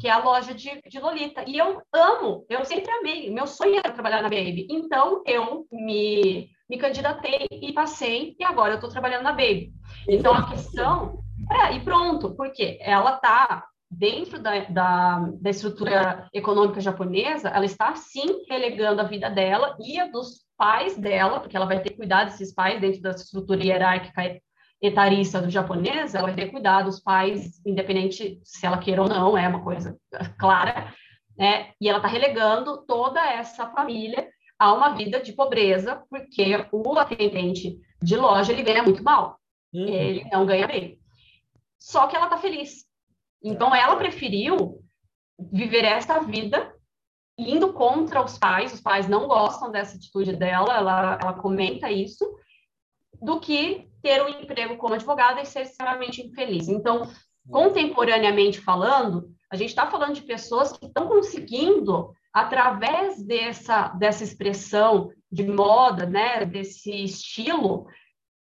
que 0.00 0.08
é 0.08 0.10
a 0.10 0.18
loja 0.24 0.54
de, 0.54 0.80
de 0.88 0.98
Lolita. 0.98 1.44
E 1.46 1.58
eu 1.58 1.80
amo, 1.92 2.44
eu 2.48 2.64
sempre 2.64 2.90
amei. 2.90 3.30
Meu 3.30 3.46
sonho 3.46 3.76
era 3.76 3.92
trabalhar 3.92 4.22
na 4.22 4.30
Baby. 4.30 4.66
Então, 4.70 5.22
eu 5.26 5.66
me, 5.70 6.50
me 6.68 6.78
candidatei 6.78 7.46
e 7.52 7.72
passei, 7.72 8.34
e 8.38 8.42
agora 8.42 8.72
eu 8.72 8.76
estou 8.76 8.90
trabalhando 8.90 9.24
na 9.24 9.32
Baby. 9.32 9.72
Então, 10.08 10.34
a 10.34 10.48
questão. 10.48 11.19
É, 11.50 11.74
e 11.74 11.80
pronto, 11.80 12.34
porque 12.34 12.78
ela 12.80 13.14
está 13.14 13.64
dentro 13.90 14.40
da, 14.40 14.60
da, 14.64 15.18
da, 15.40 15.50
estrutura 15.50 16.28
econômica 16.32 16.80
japonesa, 16.80 17.48
ela 17.48 17.64
está 17.64 17.94
sim 17.96 18.44
relegando 18.48 19.00
a 19.00 19.04
vida 19.04 19.28
dela 19.28 19.76
e 19.80 19.98
a 19.98 20.06
dos 20.06 20.44
pais 20.56 20.96
dela, 20.96 21.40
porque 21.40 21.56
ela 21.56 21.66
vai 21.66 21.80
ter 21.80 21.90
que 21.90 21.96
cuidar 21.96 22.24
desses 22.24 22.54
pais 22.54 22.80
dentro 22.80 23.00
da 23.00 23.10
estrutura 23.10 23.64
hierárquica 23.64 24.40
etarista 24.80 25.42
do 25.42 25.50
japonês, 25.50 26.14
ela 26.14 26.28
vai 26.28 26.34
ter 26.34 26.46
que 26.46 26.52
cuidar 26.52 26.82
dos 26.82 27.00
pais, 27.00 27.60
independente 27.66 28.40
se 28.44 28.64
ela 28.64 28.78
queira 28.78 29.02
ou 29.02 29.08
não, 29.08 29.36
é 29.36 29.46
uma 29.48 29.62
coisa 29.62 29.98
clara, 30.38 30.94
né? 31.36 31.72
E 31.80 31.88
ela 31.88 31.98
está 31.98 32.08
relegando 32.08 32.84
toda 32.86 33.20
essa 33.20 33.66
família 33.70 34.28
a 34.58 34.72
uma 34.72 34.90
vida 34.90 35.20
de 35.20 35.32
pobreza, 35.32 36.02
porque 36.08 36.66
o 36.70 36.98
atendente 36.98 37.78
de 38.02 38.16
loja 38.16 38.52
ele 38.52 38.62
ganha 38.62 38.82
muito 38.82 39.02
mal, 39.02 39.38
uhum. 39.72 39.86
ele 39.86 40.24
não 40.30 40.46
ganha 40.46 40.66
bem. 40.66 40.99
Só 41.80 42.06
que 42.06 42.14
ela 42.14 42.26
está 42.26 42.36
feliz, 42.36 42.90
então, 43.42 43.74
ela 43.74 43.96
preferiu 43.96 44.82
viver 45.38 45.84
essa 45.84 46.20
vida 46.20 46.74
indo 47.38 47.72
contra 47.72 48.22
os 48.22 48.36
pais, 48.36 48.74
os 48.74 48.80
pais 48.82 49.08
não 49.08 49.26
gostam 49.26 49.70
dessa 49.70 49.96
atitude 49.96 50.36
dela, 50.36 50.76
ela, 50.76 51.18
ela 51.20 51.32
comenta 51.32 51.90
isso, 51.90 52.36
do 53.22 53.40
que 53.40 53.88
ter 54.02 54.22
um 54.22 54.28
emprego 54.28 54.76
como 54.76 54.94
advogada 54.94 55.40
e 55.40 55.46
ser 55.46 55.62
extremamente 55.62 56.20
infeliz. 56.20 56.68
Então, 56.68 57.10
contemporaneamente 57.48 58.60
falando, 58.60 59.30
a 59.50 59.56
gente 59.56 59.70
está 59.70 59.90
falando 59.90 60.14
de 60.14 60.22
pessoas 60.22 60.72
que 60.72 60.84
estão 60.84 61.08
conseguindo, 61.08 62.12
através 62.30 63.24
dessa, 63.24 63.88
dessa 63.88 64.22
expressão 64.22 65.10
de 65.32 65.44
moda, 65.44 66.04
né, 66.04 66.44
desse 66.44 66.92
estilo, 67.04 67.86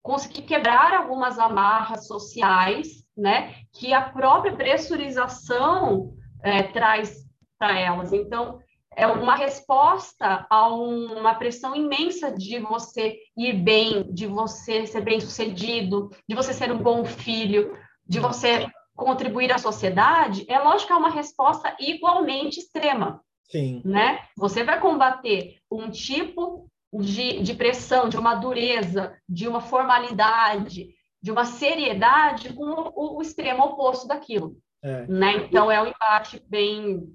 conseguir 0.03 0.41
quebrar 0.41 0.93
algumas 0.93 1.39
amarras 1.39 2.05
sociais 2.05 3.05
né, 3.19 3.55
que 3.73 3.93
a 3.93 4.01
própria 4.01 4.55
pressurização 4.55 6.13
é, 6.41 6.63
traz 6.63 7.25
para 7.57 7.77
elas. 7.77 8.13
Então, 8.13 8.59
é 8.95 9.05
uma 9.07 9.35
resposta 9.35 10.45
a 10.49 10.67
uma 10.67 11.35
pressão 11.35 11.75
imensa 11.75 12.31
de 12.31 12.59
você 12.59 13.17
ir 13.37 13.53
bem, 13.53 14.11
de 14.11 14.25
você 14.25 14.85
ser 14.85 15.01
bem 15.01 15.19
sucedido, 15.19 16.09
de 16.27 16.35
você 16.35 16.53
ser 16.53 16.71
um 16.71 16.77
bom 16.77 17.05
filho, 17.05 17.77
de 18.05 18.19
você 18.19 18.67
contribuir 18.95 19.51
à 19.53 19.57
sociedade, 19.57 20.45
é 20.49 20.59
lógico 20.59 20.87
que 20.87 20.93
é 20.93 20.97
uma 20.97 21.09
resposta 21.09 21.73
igualmente 21.79 22.59
extrema. 22.59 23.21
Sim. 23.49 23.81
Né? 23.85 24.19
Você 24.35 24.63
vai 24.63 24.79
combater 24.79 25.57
um 25.71 25.89
tipo 25.89 26.67
de, 26.93 27.41
de 27.41 27.53
pressão, 27.53 28.09
de 28.09 28.17
uma 28.17 28.35
dureza, 28.35 29.15
de 29.27 29.47
uma 29.47 29.61
formalidade, 29.61 30.89
de 31.21 31.31
uma 31.31 31.45
seriedade 31.45 32.53
com 32.53 32.91
o, 32.95 33.21
extremo 33.21 33.63
oposto 33.63 34.07
daquilo. 34.07 34.57
É. 34.81 35.05
Né? 35.07 35.35
Então, 35.45 35.71
é 35.71 35.81
um 35.81 35.87
embate 35.87 36.41
bem 36.47 37.13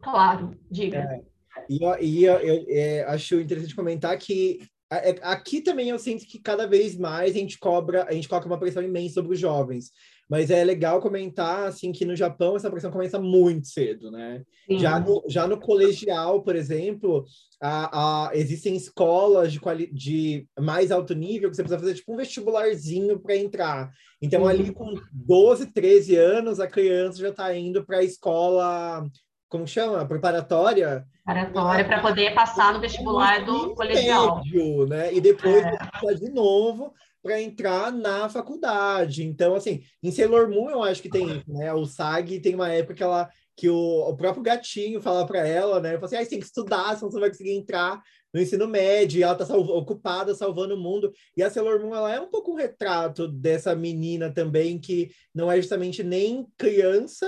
claro, 0.00 0.58
diga. 0.70 0.98
É. 0.98 1.20
E, 1.68 1.82
eu, 1.82 1.98
e 2.00 2.24
eu, 2.24 2.38
eu 2.38 2.64
é, 2.68 3.04
acho 3.04 3.38
interessante 3.38 3.74
comentar 3.74 4.16
que 4.16 4.66
é, 4.90 5.18
aqui 5.22 5.62
também 5.62 5.88
eu 5.88 5.98
sinto 5.98 6.26
que 6.26 6.38
cada 6.38 6.66
vez 6.66 6.98
mais 6.98 7.34
a 7.34 7.38
gente 7.38 7.58
cobra, 7.58 8.04
a 8.04 8.12
gente 8.12 8.28
coloca 8.28 8.46
uma 8.46 8.58
pressão 8.58 8.82
imensa 8.82 9.14
sobre 9.14 9.32
os 9.32 9.40
jovens. 9.40 9.90
Mas 10.32 10.50
é 10.50 10.64
legal 10.64 10.98
comentar 10.98 11.68
assim 11.68 11.92
que 11.92 12.06
no 12.06 12.16
Japão 12.16 12.56
essa 12.56 12.70
pressão 12.70 12.90
começa 12.90 13.20
muito 13.20 13.66
cedo, 13.66 14.10
né? 14.10 14.42
Já 14.70 14.98
no, 14.98 15.22
já 15.28 15.46
no 15.46 15.60
colegial, 15.60 16.42
por 16.42 16.56
exemplo, 16.56 17.26
a, 17.60 18.28
a, 18.28 18.30
existem 18.34 18.74
escolas 18.74 19.52
de, 19.52 19.60
de 19.92 20.48
mais 20.58 20.90
alto 20.90 21.14
nível 21.14 21.50
que 21.50 21.56
você 21.56 21.62
precisa 21.62 21.78
fazer 21.78 21.94
tipo 21.96 22.14
um 22.14 22.16
vestibularzinho 22.16 23.20
para 23.20 23.36
entrar. 23.36 23.90
Então, 24.22 24.44
uhum. 24.44 24.48
ali 24.48 24.72
com 24.72 24.94
12, 25.12 25.66
13 25.66 26.16
anos, 26.16 26.60
a 26.60 26.66
criança 26.66 27.18
já 27.18 27.28
está 27.28 27.54
indo 27.54 27.84
para 27.84 27.98
a 27.98 28.02
escola, 28.02 29.06
como 29.50 29.66
chama? 29.66 30.08
Preparatória. 30.08 31.04
Preparatória, 31.26 31.84
para 31.84 32.00
poder 32.00 32.34
passar 32.34 32.72
no 32.72 32.80
vestibular 32.80 33.44
do 33.44 33.74
colegial. 33.74 34.36
Médio, 34.36 34.86
né? 34.86 35.12
E 35.12 35.20
depois 35.20 35.62
é. 35.62 36.14
de 36.14 36.30
novo 36.30 36.94
para 37.22 37.40
entrar 37.40 37.92
na 37.92 38.28
faculdade. 38.28 39.22
Então, 39.24 39.54
assim, 39.54 39.82
em 40.02 40.10
Sailor 40.10 40.48
Moon 40.50 40.70
eu 40.70 40.82
acho 40.82 41.00
que 41.00 41.08
tem 41.08 41.42
né? 41.46 41.72
O 41.72 41.84
Sag 41.86 42.40
tem 42.40 42.54
uma 42.54 42.70
época 42.70 42.94
que 42.94 43.02
ela 43.02 43.30
que 43.56 43.68
o, 43.68 44.08
o 44.08 44.16
próprio 44.16 44.42
gatinho 44.42 45.00
fala 45.00 45.26
para 45.26 45.46
ela, 45.46 45.80
né? 45.80 45.94
Fala 45.94 46.06
assim, 46.06 46.16
ah, 46.16 46.24
você 46.24 46.30
tem 46.30 46.38
que 46.38 46.46
estudar, 46.46 46.96
senão 46.96 47.10
você 47.10 47.20
vai 47.20 47.28
conseguir 47.28 47.52
entrar 47.52 48.02
no 48.32 48.40
ensino 48.40 48.66
médio, 48.66 49.18
e 49.18 49.22
ela 49.22 49.34
tá 49.34 49.44
salv 49.44 49.68
ocupada 49.68 50.34
salvando 50.34 50.74
o 50.74 50.80
mundo. 50.80 51.12
E 51.36 51.42
a 51.42 51.50
Sailor 51.50 51.80
Moon, 51.80 51.94
ela 51.94 52.12
é 52.14 52.18
um 52.18 52.30
pouco 52.30 52.52
um 52.52 52.56
retrato 52.56 53.28
dessa 53.28 53.74
menina 53.74 54.32
também, 54.32 54.78
que 54.78 55.10
não 55.34 55.52
é 55.52 55.56
justamente 55.60 56.02
nem 56.02 56.46
criança, 56.56 57.26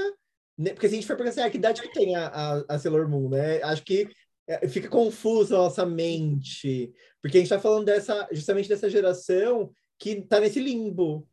né? 0.57 0.72
porque 0.72 0.88
se 0.88 0.95
a 0.95 0.97
gente 0.97 1.07
for 1.07 1.16
pensar, 1.16 1.45
ah, 1.45 1.51
que 1.51 1.59
idade 1.59 1.82
que 1.82 1.92
tem 1.92 2.16
a, 2.16 2.28
a, 2.28 2.64
a 2.70 2.78
Sailor 2.78 3.09
Moon, 3.09 3.28
né? 3.28 3.62
Acho 3.62 3.84
que 3.84 4.09
é, 4.47 4.66
fica 4.66 4.88
confuso 4.88 5.55
a 5.55 5.59
nossa 5.59 5.84
mente, 5.84 6.92
porque 7.20 7.36
a 7.36 7.40
gente 7.40 7.51
está 7.53 7.61
falando 7.61 7.84
dessa, 7.84 8.26
justamente 8.32 8.68
dessa 8.68 8.88
geração 8.88 9.70
que 9.99 10.22
tá 10.22 10.40
nesse 10.40 10.61
limbo. 10.61 11.28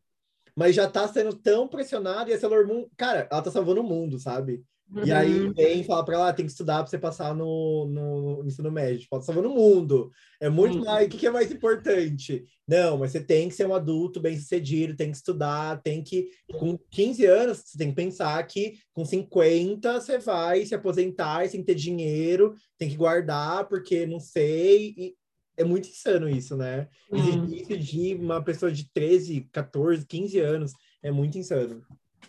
Mas 0.55 0.75
já 0.75 0.89
tá 0.89 1.07
sendo 1.07 1.33
tão 1.35 1.67
pressionado 1.67 2.29
e 2.29 2.33
a 2.33 2.39
Sailor 2.39 2.67
Moon, 2.67 2.87
cara, 2.97 3.27
ela 3.31 3.41
tá 3.41 3.49
salvando 3.49 3.81
o 3.81 3.83
mundo, 3.83 4.19
sabe? 4.19 4.63
Uhum. 4.93 5.05
E 5.05 5.11
aí 5.11 5.53
vem 5.53 5.83
falar 5.85 6.03
pra 6.03 6.15
ela, 6.15 6.29
ah, 6.29 6.33
tem 6.33 6.45
que 6.45 6.51
estudar 6.51 6.79
pra 6.79 6.87
você 6.87 6.97
passar 6.97 7.33
no, 7.33 7.87
no, 7.87 8.43
no 8.43 8.47
ensino 8.47 8.69
médio. 8.69 8.99
Tipo, 8.99 9.15
ela 9.15 9.21
tá 9.21 9.25
salvando 9.25 9.49
o 9.49 9.55
mundo. 9.55 10.11
É 10.39 10.49
muito 10.49 10.79
uhum. 10.79 10.83
mais. 10.83 11.07
O 11.07 11.09
que, 11.09 11.17
que 11.17 11.27
é 11.27 11.31
mais 11.31 11.49
importante? 11.49 12.43
Não, 12.67 12.97
mas 12.97 13.11
você 13.11 13.21
tem 13.21 13.47
que 13.47 13.55
ser 13.55 13.65
um 13.65 13.73
adulto 13.73 14.19
bem 14.19 14.37
sucedido, 14.37 14.95
tem 14.95 15.09
que 15.09 15.15
estudar, 15.15 15.81
tem 15.81 16.03
que. 16.03 16.29
Com 16.59 16.77
15 16.89 17.25
anos, 17.25 17.63
você 17.65 17.77
tem 17.77 17.89
que 17.89 17.95
pensar 17.95 18.45
que 18.45 18.73
com 18.93 19.05
50 19.05 20.01
você 20.01 20.17
vai 20.19 20.65
se 20.65 20.75
aposentar, 20.75 21.47
sem 21.47 21.63
ter 21.63 21.75
dinheiro, 21.75 22.53
tem 22.77 22.89
que 22.89 22.97
guardar, 22.97 23.69
porque 23.69 24.05
não 24.05 24.19
sei. 24.19 24.93
E 24.97 25.15
é 25.57 25.63
muito 25.63 25.87
insano 25.87 26.29
isso, 26.29 26.55
né? 26.55 26.87
Uhum. 27.11 27.45
Exigir 27.45 28.17
de 28.17 28.23
uma 28.23 28.41
pessoa 28.41 28.71
de 28.71 28.89
13, 28.91 29.49
14, 29.51 30.05
15 30.05 30.39
anos 30.39 30.73
é 31.03 31.11
muito 31.11 31.37
insano. 31.37 31.81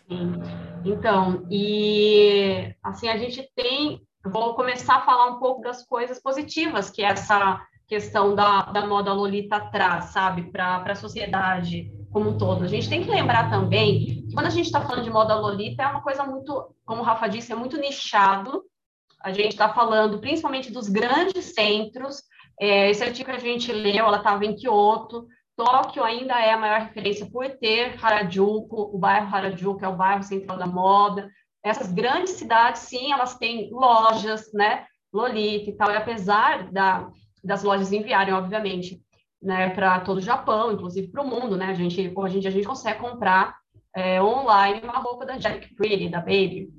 Sim. 0.07 0.33
Então, 0.85 1.45
e 1.49 2.73
assim, 2.83 3.07
a 3.07 3.17
gente 3.17 3.49
tem. 3.55 4.01
Vou 4.25 4.53
começar 4.55 4.97
a 4.97 5.05
falar 5.05 5.31
um 5.31 5.39
pouco 5.39 5.61
das 5.61 5.85
coisas 5.85 6.21
positivas 6.21 6.89
que 6.89 7.01
essa 7.01 7.61
questão 7.87 8.33
da, 8.33 8.61
da 8.63 8.87
moda 8.87 9.13
Lolita 9.13 9.59
traz, 9.59 10.05
sabe, 10.05 10.49
para 10.51 10.77
a 10.77 10.95
sociedade 10.95 11.91
como 12.09 12.29
um 12.29 12.37
todo. 12.37 12.63
A 12.63 12.67
gente 12.67 12.87
tem 12.87 13.03
que 13.03 13.09
lembrar 13.09 13.49
também 13.49 14.05
que 14.05 14.33
quando 14.33 14.45
a 14.45 14.51
gente 14.51 14.67
está 14.67 14.79
falando 14.81 15.03
de 15.03 15.09
moda 15.09 15.35
Lolita, 15.35 15.83
é 15.83 15.87
uma 15.87 16.01
coisa 16.01 16.23
muito, 16.23 16.73
como 16.85 17.01
o 17.01 17.03
Rafa 17.03 17.27
disse, 17.27 17.51
é 17.51 17.55
muito 17.55 17.77
nichado. 17.77 18.63
A 19.21 19.31
gente 19.31 19.49
está 19.49 19.73
falando 19.73 20.19
principalmente 20.19 20.71
dos 20.71 20.87
grandes 20.87 21.53
centros, 21.53 22.23
é, 22.59 22.89
esse 22.89 23.03
artigo 23.03 23.29
que 23.29 23.35
a 23.35 23.39
gente 23.39 23.71
leu, 23.71 24.05
ela 24.05 24.17
estava 24.17 24.45
em 24.45 24.55
Kyoto. 24.55 25.27
Tóquio 25.55 26.03
ainda 26.03 26.39
é 26.39 26.51
a 26.51 26.57
maior 26.57 26.81
referência 26.81 27.27
por 27.27 27.47
ter 27.57 27.95
Harajuku, 28.03 28.75
o 28.75 28.97
bairro 28.97 29.33
Harajuku 29.33 29.85
é 29.85 29.87
o 29.87 29.95
bairro 29.95 30.23
central 30.23 30.57
da 30.57 30.65
moda. 30.65 31.29
Essas 31.63 31.91
grandes 31.91 32.31
cidades, 32.31 32.81
sim, 32.81 33.11
elas 33.11 33.37
têm 33.37 33.69
lojas, 33.71 34.51
né, 34.53 34.85
Lolita 35.13 35.69
e 35.69 35.73
tal, 35.73 35.91
e 35.91 35.95
apesar 35.95 36.71
da, 36.71 37.09
das 37.43 37.63
lojas 37.63 37.93
enviarem, 37.93 38.33
obviamente, 38.33 38.99
né, 39.41 39.69
para 39.69 39.99
todo 40.01 40.17
o 40.17 40.21
Japão, 40.21 40.71
inclusive 40.71 41.09
para 41.09 41.21
o 41.21 41.27
mundo, 41.27 41.55
né, 41.55 41.67
a 41.67 41.73
gente, 41.73 42.11
hoje 42.15 42.37
em 42.37 42.39
dia 42.39 42.49
a 42.49 42.53
gente 42.53 42.67
consegue 42.67 42.99
comprar 42.99 43.55
é, 43.95 44.21
online 44.21 44.81
uma 44.83 44.97
roupa 44.97 45.25
da 45.25 45.37
Jack 45.37 45.73
Pretty, 45.75 46.09
da 46.09 46.19
Baby, 46.19 46.69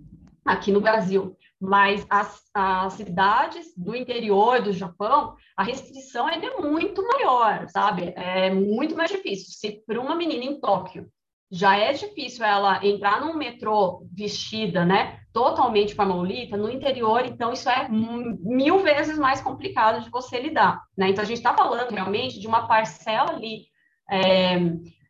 aqui 0.44 0.72
no 0.72 0.80
Brasil 0.80 1.36
mas 1.60 2.06
as, 2.10 2.42
as, 2.52 2.92
cidades 2.94 3.72
do 3.76 3.94
interior 3.94 4.60
do 4.60 4.72
Japão, 4.72 5.34
a 5.56 5.62
restrição 5.62 6.28
é 6.28 6.38
muito 6.60 7.06
maior, 7.06 7.66
sabe? 7.68 8.12
É 8.16 8.50
muito 8.52 8.96
mais 8.96 9.10
difícil. 9.10 9.52
Se 9.52 9.82
para 9.86 10.00
uma 10.00 10.14
menina 10.14 10.44
em 10.44 10.60
Tóquio 10.60 11.08
já 11.50 11.76
é 11.76 11.92
difícil 11.92 12.44
ela 12.44 12.84
entrar 12.84 13.20
num 13.20 13.36
metrô 13.36 14.04
vestida, 14.12 14.84
né, 14.84 15.20
totalmente 15.32 15.94
para 15.94 16.06
Maulita, 16.06 16.56
no 16.56 16.68
interior, 16.70 17.24
então 17.24 17.52
isso 17.52 17.68
é 17.70 17.88
mil 17.88 18.80
vezes 18.80 19.18
mais 19.18 19.40
complicado 19.40 20.02
de 20.02 20.10
você 20.10 20.40
lidar, 20.40 20.82
né? 20.96 21.10
Então 21.10 21.22
a 21.22 21.26
gente 21.26 21.36
está 21.36 21.54
falando 21.54 21.90
realmente 21.90 22.40
de 22.40 22.46
uma 22.46 22.66
parcela 22.66 23.32
ali 23.32 23.66
é, 24.10 24.56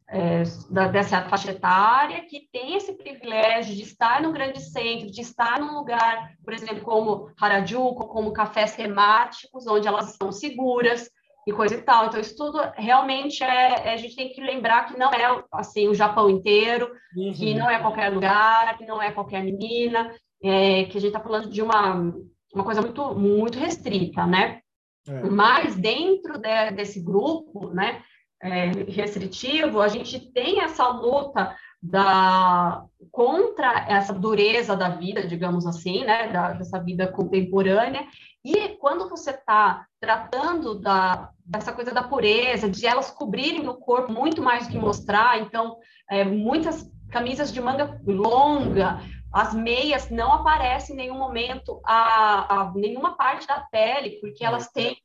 é, 0.08 0.42
da, 0.70 0.88
dessa 0.88 1.22
faixa 1.28 1.50
etária 1.50 2.24
que 2.26 2.48
tem 2.52 2.76
esse 2.76 2.92
privilégio 2.92 3.74
de 3.74 3.82
estar 3.82 4.22
no 4.22 4.32
grande 4.32 4.60
centro, 4.60 5.10
de 5.10 5.20
estar 5.20 5.58
num 5.58 5.74
lugar, 5.74 6.32
por 6.44 6.52
exemplo, 6.52 6.82
como 6.82 7.30
Harajuku, 7.40 8.06
como 8.08 8.32
cafés 8.32 8.76
temáticos, 8.76 9.66
onde 9.66 9.88
elas 9.88 10.12
estão 10.12 10.30
seguras 10.30 11.08
e 11.46 11.52
coisa 11.52 11.74
e 11.74 11.82
tal. 11.82 12.06
Então, 12.06 12.20
isso 12.20 12.36
tudo 12.36 12.58
realmente 12.76 13.42
é, 13.42 13.88
é 13.88 13.94
a 13.94 13.96
gente 13.96 14.16
tem 14.16 14.32
que 14.32 14.40
lembrar 14.40 14.86
que 14.86 14.98
não 14.98 15.10
é 15.10 15.42
assim 15.52 15.88
o 15.88 15.94
Japão 15.94 16.28
inteiro, 16.28 16.90
uhum. 17.16 17.32
que 17.32 17.54
não 17.54 17.68
é 17.68 17.78
qualquer 17.78 18.10
lugar, 18.10 18.76
que 18.76 18.86
não 18.86 19.00
é 19.00 19.10
qualquer 19.10 19.42
menina. 19.42 20.10
é, 20.42 20.84
que 20.84 20.98
a 20.98 21.00
gente 21.00 21.06
está 21.06 21.20
falando 21.20 21.48
de 21.48 21.62
uma, 21.62 22.12
uma 22.54 22.64
coisa 22.64 22.82
muito, 22.82 23.14
muito 23.14 23.58
restrita, 23.58 24.26
né? 24.26 24.60
É. 25.08 25.22
Mas 25.24 25.74
dentro 25.74 26.38
de, 26.38 26.70
desse 26.72 27.00
grupo, 27.00 27.68
né, 27.70 28.02
é, 28.44 28.70
restritivo, 28.90 29.80
a 29.80 29.88
gente 29.88 30.20
tem 30.20 30.60
essa 30.60 30.86
luta 30.88 31.56
da 31.82 32.84
contra 33.10 33.86
essa 33.88 34.12
dureza 34.12 34.76
da 34.76 34.88
vida, 34.90 35.26
digamos 35.26 35.66
assim, 35.66 36.04
né, 36.04 36.28
da, 36.28 36.52
dessa 36.52 36.78
vida 36.78 37.06
contemporânea. 37.06 38.06
E 38.44 38.70
quando 38.80 39.08
você 39.08 39.30
está 39.30 39.86
tratando 39.98 40.78
da, 40.78 41.30
dessa 41.44 41.72
coisa 41.72 41.92
da 41.92 42.02
pureza, 42.02 42.68
de 42.68 42.86
elas 42.86 43.10
cobrirem 43.10 43.66
o 43.68 43.74
corpo 43.74 44.12
muito 44.12 44.42
mais 44.42 44.66
do 44.66 44.72
que 44.72 44.78
mostrar, 44.78 45.40
então 45.40 45.78
é, 46.10 46.24
muitas 46.24 46.90
camisas 47.10 47.52
de 47.52 47.60
manga 47.60 47.98
longa, 48.06 49.00
as 49.32 49.54
meias 49.54 50.10
não 50.10 50.32
aparecem 50.32 50.94
em 50.94 50.98
nenhum 50.98 51.18
momento 51.18 51.80
a, 51.84 52.60
a 52.60 52.72
nenhuma 52.74 53.16
parte 53.16 53.46
da 53.46 53.60
pele, 53.70 54.18
porque 54.20 54.44
elas 54.44 54.68
têm 54.68 54.96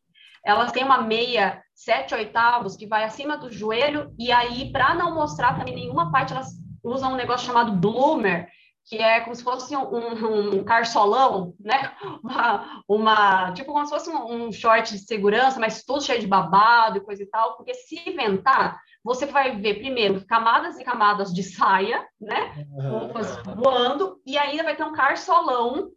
elas 0.46 0.72
têm 0.72 0.84
uma 0.84 1.02
meia 1.02 1.62
sete 1.74 2.14
oitavos 2.14 2.76
que 2.76 2.88
vai 2.88 3.04
acima 3.04 3.38
do 3.38 3.52
joelho 3.52 4.14
e 4.18 4.32
aí 4.32 4.72
para 4.72 4.94
não 4.94 5.14
mostrar 5.14 5.58
também 5.58 5.76
nenhuma 5.76 6.12
parte 6.12 6.34
elas 6.34 6.50
usam 6.84 7.14
um 7.14 7.16
negócio 7.16 7.46
chamado 7.46 7.72
bloomer, 7.74 8.48
que 8.86 8.98
é 8.98 9.20
como 9.22 9.36
se 9.36 9.44
fosse 9.44 9.76
um, 9.76 9.84
um, 9.84 10.60
um 10.60 10.64
carsolão, 10.64 11.54
né? 11.60 11.92
Uma, 12.24 12.84
uma, 12.88 13.52
tipo 13.54 13.72
como 13.72 13.86
se 13.86 13.92
fosse 13.92 14.10
um, 14.10 14.48
um, 14.48 14.52
short 14.52 14.92
de 14.92 15.00
segurança, 15.00 15.60
mas 15.60 15.84
todo 15.84 16.04
cheio 16.04 16.20
de 16.20 16.28
babado 16.28 16.98
e 16.98 17.02
coisa 17.02 17.24
e 17.24 17.26
tal, 17.26 17.56
porque 17.56 17.74
se 17.74 18.10
inventar, 18.10 18.80
você 19.04 19.26
vai 19.26 19.56
ver 19.56 19.76
primeiro 19.76 20.26
camadas 20.26 20.78
e 20.78 20.84
camadas 20.84 21.34
de 21.34 21.44
saia, 21.44 22.06
né? 22.20 22.66
Uhum. 22.72 23.56
Voando, 23.56 24.20
e 24.26 24.38
ainda 24.38 24.64
vai 24.64 24.76
ter 24.76 24.84
um 24.84 24.92
carsolão 24.92 25.90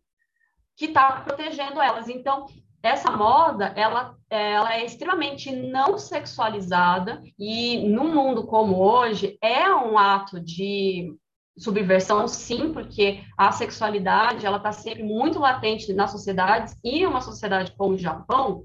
que 0.76 0.86
está 0.86 1.20
protegendo 1.20 1.80
elas. 1.80 2.08
Então, 2.08 2.46
essa 2.82 3.10
moda, 3.10 3.72
ela, 3.76 4.16
ela 4.28 4.74
é 4.74 4.84
extremamente 4.84 5.54
não 5.54 5.96
sexualizada 5.96 7.22
e 7.38 7.88
num 7.88 8.12
mundo 8.12 8.44
como 8.44 8.76
hoje 8.76 9.38
é 9.40 9.72
um 9.72 9.96
ato 9.96 10.40
de 10.40 11.14
subversão, 11.56 12.26
sim, 12.26 12.72
porque 12.72 13.22
a 13.38 13.52
sexualidade 13.52 14.44
ela 14.44 14.56
está 14.56 14.72
sempre 14.72 15.02
muito 15.02 15.38
latente 15.38 15.92
nas 15.92 16.10
sociedades 16.10 16.76
e 16.82 17.06
uma 17.06 17.20
sociedade 17.20 17.72
como 17.76 17.94
o 17.94 17.98
Japão 17.98 18.64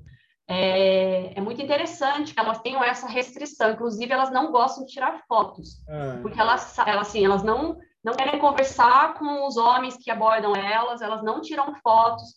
é, 0.49 1.37
é, 1.37 1.41
muito 1.41 1.61
interessante 1.61 2.33
que 2.33 2.39
elas 2.39 2.59
tenham 2.59 2.81
essa 2.81 3.05
restrição. 3.05 3.71
Inclusive, 3.71 4.11
elas 4.11 4.31
não 4.31 4.51
gostam 4.51 4.85
de 4.85 4.93
tirar 4.93 5.21
fotos, 5.27 5.83
ah. 5.89 6.19
porque 6.21 6.39
elas, 6.39 6.77
elas, 6.79 7.09
assim, 7.09 7.25
elas 7.25 7.43
não, 7.43 7.77
não 8.01 8.13
querem 8.13 8.39
conversar 8.39 9.15
com 9.15 9.45
os 9.45 9.57
homens 9.57 9.97
que 9.97 10.09
abordam 10.09 10.55
elas, 10.55 11.01
elas 11.01 11.21
não 11.21 11.41
tiram 11.41 11.75
fotos, 11.83 12.35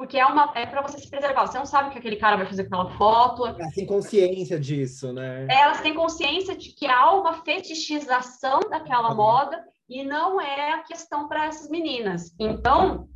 porque 0.00 0.16
é 0.16 0.24
uma 0.24 0.50
é 0.54 0.64
para 0.64 0.80
você 0.80 0.98
se 0.98 1.10
preservar. 1.10 1.46
Você 1.46 1.58
não 1.58 1.66
sabe 1.66 1.90
o 1.90 1.92
que 1.92 1.98
aquele 1.98 2.16
cara 2.16 2.34
vai 2.34 2.46
fazer 2.46 2.64
com 2.64 2.74
aquela 2.74 2.96
foto. 2.96 3.46
Elas 3.46 3.74
têm 3.74 3.84
consciência 3.84 4.58
disso, 4.58 5.12
né? 5.12 5.46
Elas 5.50 5.82
têm 5.82 5.92
consciência 5.92 6.56
de 6.56 6.70
que 6.70 6.86
há 6.86 7.12
uma 7.12 7.34
fetichização 7.44 8.60
daquela 8.70 9.14
moda 9.14 9.62
e 9.86 10.02
não 10.02 10.40
é 10.40 10.72
a 10.72 10.82
questão 10.84 11.28
para 11.28 11.44
essas 11.44 11.68
meninas. 11.68 12.34
Então, 12.40 13.10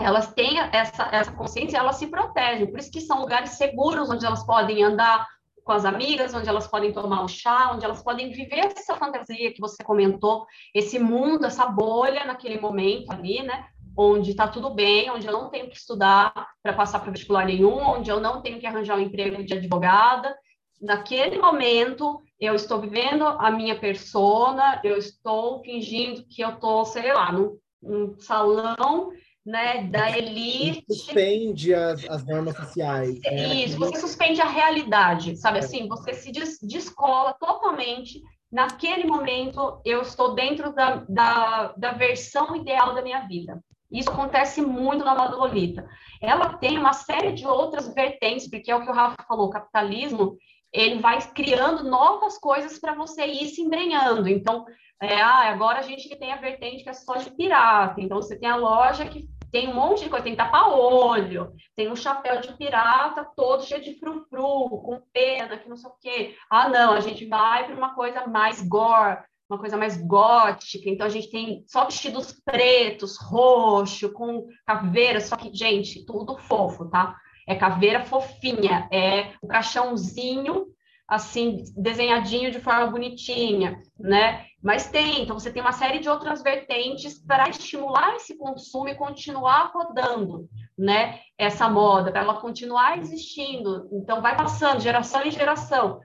elas 0.00 0.34
têm 0.34 0.58
essa, 0.58 1.08
essa 1.12 1.30
consciência, 1.30 1.78
elas 1.78 1.98
se 1.98 2.08
protegem. 2.08 2.66
Por 2.66 2.80
isso 2.80 2.90
que 2.90 3.00
são 3.00 3.20
lugares 3.20 3.50
seguros 3.50 4.10
onde 4.10 4.26
elas 4.26 4.44
podem 4.44 4.82
andar 4.82 5.28
com 5.62 5.70
as 5.70 5.84
amigas, 5.84 6.34
onde 6.34 6.48
elas 6.48 6.66
podem 6.66 6.92
tomar 6.92 7.22
um 7.22 7.28
chá, 7.28 7.70
onde 7.72 7.84
elas 7.84 8.02
podem 8.02 8.32
viver 8.32 8.58
essa 8.76 8.96
fantasia 8.96 9.54
que 9.54 9.60
você 9.60 9.84
comentou, 9.84 10.46
esse 10.74 10.98
mundo, 10.98 11.46
essa 11.46 11.64
bolha 11.66 12.24
naquele 12.24 12.60
momento 12.60 13.12
ali, 13.12 13.40
né? 13.40 13.66
Onde 13.96 14.32
está 14.32 14.48
tudo 14.48 14.70
bem, 14.70 15.10
onde 15.10 15.26
eu 15.26 15.32
não 15.32 15.50
tenho 15.50 15.68
que 15.68 15.76
estudar 15.76 16.32
para 16.62 16.72
passar 16.72 17.00
para 17.00 17.12
vestibular 17.12 17.46
nenhum, 17.46 17.78
onde 17.78 18.10
eu 18.10 18.20
não 18.20 18.42
tenho 18.42 18.58
que 18.58 18.66
arranjar 18.66 18.96
um 18.96 19.02
emprego 19.02 19.42
de 19.44 19.54
advogada. 19.54 20.34
Naquele 20.80 21.38
momento, 21.38 22.20
eu 22.38 22.54
estou 22.54 22.80
vivendo 22.80 23.24
a 23.24 23.50
minha 23.50 23.78
persona, 23.78 24.80
eu 24.84 24.96
estou 24.96 25.62
fingindo 25.62 26.24
que 26.26 26.42
eu 26.42 26.50
estou, 26.50 26.84
sei 26.84 27.12
lá, 27.12 27.32
num, 27.32 27.56
num 27.82 28.18
salão 28.18 29.10
né, 29.44 29.84
da 29.84 30.16
elite. 30.16 30.84
Suspende 30.88 31.74
as, 31.74 32.04
as 32.08 32.24
normas 32.24 32.56
sociais. 32.56 33.20
Né? 33.20 33.64
Isso, 33.64 33.78
você 33.78 33.98
suspende 33.98 34.40
a 34.40 34.48
realidade, 34.48 35.36
sabe 35.36 35.58
é. 35.58 35.60
assim? 35.60 35.86
Você 35.88 36.14
se 36.14 36.32
des 36.32 36.58
descola 36.62 37.34
totalmente. 37.34 38.22
Naquele 38.50 39.04
momento, 39.04 39.80
eu 39.84 40.02
estou 40.02 40.34
dentro 40.34 40.72
da, 40.72 41.04
da, 41.08 41.74
da 41.76 41.92
versão 41.92 42.54
ideal 42.54 42.94
da 42.94 43.02
minha 43.02 43.26
vida. 43.26 43.60
Isso 43.90 44.10
acontece 44.10 44.60
muito 44.60 45.04
na 45.04 45.14
moda 45.14 45.36
Lolita. 45.36 45.88
Ela 46.20 46.54
tem 46.54 46.78
uma 46.78 46.92
série 46.92 47.32
de 47.32 47.46
outras 47.46 47.92
vertentes, 47.92 48.48
porque 48.48 48.70
é 48.70 48.76
o 48.76 48.82
que 48.82 48.90
o 48.90 48.94
Rafa 48.94 49.22
falou, 49.28 49.46
o 49.46 49.50
capitalismo, 49.50 50.36
ele 50.72 51.00
vai 51.00 51.20
criando 51.32 51.84
novas 51.84 52.38
coisas 52.38 52.78
para 52.78 52.94
você 52.94 53.24
ir 53.26 53.48
se 53.48 53.62
embrenhando. 53.62 54.28
Então, 54.28 54.66
é, 55.00 55.20
ah, 55.20 55.50
agora 55.50 55.78
a 55.78 55.82
gente 55.82 56.08
tem 56.16 56.32
a 56.32 56.36
vertente 56.36 56.82
que 56.82 56.88
é 56.88 56.92
só 56.92 57.16
de 57.16 57.30
pirata. 57.30 58.00
Então, 58.00 58.20
você 58.20 58.36
tem 58.36 58.48
a 58.48 58.56
loja 58.56 59.06
que 59.06 59.28
tem 59.52 59.68
um 59.68 59.74
monte 59.74 60.02
de 60.02 60.10
coisa, 60.10 60.24
tem 60.24 60.34
tapa-olho, 60.34 61.52
tem 61.76 61.88
um 61.88 61.94
chapéu 61.94 62.40
de 62.40 62.52
pirata 62.54 63.24
todo 63.36 63.62
cheio 63.62 63.80
de 63.80 63.94
frufru, 64.00 64.68
com 64.82 65.00
pena, 65.12 65.56
que 65.56 65.68
não 65.68 65.76
sei 65.76 65.88
o 65.88 65.94
quê. 66.00 66.36
Ah, 66.50 66.68
não, 66.68 66.92
a 66.92 66.98
gente 66.98 67.24
vai 67.26 67.64
para 67.64 67.76
uma 67.76 67.94
coisa 67.94 68.26
mais 68.26 68.60
gore, 68.60 69.22
uma 69.48 69.58
coisa 69.58 69.76
mais 69.76 69.96
gótica, 69.96 70.88
então 70.88 71.06
a 71.06 71.10
gente 71.10 71.30
tem 71.30 71.64
só 71.66 71.84
vestidos 71.84 72.32
pretos, 72.44 73.18
roxo, 73.18 74.10
com 74.12 74.46
caveira, 74.66 75.20
só 75.20 75.36
que, 75.36 75.54
gente, 75.54 76.04
tudo 76.06 76.38
fofo, 76.38 76.88
tá? 76.88 77.16
É 77.46 77.54
caveira 77.54 78.04
fofinha, 78.04 78.88
é 78.90 79.32
o 79.42 79.46
caixãozinho, 79.46 80.66
assim, 81.06 81.62
desenhadinho 81.76 82.50
de 82.50 82.58
forma 82.58 82.86
bonitinha, 82.86 83.78
né? 83.98 84.46
Mas 84.62 84.88
tem, 84.88 85.22
então 85.22 85.38
você 85.38 85.52
tem 85.52 85.60
uma 85.60 85.72
série 85.72 85.98
de 85.98 86.08
outras 86.08 86.42
vertentes 86.42 87.18
para 87.18 87.50
estimular 87.50 88.16
esse 88.16 88.38
consumo 88.38 88.88
e 88.88 88.94
continuar 88.94 89.70
rodando, 89.74 90.48
né? 90.76 91.20
Essa 91.36 91.68
moda, 91.68 92.10
para 92.10 92.22
ela 92.22 92.40
continuar 92.40 92.96
existindo. 92.96 93.86
Então 93.92 94.22
vai 94.22 94.34
passando 94.34 94.80
geração 94.80 95.22
em 95.22 95.30
geração 95.30 96.00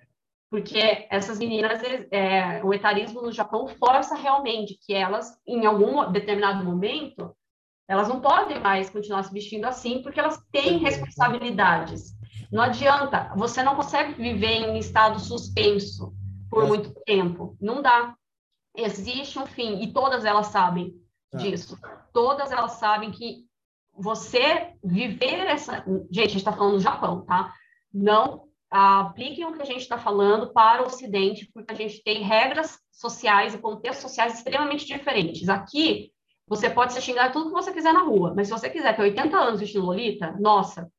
porque 0.50 1.08
essas 1.12 1.38
meninas, 1.38 1.82
é, 2.12 2.64
o 2.64 2.74
etarismo 2.74 3.22
no 3.22 3.32
Japão 3.32 3.68
força 3.68 4.16
realmente 4.16 4.80
que 4.82 4.94
elas, 4.94 5.38
em 5.46 5.66
algum 5.66 6.12
determinado 6.12 6.64
momento, 6.64 7.36
elas 7.88 8.08
não 8.08 8.20
podem 8.20 8.60
mais 8.60 8.90
continuar 8.90 9.24
se 9.24 9.34
vestindo 9.34 9.66
assim, 9.66 10.02
porque 10.02 10.20
elas 10.20 10.40
têm 10.52 10.78
responsabilidades. 10.80 12.16
Não 12.52 12.64
adianta, 12.64 13.32
você 13.36 13.62
não 13.62 13.76
consegue 13.76 14.14
viver 14.14 14.70
em 14.70 14.78
estado 14.80 15.20
suspenso 15.20 16.14
por 16.50 16.66
muito 16.68 16.94
tempo, 17.06 17.56
não 17.62 17.82
dá. 17.82 18.16
Existe 18.76 19.38
um 19.38 19.46
fim, 19.46 19.82
e 19.84 19.94
todas 19.94 20.26
elas 20.26 20.48
sabem 20.48 20.96
tá. 21.32 21.38
disso. 21.38 21.78
Todas 22.12 22.52
elas 22.52 22.74
sabem 22.74 23.12
que 23.12 23.46
você 23.94 24.74
viver 24.84 25.46
essa. 25.48 25.84
Gente, 26.10 26.20
a 26.20 26.28
gente 26.28 26.38
está 26.38 26.54
falando 26.54 26.74
do 26.74 26.80
Japão, 26.80 27.26
tá? 27.26 27.54
Não 27.94 28.49
apliquem 28.70 29.46
o 29.46 29.54
que 29.54 29.62
a 29.62 29.66
gente 29.66 29.82
está 29.82 29.98
falando 29.98 30.54
para 30.54 30.84
o 30.84 30.86
Ocidente, 30.86 31.50
porque 31.54 31.74
a 31.74 31.76
gente 31.76 32.04
tem 32.04 32.22
regras 32.22 32.78
sociais 32.92 33.54
e 33.54 33.58
contextos 33.58 34.04
sociais 34.04 34.36
extremamente 34.36 34.86
diferentes. 34.86 35.50
Aqui, 35.50 36.12
você 36.48 36.70
pode 36.70 36.94
se 36.94 37.02
xingar 37.02 37.32
tudo 37.32 37.48
que 37.48 37.54
você 37.54 37.72
quiser 37.72 37.94
na 37.94 38.04
rua, 38.04 38.34
mas 38.36 38.48
se 38.48 38.54
você 38.54 38.70
quiser 38.70 38.96
ter 38.96 39.02
80 39.02 39.38
anos 39.38 39.60
vestindo 39.60 39.86
Lolita, 39.86 40.36
nossa, 40.40 40.92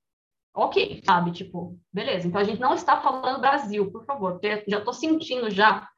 ok, 0.55 1.03
sabe? 1.05 1.33
Tipo, 1.33 1.79
beleza. 1.93 2.27
Então 2.27 2.41
a 2.41 2.45
gente 2.45 2.61
não 2.61 2.75
está 2.75 3.01
falando 3.01 3.41
Brasil, 3.41 3.91
por 3.91 4.05
favor, 4.05 4.33
porque 4.33 4.65
já 4.69 4.79
estou 4.79 4.93
sentindo 4.93 5.51
já. 5.51 5.89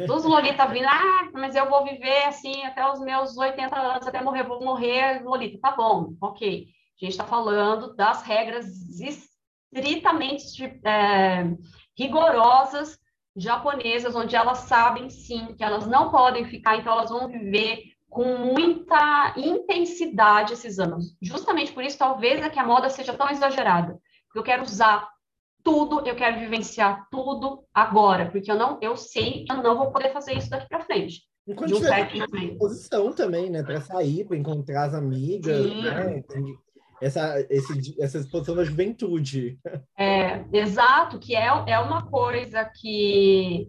Os 0.00 0.24
Lolita 0.24 0.66
vindo, 0.66 0.86
ah, 0.88 1.30
mas 1.32 1.54
eu 1.54 1.68
vou 1.68 1.84
viver 1.84 2.24
assim 2.24 2.64
até 2.64 2.90
os 2.90 3.00
meus 3.00 3.36
80 3.36 3.78
anos, 3.78 4.06
até 4.06 4.22
morrer, 4.22 4.42
vou 4.44 4.62
morrer 4.62 5.22
Lolita. 5.22 5.58
Tá 5.60 5.76
bom, 5.76 6.14
ok. 6.20 6.66
A 7.00 7.04
gente 7.04 7.12
está 7.12 7.24
falando 7.24 7.94
das 7.94 8.22
regras 8.22 8.66
estritamente 9.72 10.62
é, 10.84 11.56
rigorosas 11.96 12.98
japonesas, 13.34 14.14
onde 14.14 14.36
elas 14.36 14.58
sabem 14.58 15.08
sim 15.08 15.54
que 15.54 15.64
elas 15.64 15.86
não 15.86 16.10
podem 16.10 16.44
ficar, 16.44 16.76
então 16.76 16.92
elas 16.92 17.10
vão 17.10 17.28
viver 17.28 17.84
com 18.08 18.36
muita 18.36 19.32
intensidade 19.38 20.52
esses 20.52 20.78
anos. 20.78 21.16
Justamente 21.22 21.72
por 21.72 21.82
isso, 21.82 21.96
talvez, 21.96 22.42
é 22.42 22.50
que 22.50 22.58
a 22.58 22.66
moda 22.66 22.90
seja 22.90 23.14
tão 23.14 23.30
exagerada. 23.30 23.98
Porque 24.26 24.38
eu 24.38 24.42
quero 24.42 24.62
usar 24.62 25.08
tudo, 25.64 26.06
eu 26.06 26.14
quero 26.14 26.38
vivenciar 26.38 27.08
tudo 27.10 27.64
agora, 27.72 28.30
porque 28.30 28.50
eu 28.50 28.56
não, 28.56 28.78
eu 28.82 28.96
sei 28.96 29.44
que 29.44 29.52
eu 29.52 29.62
não 29.62 29.78
vou 29.78 29.90
poder 29.90 30.12
fazer 30.12 30.36
isso 30.36 30.50
daqui 30.50 30.68
para 30.68 30.84
frente. 30.84 31.22
E 31.46 31.54
quando 31.54 31.68
de 31.68 31.74
um 31.74 31.80
certo 31.80 32.58
posição 32.58 33.12
também, 33.12 33.48
né? 33.48 33.62
Para 33.62 33.80
sair, 33.80 34.26
para 34.26 34.36
encontrar 34.36 34.84
as 34.84 34.94
amigas, 34.94 35.56
Sim. 35.56 35.82
né? 35.82 36.22
Essa, 37.02 37.44
esse, 37.50 38.00
essa 38.00 38.18
exposição 38.18 38.54
da 38.54 38.64
juventude. 38.64 39.58
É, 39.98 40.44
exato, 40.52 41.18
que 41.18 41.34
é, 41.34 41.46
é 41.66 41.78
uma 41.80 42.06
coisa 42.06 42.64
que, 42.64 43.68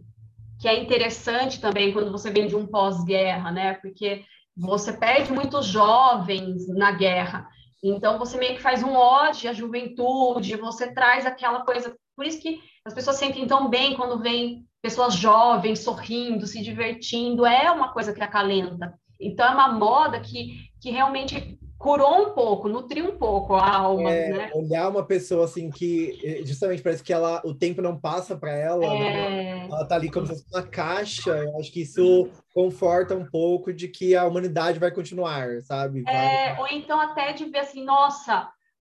que 0.59 0.67
é 0.67 0.79
interessante 0.79 1.59
também 1.59 1.91
quando 1.91 2.11
você 2.11 2.29
vem 2.29 2.47
de 2.47 2.55
um 2.55 2.67
pós-guerra, 2.67 3.51
né? 3.51 3.73
Porque 3.73 4.23
você 4.55 4.93
perde 4.93 5.34
muitos 5.34 5.65
jovens 5.65 6.67
na 6.67 6.91
guerra. 6.91 7.47
Então, 7.84 8.19
você 8.19 8.38
meio 8.38 8.55
que 8.55 8.61
faz 8.61 8.84
um 8.84 8.93
ódio 8.93 9.49
à 9.49 9.53
juventude, 9.53 10.55
você 10.55 10.93
traz 10.93 11.25
aquela 11.25 11.65
coisa. 11.65 11.95
Por 12.15 12.25
isso 12.25 12.39
que 12.39 12.59
as 12.86 12.93
pessoas 12.93 13.17
sentem 13.17 13.47
tão 13.47 13.67
bem 13.67 13.95
quando 13.95 14.21
vêm 14.21 14.63
pessoas 14.79 15.15
jovens 15.15 15.79
sorrindo, 15.79 16.45
se 16.45 16.61
divertindo. 16.61 17.47
É 17.47 17.71
uma 17.71 17.91
coisa 17.91 18.13
que 18.13 18.21
acalenta. 18.21 18.93
Então, 19.19 19.47
é 19.47 19.51
uma 19.51 19.71
moda 19.71 20.19
que, 20.19 20.69
que 20.79 20.91
realmente 20.91 21.57
curou 21.84 22.29
um 22.29 22.29
pouco, 22.29 22.69
nutriu 22.69 23.09
um 23.09 23.17
pouco 23.17 23.55
a 23.55 23.75
alma, 23.75 24.09
é, 24.09 24.29
né? 24.29 24.51
Olhar 24.55 24.88
uma 24.88 25.03
pessoa 25.05 25.43
assim 25.43 25.69
que 25.69 26.41
justamente 26.45 26.81
parece 26.81 27.03
que 27.03 27.11
ela 27.11 27.41
o 27.43 27.53
tempo 27.53 27.81
não 27.81 27.99
passa 27.99 28.38
para 28.38 28.53
ela, 28.53 28.88
né? 28.88 29.65
é... 29.65 29.65
ela 29.65 29.86
tá 29.86 29.95
ali 29.95 30.09
como 30.09 30.25
se 30.25 30.31
fosse 30.31 30.45
uma 30.53 30.63
caixa. 30.63 31.31
Eu 31.31 31.59
acho 31.59 31.69
que 31.73 31.81
isso 31.81 32.29
conforta 32.53 33.13
um 33.13 33.25
pouco 33.29 33.73
de 33.73 33.89
que 33.89 34.15
a 34.15 34.25
humanidade 34.25 34.79
vai 34.79 34.91
continuar, 34.91 35.61
sabe? 35.63 36.03
Vai... 36.03 36.15
É, 36.15 36.57
ou 36.57 36.67
então 36.67 37.01
até 37.01 37.34
de 37.34 37.43
ver 37.45 37.59
assim, 37.59 37.84
nossa, 37.84 38.49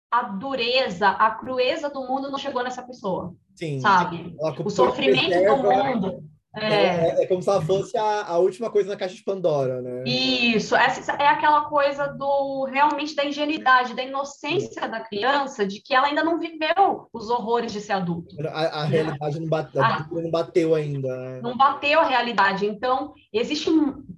a 0.09 0.23
dureza, 0.23 1.09
a 1.09 1.29
crueza 1.29 1.91
do 1.91 2.07
mundo 2.07 2.31
não 2.31 2.39
chegou 2.39 2.63
nessa 2.63 2.81
pessoa. 2.81 3.35
Sim. 3.55 3.79
Sabe? 3.81 4.35
O 4.65 4.69
sofrimento 4.71 5.29
do 5.29 5.63
mundo 5.63 6.23
é. 6.55 6.73
é. 6.73 7.23
É, 7.23 7.27
como 7.27 7.41
se 7.41 7.49
ela 7.49 7.61
fosse 7.61 7.95
a, 7.95 8.25
a, 8.25 8.37
última 8.39 8.71
coisa 8.71 8.89
na 8.89 8.95
caixa 8.95 9.15
de 9.15 9.23
Pandora, 9.23 9.81
né? 9.81 10.03
Isso, 10.05 10.75
essa 10.75 11.11
é 11.13 11.27
aquela 11.27 11.65
coisa 11.65 12.07
do 12.07 12.65
realmente 12.65 13.15
da 13.15 13.23
ingenuidade, 13.23 13.93
da 13.93 14.03
inocência 14.03 14.87
da 14.87 14.99
criança, 14.99 15.65
de 15.65 15.79
que 15.79 15.93
ela 15.93 16.07
ainda 16.07 16.23
não 16.23 16.39
viveu 16.39 17.07
os 17.13 17.29
horrores 17.29 17.71
de 17.71 17.79
ser 17.79 17.93
adulto. 17.93 18.35
A, 18.47 18.81
a 18.81 18.83
realidade 18.83 19.39
não, 19.39 19.47
bate, 19.47 19.77
a, 19.77 20.07
não 20.11 20.31
bateu 20.31 20.73
ainda. 20.73 21.15
Né? 21.15 21.41
Não 21.41 21.55
bateu 21.55 21.99
a 21.99 22.05
realidade. 22.05 22.65
Então, 22.65 23.13
existe 23.31 23.69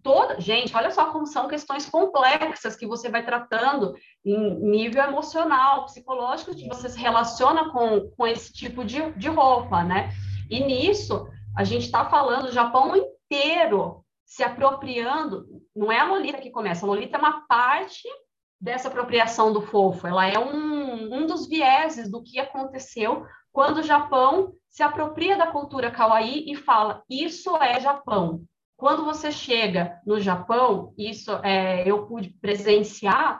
toda. 0.01 0.39
Gente, 0.39 0.75
olha 0.75 0.91
só 0.91 1.11
como 1.11 1.25
são 1.25 1.49
questões 1.49 1.86
complexas 1.89 2.77
que 2.77 2.88
você 2.88 3.09
vai 3.09 3.25
tratando 3.25 3.93
em 4.25 4.55
nível 4.69 5.03
emocional, 5.03 5.84
psicológico, 5.86 6.55
que 6.55 6.69
você 6.69 6.88
se 6.88 6.97
relaciona 6.97 7.71
com, 7.71 8.09
com 8.15 8.25
esse 8.25 8.53
tipo 8.53 8.86
de, 8.86 9.11
de 9.13 9.27
roupa, 9.27 9.84
né? 9.84 10.11
E 10.49 10.63
nisso 10.63 11.27
a 11.56 11.64
gente 11.64 11.86
está 11.86 12.10
falando 12.10 12.45
o 12.45 12.52
Japão 12.52 12.95
inteiro 12.95 14.04
se 14.26 14.43
apropriando. 14.43 15.45
Não 15.76 15.91
é 15.91 15.99
a 15.99 16.06
Lolita 16.06 16.39
que 16.39 16.52
começa, 16.52 16.86
a 16.86 16.89
Lolita 16.89 17.18
é 17.18 17.20
uma 17.20 17.45
parte 17.47 18.08
dessa 18.60 18.88
apropriação 18.88 19.52
do 19.52 19.62
fofo. 19.62 20.08
Ela 20.08 20.28
é 20.28 20.38
um, 20.38 21.14
um 21.14 21.26
dos 21.26 21.47
vieses 21.47 22.10
do 22.10 22.24
que 22.24 22.39
aconteceu 22.39 23.26
quando 23.52 23.80
o 23.80 23.84
Japão 23.84 24.54
se 24.70 24.84
apropria 24.84 25.38
da 25.38 25.47
cultura 25.47 25.91
kawaii 25.91 26.52
e 26.52 26.56
fala: 26.56 27.04
Isso 27.10 27.56
é 27.58 27.80
Japão. 27.80 28.43
Quando 28.78 29.06
você 29.06 29.32
chega 29.32 29.99
no 30.06 30.20
Japão, 30.20 30.93
isso 30.97 31.32
é, 31.43 31.88
eu 31.88 32.08
pude 32.08 32.30
presenciar, 32.30 33.39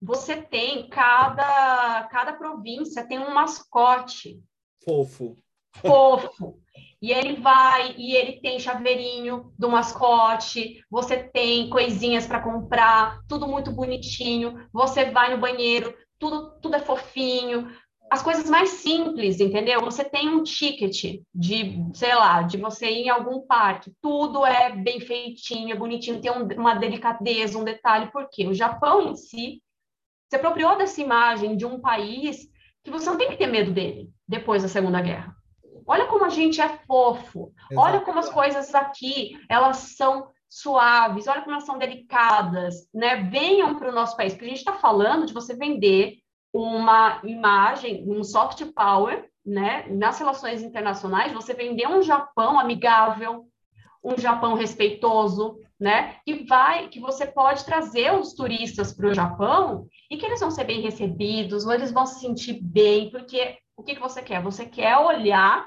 você 0.00 0.40
tem 0.40 0.88
cada, 0.88 2.08
cada 2.10 2.32
província 2.34 3.06
tem 3.06 3.18
um 3.18 3.34
mascote. 3.34 4.40
Fofo. 4.82 5.36
Fofo. 5.76 6.58
E 7.00 7.12
ele 7.12 7.40
vai 7.40 7.94
e 7.96 8.16
ele 8.16 8.40
tem 8.40 8.58
chaveirinho 8.58 9.52
do 9.56 9.70
mascote, 9.70 10.84
você 10.90 11.16
tem 11.16 11.70
coisinhas 11.70 12.26
para 12.26 12.42
comprar, 12.42 13.20
tudo 13.28 13.46
muito 13.46 13.70
bonitinho. 13.70 14.68
Você 14.72 15.04
vai 15.10 15.32
no 15.32 15.40
banheiro, 15.40 15.94
tudo, 16.18 16.58
tudo 16.60 16.74
é 16.74 16.80
fofinho. 16.80 17.70
As 18.10 18.22
coisas 18.22 18.48
mais 18.48 18.70
simples, 18.70 19.38
entendeu? 19.38 19.80
Você 19.82 20.02
tem 20.02 20.28
um 20.28 20.42
ticket 20.42 21.20
de, 21.32 21.84
sei 21.92 22.14
lá, 22.14 22.42
de 22.42 22.56
você 22.56 22.86
ir 22.90 23.04
em 23.04 23.10
algum 23.10 23.46
parque, 23.46 23.92
tudo 24.00 24.44
é 24.44 24.74
bem 24.74 24.98
feitinho, 24.98 25.72
é 25.72 25.76
bonitinho, 25.76 26.20
tem 26.20 26.32
um, 26.32 26.46
uma 26.58 26.74
delicadeza, 26.74 27.58
um 27.58 27.64
detalhe, 27.64 28.10
porque 28.10 28.46
o 28.46 28.54
Japão 28.54 29.10
em 29.10 29.14
si 29.14 29.62
se 30.30 30.36
apropriou 30.36 30.76
dessa 30.76 31.00
imagem 31.00 31.56
de 31.56 31.66
um 31.66 31.80
país 31.80 32.48
que 32.82 32.90
você 32.90 33.08
não 33.08 33.18
tem 33.18 33.28
que 33.28 33.36
ter 33.36 33.46
medo 33.46 33.72
dele 33.72 34.10
depois 34.26 34.62
da 34.62 34.68
Segunda 34.68 35.00
Guerra. 35.00 35.37
Olha 35.88 36.06
como 36.06 36.26
a 36.26 36.28
gente 36.28 36.60
é 36.60 36.68
fofo. 36.68 37.52
Exato. 37.70 37.88
Olha 37.88 38.00
como 38.02 38.18
as 38.18 38.28
coisas 38.28 38.74
aqui, 38.74 39.40
elas 39.48 39.94
são 39.96 40.28
suaves, 40.48 41.26
olha 41.26 41.40
como 41.40 41.52
elas 41.52 41.64
são 41.64 41.78
delicadas, 41.78 42.88
né? 42.92 43.16
Venham 43.30 43.74
para 43.74 43.88
o 43.88 43.94
nosso 43.94 44.16
país, 44.16 44.32
porque 44.32 44.44
a 44.44 44.48
gente 44.48 44.58
está 44.58 44.74
falando 44.74 45.26
de 45.26 45.32
você 45.32 45.54
vender 45.54 46.18
uma 46.52 47.20
imagem, 47.24 48.04
um 48.06 48.22
soft 48.22 48.64
power, 48.72 49.28
né? 49.44 49.86
Nas 49.88 50.18
relações 50.18 50.62
internacionais, 50.62 51.32
você 51.32 51.54
vender 51.54 51.86
um 51.88 52.02
Japão 52.02 52.58
amigável, 52.58 53.46
um 54.04 54.16
Japão 54.16 54.54
respeitoso, 54.54 55.58
né? 55.80 56.16
Que 56.24 56.44
vai, 56.44 56.88
que 56.88 57.00
você 57.00 57.26
pode 57.26 57.64
trazer 57.64 58.12
os 58.12 58.34
turistas 58.34 58.92
para 58.92 59.08
o 59.08 59.14
Japão 59.14 59.86
e 60.10 60.16
que 60.16 60.26
eles 60.26 60.40
vão 60.40 60.50
ser 60.50 60.64
bem 60.64 60.80
recebidos, 60.80 61.64
ou 61.64 61.72
eles 61.72 61.92
vão 61.92 62.06
se 62.06 62.20
sentir 62.20 62.58
bem, 62.62 63.10
porque 63.10 63.58
o 63.76 63.82
que, 63.82 63.94
que 63.94 64.00
você 64.00 64.22
quer? 64.22 64.42
Você 64.42 64.66
quer 64.66 64.96
olhar 64.96 65.66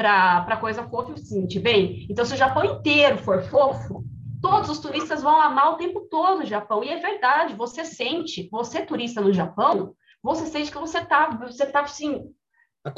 para 0.00 0.56
coisa 0.56 0.88
fofa 0.88 1.12
e 1.12 1.18
se 1.18 1.26
sentir 1.26 1.60
bem. 1.60 2.06
Então, 2.08 2.24
se 2.24 2.32
o 2.32 2.36
Japão 2.36 2.64
inteiro 2.64 3.18
for 3.18 3.42
fofo, 3.42 4.02
todos 4.40 4.70
os 4.70 4.78
turistas 4.78 5.22
vão 5.22 5.38
amar 5.38 5.72
o 5.72 5.76
tempo 5.76 6.00
todo 6.10 6.40
o 6.40 6.46
Japão. 6.46 6.82
E 6.82 6.88
é 6.88 6.96
verdade, 6.96 7.54
você 7.54 7.84
sente, 7.84 8.48
você 8.50 8.84
turista 8.84 9.20
no 9.20 9.32
Japão, 9.32 9.94
você 10.22 10.46
sente 10.46 10.70
que 10.70 10.78
você 10.78 10.98
está 10.98 11.26
você 11.30 11.66
tá 11.66 11.82
assim. 11.82 12.32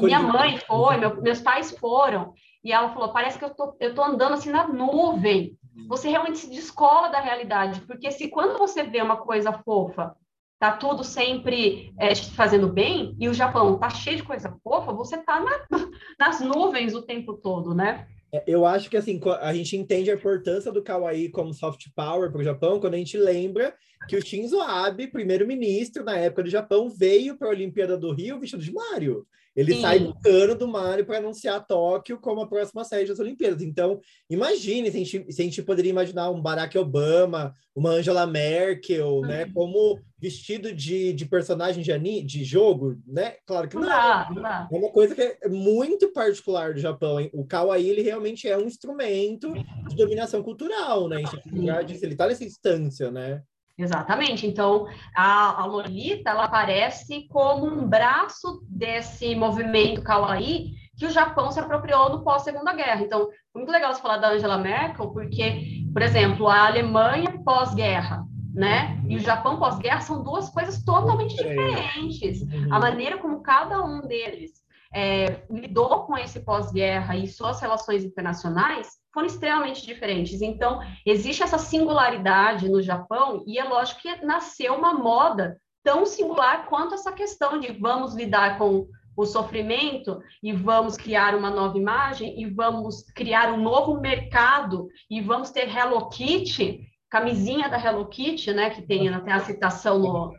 Minha 0.00 0.20
mãe 0.20 0.58
foi, 0.58 0.96
meu, 0.96 1.20
meus 1.20 1.40
pais 1.40 1.72
foram, 1.72 2.32
e 2.62 2.72
ela 2.72 2.90
falou: 2.90 3.12
parece 3.12 3.36
que 3.36 3.44
eu 3.44 3.50
tô, 3.50 3.76
eu 3.80 3.94
tô 3.94 4.04
andando 4.04 4.34
assim 4.34 4.50
na 4.50 4.68
nuvem. 4.68 5.58
Você 5.88 6.08
realmente 6.08 6.38
se 6.38 6.50
descola 6.50 7.08
da 7.08 7.18
realidade, 7.18 7.80
porque 7.80 8.10
se 8.12 8.28
quando 8.28 8.58
você 8.58 8.84
vê 8.84 9.00
uma 9.02 9.16
coisa 9.16 9.52
fofa 9.52 10.14
tá 10.62 10.70
tudo 10.70 11.02
sempre 11.02 11.92
é, 11.98 12.14
fazendo 12.14 12.68
bem, 12.68 13.16
e 13.18 13.28
o 13.28 13.34
Japão 13.34 13.76
tá 13.80 13.90
cheio 13.90 14.18
de 14.18 14.22
coisa 14.22 14.56
fofa, 14.62 14.92
você 14.92 15.18
tá 15.18 15.40
na, 15.40 15.66
nas 16.16 16.40
nuvens 16.40 16.94
o 16.94 17.02
tempo 17.02 17.34
todo, 17.34 17.74
né? 17.74 18.06
É, 18.32 18.44
eu 18.46 18.64
acho 18.64 18.88
que 18.88 18.96
assim, 18.96 19.20
a 19.40 19.52
gente 19.52 19.76
entende 19.76 20.08
a 20.08 20.14
importância 20.14 20.70
do 20.70 20.80
Kawaii 20.80 21.30
como 21.30 21.52
soft 21.52 21.88
power 21.96 22.30
para 22.30 22.40
o 22.40 22.44
Japão 22.44 22.78
quando 22.78 22.94
a 22.94 22.98
gente 22.98 23.18
lembra 23.18 23.74
que 24.08 24.16
o 24.16 24.24
Shinzo 24.24 24.60
Abe, 24.60 25.08
primeiro-ministro 25.08 26.04
na 26.04 26.16
época 26.16 26.44
do 26.44 26.50
Japão, 26.50 26.88
veio 26.88 27.36
para 27.36 27.48
a 27.48 27.50
Olimpíada 27.50 27.98
do 27.98 28.12
Rio 28.12 28.38
vestido 28.38 28.62
de 28.62 28.72
Mario. 28.72 29.26
Ele 29.54 29.74
Sim. 29.74 29.80
sai 29.82 29.98
do 30.00 30.14
cano 30.18 30.54
do 30.54 30.66
Mario 30.66 31.04
para 31.04 31.18
anunciar 31.18 31.66
Tóquio 31.66 32.18
como 32.18 32.40
a 32.40 32.48
próxima 32.48 32.84
sede 32.84 33.10
das 33.10 33.18
Olimpíadas. 33.18 33.62
Então, 33.62 34.00
imagine 34.28 34.90
se 34.90 34.96
a, 34.96 35.00
gente, 35.00 35.32
se 35.32 35.42
a 35.42 35.44
gente 35.44 35.62
poderia 35.62 35.90
imaginar 35.90 36.30
um 36.30 36.40
Barack 36.40 36.76
Obama, 36.78 37.52
uma 37.74 37.90
Angela 37.90 38.26
Merkel, 38.26 39.16
uhum. 39.16 39.20
né, 39.22 39.50
como 39.52 40.00
vestido 40.18 40.72
de, 40.72 41.12
de 41.12 41.26
personagem 41.26 41.82
de, 41.82 41.92
ani, 41.92 42.22
de 42.22 42.44
jogo, 42.44 42.96
né? 43.06 43.34
Claro 43.46 43.68
que 43.68 43.76
não. 43.76 43.82
não, 43.82 44.34
não. 44.42 44.68
É 44.72 44.76
uma 44.76 44.90
coisa 44.90 45.14
que 45.14 45.20
é 45.20 45.48
muito 45.48 46.12
particular 46.12 46.74
do 46.74 46.80
Japão. 46.80 47.20
Hein? 47.20 47.30
O 47.34 47.44
kawaii, 47.44 47.88
ele 47.88 48.02
realmente 48.02 48.48
é 48.48 48.56
um 48.56 48.66
instrumento 48.66 49.52
de 49.88 49.96
dominação 49.96 50.42
cultural, 50.42 51.08
né? 51.08 51.22
Ele 51.46 52.12
está 52.12 52.26
nessa 52.26 52.44
instância, 52.44 53.10
né? 53.10 53.42
Exatamente. 53.76 54.46
Então, 54.46 54.86
a, 55.16 55.62
a, 55.62 55.66
Lolita, 55.66 56.30
ela 56.30 56.44
aparece 56.44 57.26
como 57.28 57.66
um 57.66 57.86
braço 57.86 58.62
desse 58.68 59.34
movimento 59.34 60.02
kawaii 60.02 60.72
que 60.96 61.06
o 61.06 61.10
Japão 61.10 61.50
se 61.50 61.58
apropriou 61.58 62.10
no 62.10 62.22
pós-segunda 62.22 62.74
guerra. 62.74 63.02
Então, 63.02 63.28
muito 63.54 63.72
legal 63.72 63.92
você 63.92 64.00
falar 64.00 64.18
da 64.18 64.30
Angela 64.30 64.58
Merkel, 64.58 65.10
porque, 65.10 65.84
por 65.92 66.02
exemplo, 66.02 66.48
a 66.48 66.66
Alemanha 66.66 67.42
pós-guerra, 67.44 68.24
né? 68.54 69.02
E 69.08 69.16
o 69.16 69.20
Japão 69.20 69.58
pós-guerra 69.58 70.00
são 70.00 70.22
duas 70.22 70.48
coisas 70.50 70.84
totalmente 70.84 71.34
diferentes. 71.34 72.42
A 72.70 72.78
maneira 72.78 73.18
como 73.18 73.42
cada 73.42 73.82
um 73.82 74.06
deles 74.06 74.61
é, 74.94 75.42
lidou 75.50 76.04
com 76.04 76.16
esse 76.16 76.40
pós-guerra 76.40 77.16
e 77.16 77.26
suas 77.26 77.60
relações 77.60 78.04
internacionais 78.04 78.88
foram 79.12 79.26
extremamente 79.26 79.84
diferentes. 79.84 80.40
Então, 80.42 80.80
existe 81.04 81.42
essa 81.42 81.58
singularidade 81.58 82.68
no 82.68 82.82
Japão, 82.82 83.42
e 83.46 83.58
é 83.58 83.64
lógico 83.64 84.00
que 84.00 84.24
nasceu 84.24 84.74
uma 84.74 84.94
moda 84.94 85.56
tão 85.82 86.06
singular 86.06 86.66
quanto 86.66 86.94
essa 86.94 87.12
questão 87.12 87.58
de 87.58 87.72
vamos 87.72 88.14
lidar 88.14 88.58
com 88.58 88.86
o 89.16 89.26
sofrimento 89.26 90.22
e 90.42 90.52
vamos 90.52 90.96
criar 90.96 91.34
uma 91.34 91.50
nova 91.50 91.76
imagem 91.76 92.40
e 92.40 92.46
vamos 92.48 93.02
criar 93.14 93.52
um 93.52 93.60
novo 93.60 94.00
mercado 94.00 94.88
e 95.10 95.20
vamos 95.20 95.50
ter 95.50 95.68
Hello 95.68 96.08
Kitty, 96.08 96.80
camisinha 97.10 97.68
da 97.68 97.78
Hello 97.78 98.06
Kitty, 98.06 98.52
né, 98.52 98.70
que 98.70 98.80
tem 98.80 99.08
até 99.08 99.32
a 99.32 99.40
citação 99.40 99.98
no, 99.98 100.32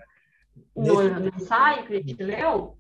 no, 0.76 1.20
no 1.20 1.28
ensaio 1.28 1.86
que 1.86 1.94
a 1.94 1.98
gente 1.98 2.24
leu. 2.24 2.78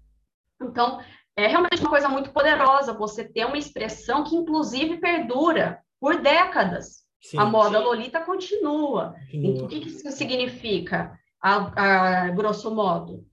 Então, 0.60 1.00
é 1.36 1.48
realmente 1.48 1.82
uma 1.82 1.90
coisa 1.90 2.08
muito 2.08 2.32
poderosa 2.32 2.94
você 2.94 3.24
ter 3.24 3.46
uma 3.46 3.58
expressão 3.58 4.24
que, 4.24 4.36
inclusive, 4.36 4.98
perdura 4.98 5.80
por 6.00 6.22
décadas. 6.22 7.04
Sim, 7.22 7.40
a 7.40 7.46
moda 7.46 7.80
sim. 7.80 7.84
Lolita 7.84 8.22
continua. 8.22 9.16
Então, 9.32 9.66
o 9.66 9.68
que, 9.68 9.78
isso 9.78 10.12
significa, 10.12 11.18
a, 11.42 12.26
a, 12.26 12.30
grosso 12.30 12.74
modo? 12.74 13.26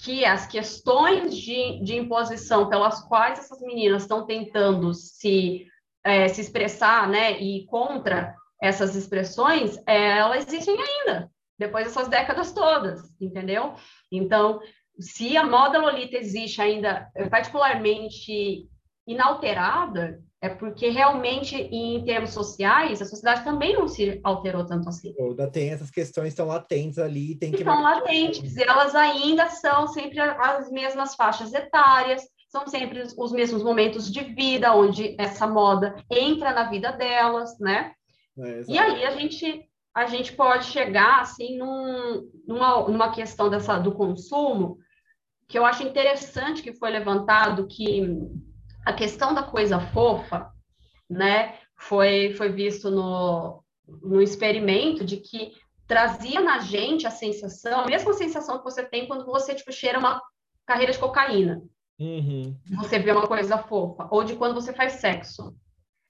Que 0.00 0.24
as 0.24 0.46
questões 0.46 1.36
de, 1.36 1.82
de 1.82 1.96
imposição 1.96 2.68
pelas 2.68 3.00
quais 3.00 3.38
essas 3.38 3.60
meninas 3.60 4.02
estão 4.02 4.26
tentando 4.26 4.92
se, 4.92 5.66
é, 6.04 6.28
se 6.28 6.40
expressar 6.40 7.08
né, 7.08 7.40
e 7.40 7.64
contra 7.66 8.34
essas 8.60 8.96
expressões, 8.96 9.78
elas 9.86 10.46
existem 10.46 10.76
ainda, 10.76 11.30
depois 11.56 11.84
dessas 11.86 12.08
décadas 12.08 12.52
todas, 12.52 13.00
entendeu? 13.20 13.74
Então, 14.10 14.60
se 14.98 15.36
a 15.36 15.46
moda 15.46 15.78
Lolita 15.78 16.16
existe 16.16 16.60
ainda 16.60 17.10
particularmente 17.30 18.68
inalterada, 19.06 20.20
é 20.40 20.48
porque 20.48 20.88
realmente, 20.88 21.56
em 21.56 22.04
termos 22.04 22.30
sociais, 22.30 23.02
a 23.02 23.04
sociedade 23.04 23.42
também 23.42 23.74
não 23.74 23.88
se 23.88 24.20
alterou 24.22 24.64
tanto 24.64 24.88
assim. 24.88 25.12
Ainda 25.18 25.50
tem 25.50 25.70
essas 25.70 25.90
questões 25.90 26.28
estão 26.28 26.46
latentes 26.46 26.98
ali, 26.98 27.34
tem 27.34 27.50
que. 27.50 27.58
Estão 27.58 27.82
latentes, 27.82 28.56
e 28.56 28.62
elas 28.62 28.94
ainda 28.94 29.48
são 29.48 29.88
sempre 29.88 30.20
as 30.20 30.70
mesmas 30.70 31.16
faixas 31.16 31.52
etárias, 31.52 32.22
são 32.48 32.68
sempre 32.68 33.02
os 33.16 33.32
mesmos 33.32 33.64
momentos 33.64 34.10
de 34.10 34.22
vida, 34.22 34.74
onde 34.74 35.16
essa 35.18 35.46
moda 35.46 35.96
entra 36.10 36.52
na 36.52 36.70
vida 36.70 36.92
delas, 36.92 37.58
né? 37.58 37.92
É, 38.38 38.62
e 38.68 38.78
aí 38.78 39.04
a 39.04 39.10
gente 39.10 39.64
a 39.92 40.06
gente 40.06 40.32
pode 40.34 40.66
chegar 40.66 41.22
assim 41.22 41.58
num, 41.58 42.30
numa, 42.46 42.88
numa 42.88 43.10
questão 43.10 43.50
dessa 43.50 43.78
do 43.78 43.90
consumo 43.90 44.78
que 45.48 45.58
eu 45.58 45.64
acho 45.64 45.82
interessante 45.82 46.62
que 46.62 46.74
foi 46.74 46.90
levantado 46.90 47.66
que 47.66 48.06
a 48.84 48.92
questão 48.92 49.34
da 49.34 49.42
coisa 49.42 49.80
fofa, 49.80 50.52
né, 51.08 51.54
foi, 51.74 52.34
foi 52.34 52.50
visto 52.50 52.90
no, 52.90 53.64
no 54.02 54.20
experimento 54.20 55.04
de 55.04 55.16
que 55.16 55.52
trazia 55.86 56.40
na 56.40 56.58
gente 56.58 57.06
a 57.06 57.10
sensação, 57.10 57.80
a 57.80 57.86
mesma 57.86 58.12
sensação 58.12 58.58
que 58.58 58.64
você 58.64 58.84
tem 58.84 59.08
quando 59.08 59.24
você, 59.24 59.54
tipo, 59.54 59.72
cheira 59.72 59.98
uma 59.98 60.20
carreira 60.66 60.92
de 60.92 60.98
cocaína. 60.98 61.62
Uhum. 61.98 62.54
Você 62.76 62.98
vê 62.98 63.10
uma 63.10 63.26
coisa 63.26 63.56
fofa. 63.58 64.06
Ou 64.10 64.22
de 64.22 64.36
quando 64.36 64.54
você 64.54 64.72
faz 64.72 64.94
sexo. 64.94 65.56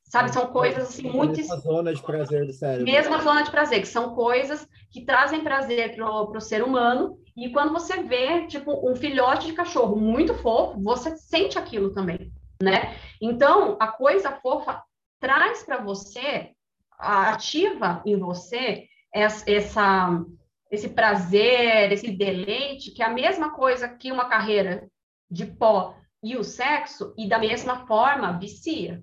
Sabe, 0.02 0.32
são 0.32 0.46
coisas 0.46 0.84
assim 0.84 1.02
muito. 1.10 1.36
Mesma 1.36 1.58
zona 1.58 1.94
de 1.94 2.02
prazer 2.02 2.46
do 2.46 2.52
cérebro. 2.52 2.84
Mesma 2.84 3.22
zona 3.22 3.42
de 3.42 3.50
prazer, 3.50 3.80
que 3.80 3.88
são 3.88 4.14
coisas 4.14 4.66
que 4.90 5.04
trazem 5.04 5.44
prazer 5.44 5.94
para 5.94 6.08
o 6.08 6.40
ser 6.40 6.64
humano. 6.64 7.18
E 7.38 7.50
quando 7.50 7.72
você 7.72 8.02
vê, 8.02 8.46
tipo, 8.46 8.90
um 8.90 8.96
filhote 8.96 9.46
de 9.46 9.52
cachorro 9.52 9.96
muito 9.96 10.34
fofo, 10.34 10.80
você 10.82 11.16
sente 11.16 11.58
aquilo 11.58 11.90
também 11.90 12.32
né? 12.62 12.96
Então, 13.20 13.76
a 13.80 13.88
coisa 13.88 14.32
fofa 14.32 14.82
traz 15.20 15.62
para 15.62 15.78
você, 15.78 16.50
ativa 16.98 18.02
em 18.04 18.16
você 18.16 18.88
essa, 19.14 20.24
esse 20.70 20.88
prazer, 20.88 21.92
esse 21.92 22.10
deleite, 22.10 22.90
que 22.90 23.02
é 23.02 23.06
a 23.06 23.10
mesma 23.10 23.50
coisa 23.50 23.88
que 23.88 24.12
uma 24.12 24.28
carreira 24.28 24.88
de 25.30 25.46
pó 25.46 25.94
e 26.22 26.36
o 26.36 26.42
sexo, 26.42 27.14
e 27.16 27.28
da 27.28 27.38
mesma 27.38 27.86
forma 27.86 28.38
vicia, 28.38 29.02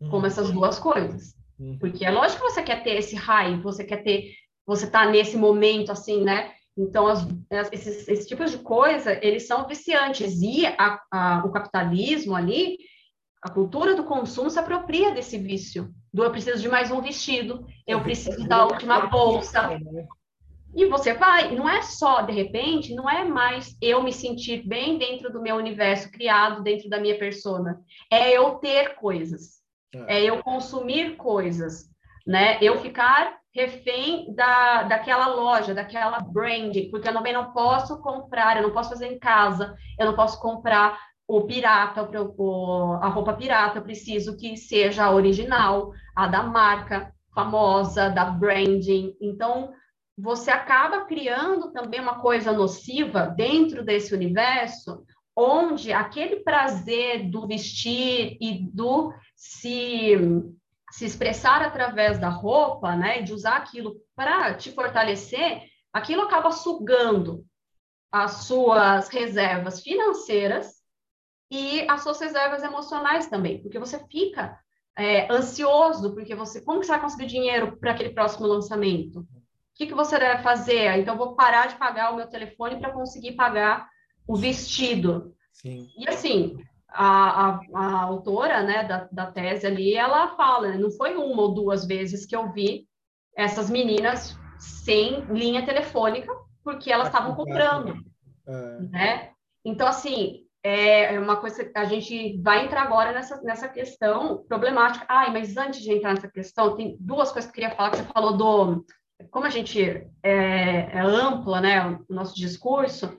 uhum. 0.00 0.08
como 0.08 0.26
essas 0.26 0.50
duas 0.50 0.78
coisas. 0.78 1.34
Uhum. 1.58 1.78
Porque 1.78 2.04
é 2.04 2.10
lógico 2.10 2.42
que 2.42 2.50
você 2.50 2.62
quer 2.62 2.82
ter 2.82 2.96
esse 2.96 3.14
high, 3.14 3.60
você 3.60 3.84
quer 3.84 4.02
ter, 4.02 4.32
você 4.66 4.90
tá 4.90 5.04
nesse 5.06 5.36
momento 5.36 5.92
assim, 5.92 6.24
né? 6.24 6.52
Então, 6.76 7.06
as, 7.06 7.26
esses, 7.72 8.08
esses 8.08 8.26
tipos 8.26 8.50
de 8.50 8.58
coisa, 8.58 9.12
eles 9.24 9.46
são 9.46 9.66
viciantes. 9.66 10.40
E 10.42 10.66
a, 10.66 11.00
a, 11.10 11.42
o 11.46 11.52
capitalismo 11.52 12.34
ali, 12.34 12.78
a 13.42 13.50
cultura 13.50 13.94
do 13.94 14.04
consumo 14.04 14.50
se 14.50 14.58
apropria 14.58 15.12
desse 15.12 15.38
vício. 15.38 15.94
Do 16.12 16.24
eu 16.24 16.30
preciso 16.30 16.60
de 16.60 16.68
mais 16.68 16.90
um 16.90 17.00
vestido, 17.00 17.64
eu 17.86 18.02
preciso 18.02 18.46
da 18.48 18.64
última 18.64 19.06
bolsa. 19.06 19.78
E 20.76 20.86
você 20.86 21.14
vai, 21.14 21.54
não 21.54 21.68
é 21.68 21.82
só, 21.82 22.22
de 22.22 22.32
repente, 22.32 22.94
não 22.94 23.08
é 23.08 23.24
mais 23.24 23.76
eu 23.80 24.02
me 24.02 24.12
sentir 24.12 24.66
bem 24.66 24.98
dentro 24.98 25.32
do 25.32 25.40
meu 25.40 25.54
universo 25.54 26.10
criado, 26.10 26.64
dentro 26.64 26.88
da 26.88 26.98
minha 26.98 27.16
persona. 27.16 27.80
É 28.10 28.32
eu 28.32 28.56
ter 28.56 28.96
coisas. 28.96 29.62
É, 29.94 30.18
é 30.18 30.24
eu 30.24 30.42
consumir 30.42 31.16
coisas, 31.16 31.88
né? 32.26 32.58
Eu 32.60 32.80
ficar 32.80 33.38
refém 33.54 34.34
da, 34.34 34.82
daquela 34.82 35.28
loja, 35.28 35.72
daquela 35.72 36.18
branding, 36.18 36.90
porque 36.90 37.08
eu 37.08 37.12
também 37.12 37.32
não 37.32 37.52
posso 37.52 38.00
comprar, 38.00 38.56
eu 38.56 38.64
não 38.64 38.72
posso 38.72 38.90
fazer 38.90 39.06
em 39.06 39.18
casa, 39.18 39.74
eu 39.98 40.06
não 40.06 40.14
posso 40.14 40.40
comprar 40.40 40.98
o 41.26 41.42
pirata, 41.42 42.02
o, 42.36 42.98
a 43.00 43.08
roupa 43.08 43.32
pirata, 43.32 43.78
eu 43.78 43.82
preciso 43.82 44.36
que 44.36 44.56
seja 44.56 45.04
a 45.04 45.12
original, 45.12 45.92
a 46.14 46.26
da 46.26 46.42
marca 46.42 47.12
famosa, 47.34 48.10
da 48.10 48.24
branding. 48.24 49.16
Então, 49.20 49.72
você 50.18 50.50
acaba 50.50 51.04
criando 51.04 51.72
também 51.72 52.00
uma 52.00 52.20
coisa 52.20 52.52
nociva 52.52 53.26
dentro 53.26 53.84
desse 53.84 54.14
universo, 54.14 55.04
onde 55.36 55.92
aquele 55.92 56.36
prazer 56.36 57.28
do 57.30 57.46
vestir 57.46 58.36
e 58.40 58.68
do 58.72 59.12
se, 59.34 60.16
se 60.94 61.04
expressar 61.04 61.60
através 61.60 62.20
da 62.20 62.28
roupa, 62.28 62.94
né, 62.94 63.20
de 63.20 63.32
usar 63.32 63.56
aquilo 63.56 63.96
para 64.14 64.54
te 64.54 64.70
fortalecer, 64.70 65.64
aquilo 65.92 66.22
acaba 66.22 66.52
sugando 66.52 67.44
as 68.12 68.44
suas 68.44 69.08
reservas 69.08 69.82
financeiras 69.82 70.74
e 71.50 71.84
as 71.90 72.00
suas 72.00 72.20
reservas 72.20 72.62
emocionais 72.62 73.26
também, 73.26 73.60
porque 73.60 73.76
você 73.76 73.98
fica 74.06 74.56
é, 74.96 75.26
ansioso, 75.32 76.14
porque 76.14 76.32
você, 76.32 76.60
como 76.60 76.78
que 76.78 76.86
você 76.86 76.92
vai 76.92 77.00
conseguir 77.00 77.26
dinheiro 77.26 77.76
para 77.76 77.90
aquele 77.90 78.10
próximo 78.10 78.46
lançamento? 78.46 79.18
O 79.18 79.26
que, 79.74 79.88
que 79.88 79.94
você 79.94 80.16
deve 80.16 80.44
fazer? 80.44 80.96
Então, 81.00 81.18
vou 81.18 81.34
parar 81.34 81.66
de 81.66 81.74
pagar 81.74 82.12
o 82.12 82.16
meu 82.16 82.28
telefone 82.28 82.78
para 82.78 82.92
conseguir 82.92 83.32
pagar 83.32 83.88
o 84.28 84.36
vestido. 84.36 85.34
Sim. 85.52 85.88
E 85.98 86.08
assim, 86.08 86.56
a, 86.94 87.50
a, 87.50 87.60
a, 87.74 88.02
autora 88.02 88.62
né, 88.62 88.84
da, 88.84 89.08
da 89.10 89.26
tese 89.26 89.66
ali, 89.66 89.94
ela 89.94 90.36
fala, 90.36 90.68
né, 90.68 90.78
não 90.78 90.90
foi 90.92 91.16
uma 91.16 91.42
ou 91.42 91.52
duas 91.52 91.84
vezes 91.84 92.24
que 92.24 92.36
eu 92.36 92.52
vi 92.52 92.86
essas 93.36 93.68
meninas 93.68 94.38
sem 94.58 95.20
linha 95.26 95.66
telefônica, 95.66 96.32
porque 96.62 96.92
elas 96.92 97.08
estavam 97.08 97.34
comprando, 97.34 97.94
é. 98.46 98.80
né? 98.90 99.30
Então, 99.64 99.88
assim, 99.88 100.44
é, 100.62 101.14
é 101.14 101.20
uma 101.20 101.36
coisa 101.36 101.64
que 101.64 101.76
a 101.76 101.84
gente 101.84 102.40
vai 102.40 102.64
entrar 102.64 102.82
agora 102.82 103.12
nessa, 103.12 103.42
nessa 103.42 103.68
questão 103.68 104.44
problemática. 104.48 105.04
Ai, 105.08 105.30
mas 105.32 105.56
antes 105.56 105.80
de 105.80 105.92
entrar 105.92 106.14
nessa 106.14 106.28
questão, 106.28 106.76
tem 106.76 106.96
duas 107.00 107.32
coisas 107.32 107.50
que 107.50 107.60
eu 107.60 107.64
queria 107.64 107.76
falar, 107.76 107.90
que 107.90 107.96
você 107.98 108.04
falou 108.04 108.36
do... 108.36 108.86
Como 109.30 109.46
a 109.46 109.50
gente 109.50 109.80
é, 110.22 110.96
é 110.96 111.00
ampla, 111.00 111.60
né, 111.60 111.98
o 112.08 112.14
nosso 112.14 112.34
discurso, 112.34 113.16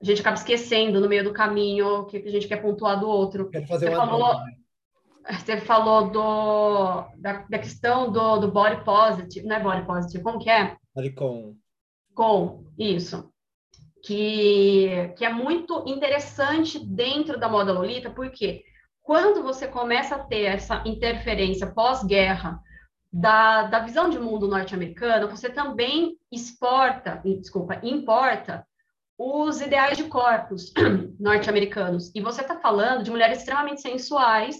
a 0.00 0.04
gente 0.04 0.20
acaba 0.20 0.36
esquecendo 0.36 1.00
no 1.00 1.08
meio 1.08 1.24
do 1.24 1.32
caminho 1.32 2.00
o 2.00 2.06
que 2.06 2.18
a 2.18 2.30
gente 2.30 2.48
quer 2.48 2.60
pontuar 2.60 3.00
do 3.00 3.08
outro. 3.08 3.50
Fazer 3.66 3.88
você 3.90 3.94
uma 3.94 4.06
falou, 4.06 4.36
Você 5.30 5.56
falou 5.58 6.10
do, 6.10 7.20
da, 7.20 7.44
da 7.48 7.58
questão 7.58 8.12
do, 8.12 8.38
do 8.38 8.52
body 8.52 8.84
positive, 8.84 9.46
não 9.46 9.56
é 9.56 9.60
body 9.60 9.86
positive, 9.86 10.22
como 10.22 10.38
que 10.38 10.50
é? 10.50 10.76
Body 10.94 11.12
com. 11.12 11.56
Com, 12.14 12.64
isso 12.78 13.30
que, 14.06 15.12
que 15.16 15.24
é 15.24 15.32
muito 15.32 15.82
interessante 15.84 16.78
dentro 16.78 17.40
da 17.40 17.48
moda 17.48 17.72
Lolita, 17.72 18.08
porque 18.08 18.62
quando 19.02 19.42
você 19.42 19.66
começa 19.66 20.14
a 20.14 20.20
ter 20.20 20.42
essa 20.42 20.82
interferência 20.86 21.66
pós-guerra 21.66 22.60
da, 23.12 23.64
da 23.64 23.80
visão 23.80 24.08
de 24.08 24.18
mundo 24.18 24.46
norte-americana, 24.46 25.26
você 25.26 25.50
também 25.50 26.16
exporta, 26.30 27.20
desculpa, 27.24 27.80
importa 27.82 28.64
os 29.18 29.60
ideais 29.60 29.96
de 29.96 30.04
corpos 30.04 30.72
norte-americanos. 31.18 32.10
E 32.14 32.20
você 32.20 32.42
está 32.42 32.58
falando 32.60 33.02
de 33.02 33.10
mulheres 33.10 33.38
extremamente 33.38 33.80
sensuais, 33.80 34.56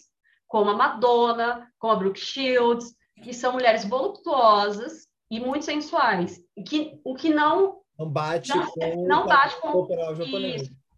como 0.46 0.70
a 0.70 0.76
Madonna, 0.76 1.66
como 1.78 1.92
a 1.92 1.96
Brooke 1.96 2.20
Shields, 2.20 2.94
que 3.22 3.34
são 3.34 3.52
mulheres 3.52 3.84
voluptuosas 3.84 5.06
e 5.30 5.40
muito 5.40 5.64
sensuais, 5.64 6.40
que, 6.66 7.00
o 7.04 7.14
que 7.14 7.30
não 7.30 7.80
não 7.98 8.10
bate 8.10 8.50
não, 8.50 8.66
com, 8.66 9.06
não 9.06 9.26
bate 9.26 9.60
com, 9.60 9.68
o 9.68 9.86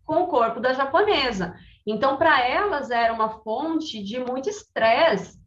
com 0.05 0.23
o 0.23 0.27
corpo 0.27 0.59
da 0.59 0.73
japonesa. 0.73 1.55
Então, 1.87 2.17
para 2.17 2.47
elas, 2.47 2.91
era 2.91 3.13
uma 3.13 3.41
fonte 3.43 4.03
de 4.03 4.19
muito 4.19 4.49
estresse, 4.49 5.39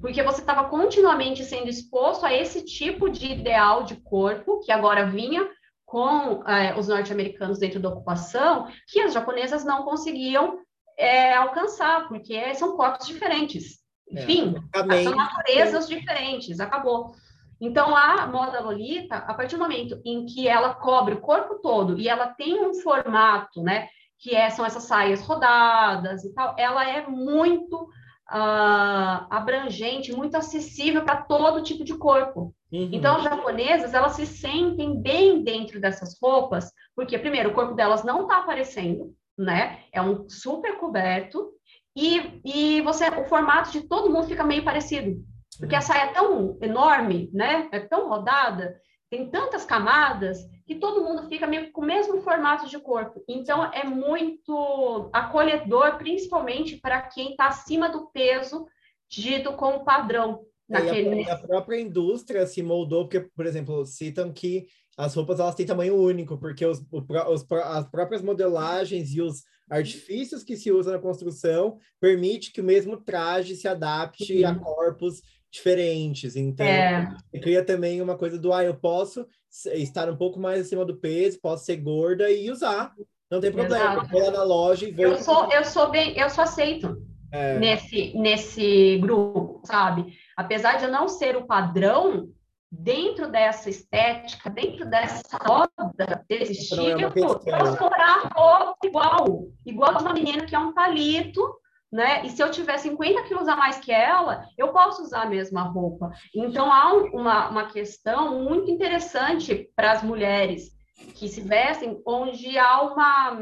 porque 0.00 0.22
você 0.22 0.40
estava 0.40 0.68
continuamente 0.68 1.44
sendo 1.44 1.68
exposto 1.68 2.26
a 2.26 2.34
esse 2.34 2.64
tipo 2.64 3.08
de 3.08 3.32
ideal 3.32 3.84
de 3.84 3.96
corpo, 3.96 4.60
que 4.60 4.72
agora 4.72 5.06
vinha 5.06 5.48
com 5.90 6.48
é, 6.48 6.78
os 6.78 6.86
norte-americanos 6.86 7.58
dentro 7.58 7.80
da 7.80 7.88
ocupação, 7.88 8.68
que 8.86 9.00
as 9.00 9.12
japonesas 9.12 9.64
não 9.64 9.82
conseguiam 9.82 10.60
é, 10.96 11.34
alcançar, 11.34 12.06
porque 12.06 12.54
são 12.54 12.76
corpos 12.76 13.08
diferentes. 13.08 13.80
É, 14.08 14.22
Enfim, 14.22 14.54
é, 14.72 15.02
são 15.02 15.16
naturezas 15.16 15.88
diferentes, 15.88 16.60
acabou. 16.60 17.12
Então, 17.60 17.96
a 17.96 18.24
moda 18.28 18.60
Lolita, 18.60 19.16
a 19.16 19.34
partir 19.34 19.56
do 19.56 19.62
momento 19.62 20.00
em 20.04 20.26
que 20.26 20.46
ela 20.46 20.74
cobre 20.74 21.14
o 21.14 21.20
corpo 21.20 21.56
todo 21.56 21.98
e 21.98 22.08
ela 22.08 22.28
tem 22.28 22.64
um 22.64 22.72
formato, 22.74 23.60
né, 23.60 23.88
que 24.16 24.32
é, 24.32 24.48
são 24.48 24.64
essas 24.64 24.84
saias 24.84 25.20
rodadas 25.22 26.22
e 26.22 26.32
tal, 26.32 26.54
ela 26.56 26.88
é 26.88 27.04
muito 27.04 27.88
uh, 28.30 29.26
abrangente, 29.28 30.12
muito 30.12 30.36
acessível 30.36 31.04
para 31.04 31.22
todo 31.22 31.62
tipo 31.62 31.84
de 31.84 31.96
corpo. 31.96 32.54
Uhum. 32.72 32.90
Então, 32.92 33.16
as 33.16 33.24
japonesas, 33.24 33.92
elas 33.92 34.12
se 34.12 34.24
sentem 34.26 35.00
bem 35.00 35.42
dentro 35.42 35.80
dessas 35.80 36.16
roupas, 36.20 36.70
porque, 36.94 37.18
primeiro, 37.18 37.50
o 37.50 37.54
corpo 37.54 37.74
delas 37.74 38.04
não 38.04 38.22
está 38.22 38.38
aparecendo, 38.38 39.12
né? 39.36 39.80
É 39.92 40.00
um 40.00 40.28
super 40.28 40.78
coberto, 40.78 41.50
e, 41.96 42.40
e 42.44 42.80
você, 42.82 43.08
o 43.08 43.24
formato 43.24 43.72
de 43.72 43.82
todo 43.82 44.10
mundo 44.10 44.28
fica 44.28 44.44
meio 44.44 44.64
parecido. 44.64 45.22
porque 45.58 45.74
a 45.74 45.80
saia 45.80 46.10
é 46.10 46.12
tão 46.12 46.56
enorme, 46.62 47.28
né? 47.32 47.68
É 47.72 47.80
tão 47.80 48.08
rodada, 48.08 48.76
tem 49.10 49.28
tantas 49.28 49.64
camadas 49.64 50.38
que 50.70 50.76
todo 50.76 51.02
mundo 51.02 51.26
fica 51.28 51.48
meio 51.48 51.72
com 51.72 51.80
o 51.80 51.84
mesmo 51.84 52.22
formato 52.22 52.68
de 52.68 52.78
corpo. 52.78 53.24
Então 53.26 53.72
é 53.72 53.82
muito 53.82 55.10
acolhedor, 55.12 55.98
principalmente 55.98 56.76
para 56.76 57.02
quem 57.02 57.32
está 57.32 57.48
acima 57.48 57.88
do 57.88 58.06
peso 58.12 58.68
dito 59.08 59.52
como 59.54 59.84
padrão. 59.84 60.44
Naquele... 60.68 61.28
a, 61.28 61.34
a 61.34 61.38
própria 61.38 61.80
indústria 61.80 62.46
se 62.46 62.62
moldou, 62.62 63.02
porque, 63.02 63.18
por 63.34 63.46
exemplo, 63.46 63.84
citam 63.84 64.32
que 64.32 64.68
as 64.96 65.12
roupas 65.12 65.40
elas 65.40 65.56
têm 65.56 65.66
tamanho 65.66 65.96
único, 65.96 66.38
porque 66.38 66.64
os, 66.64 66.80
os, 66.92 67.44
as 67.64 67.88
próprias 67.88 68.22
modelagens 68.22 69.12
e 69.12 69.20
os 69.20 69.42
artifícios 69.68 70.44
que 70.44 70.56
se 70.56 70.70
usam 70.70 70.92
na 70.92 71.00
construção 71.00 71.78
permite 71.98 72.52
que 72.52 72.60
o 72.60 72.64
mesmo 72.64 72.96
traje 72.96 73.56
se 73.56 73.66
adapte 73.66 74.44
uhum. 74.44 74.48
a 74.48 74.54
corpos 74.54 75.20
diferentes. 75.50 76.36
Então, 76.36 76.66
é. 76.66 77.12
cria 77.40 77.64
também 77.64 78.00
uma 78.00 78.16
coisa 78.16 78.38
do, 78.38 78.52
ah, 78.52 78.64
eu 78.64 78.74
posso 78.74 79.26
estar 79.74 80.08
um 80.08 80.16
pouco 80.16 80.38
mais 80.38 80.60
acima 80.60 80.84
do 80.84 80.96
peso, 80.96 81.40
posso 81.40 81.64
ser 81.64 81.76
gorda 81.76 82.30
e 82.30 82.50
usar. 82.50 82.94
Não 83.30 83.40
tem 83.40 83.52
problema. 83.52 83.94
Exato. 83.94 84.08
Vou 84.10 84.22
lá 84.22 84.30
na 84.30 84.42
loja 84.42 84.88
e 84.88 84.92
vou... 84.92 85.04
Eu 85.04 85.16
sou, 85.18 85.52
eu 85.52 85.64
sou 85.64 85.90
bem, 85.90 86.18
eu 86.18 86.30
sou 86.30 86.44
aceito 86.44 87.00
é. 87.32 87.58
nesse, 87.58 88.16
nesse 88.16 88.98
grupo, 88.98 89.60
sabe? 89.64 90.12
Apesar 90.36 90.78
de 90.78 90.84
eu 90.84 90.90
não 90.90 91.08
ser 91.08 91.36
o 91.36 91.46
padrão, 91.46 92.28
dentro 92.70 93.30
dessa 93.30 93.68
estética, 93.68 94.48
dentro 94.48 94.88
dessa 94.88 95.36
roda, 95.38 96.24
desse 96.28 96.52
estilo, 96.52 97.00
é 97.00 97.04
eu 97.04 97.12
posso 97.12 97.76
comprar 97.76 98.30
roupa 98.32 98.86
igual, 98.86 99.48
igual 99.66 100.00
uma 100.00 100.12
menina 100.12 100.46
que 100.46 100.54
é 100.54 100.58
um 100.58 100.72
palito, 100.72 101.59
né? 101.90 102.24
E 102.24 102.30
se 102.30 102.42
eu 102.42 102.50
tiver 102.50 102.78
50 102.78 103.24
quilos 103.24 103.48
a 103.48 103.56
mais 103.56 103.78
que 103.78 103.90
ela, 103.90 104.46
eu 104.56 104.68
posso 104.68 105.02
usar 105.02 105.22
a 105.22 105.28
mesma 105.28 105.62
roupa. 105.62 106.10
Então, 106.34 106.72
há 106.72 106.92
uma, 106.94 107.48
uma 107.48 107.66
questão 107.66 108.42
muito 108.42 108.70
interessante 108.70 109.68
para 109.74 109.92
as 109.92 110.02
mulheres 110.02 110.70
que 111.14 111.28
se 111.28 111.40
vestem, 111.40 112.00
onde 112.06 112.58
há 112.58 112.82
uma 112.82 113.40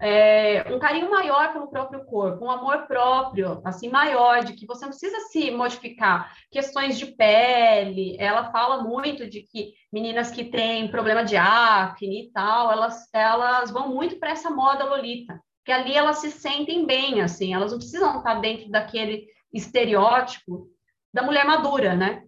é, 0.00 0.64
um 0.72 0.78
carinho 0.78 1.10
maior 1.10 1.52
pelo 1.52 1.68
próprio 1.68 2.04
corpo, 2.04 2.44
um 2.44 2.50
amor 2.50 2.86
próprio, 2.86 3.60
assim, 3.64 3.88
maior, 3.88 4.44
de 4.44 4.52
que 4.52 4.66
você 4.66 4.82
não 4.82 4.90
precisa 4.90 5.18
se 5.28 5.50
modificar. 5.50 6.32
Questões 6.50 6.98
de 6.98 7.06
pele, 7.06 8.16
ela 8.18 8.50
fala 8.50 8.82
muito 8.82 9.28
de 9.28 9.42
que 9.42 9.72
meninas 9.92 10.30
que 10.30 10.44
têm 10.44 10.90
problema 10.90 11.24
de 11.24 11.36
acne 11.36 12.26
e 12.26 12.32
tal, 12.32 12.70
elas, 12.70 13.08
elas 13.12 13.70
vão 13.70 13.88
muito 13.88 14.18
para 14.18 14.30
essa 14.30 14.50
moda 14.50 14.84
lolita, 14.84 15.40
que 15.68 15.72
ali 15.72 15.94
elas 15.94 16.16
se 16.16 16.30
sentem 16.30 16.86
bem, 16.86 17.20
assim, 17.20 17.52
elas 17.52 17.72
não 17.72 17.78
precisam 17.78 18.16
estar 18.16 18.36
dentro 18.36 18.70
daquele 18.70 19.26
estereótipo 19.52 20.66
da 21.12 21.22
mulher 21.22 21.44
madura, 21.44 21.94
né? 21.94 22.22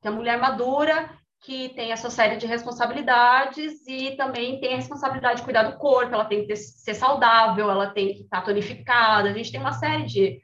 Que 0.00 0.06
a 0.06 0.12
mulher 0.12 0.38
madura 0.38 1.10
que 1.40 1.70
tem 1.70 1.90
essa 1.90 2.08
série 2.08 2.36
de 2.36 2.46
responsabilidades 2.46 3.84
e 3.88 4.12
também 4.12 4.60
tem 4.60 4.74
a 4.74 4.76
responsabilidade 4.76 5.38
de 5.38 5.42
cuidar 5.42 5.64
do 5.64 5.76
corpo, 5.76 6.14
ela 6.14 6.24
tem 6.24 6.46
que 6.46 6.54
ser 6.54 6.94
saudável, 6.94 7.68
ela 7.68 7.90
tem 7.90 8.14
que 8.14 8.20
estar 8.20 8.42
tonificada, 8.42 9.28
a 9.28 9.32
gente 9.32 9.50
tem 9.50 9.60
uma 9.60 9.72
série 9.72 10.04
de, 10.04 10.40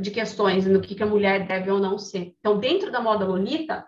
de 0.00 0.12
questões 0.12 0.68
no 0.68 0.80
que, 0.80 0.94
que 0.94 1.02
a 1.02 1.06
mulher 1.06 1.48
deve 1.48 1.68
ou 1.68 1.80
não 1.80 1.98
ser. 1.98 2.32
Então, 2.38 2.60
dentro 2.60 2.92
da 2.92 3.00
moda 3.00 3.24
Lolita, 3.24 3.84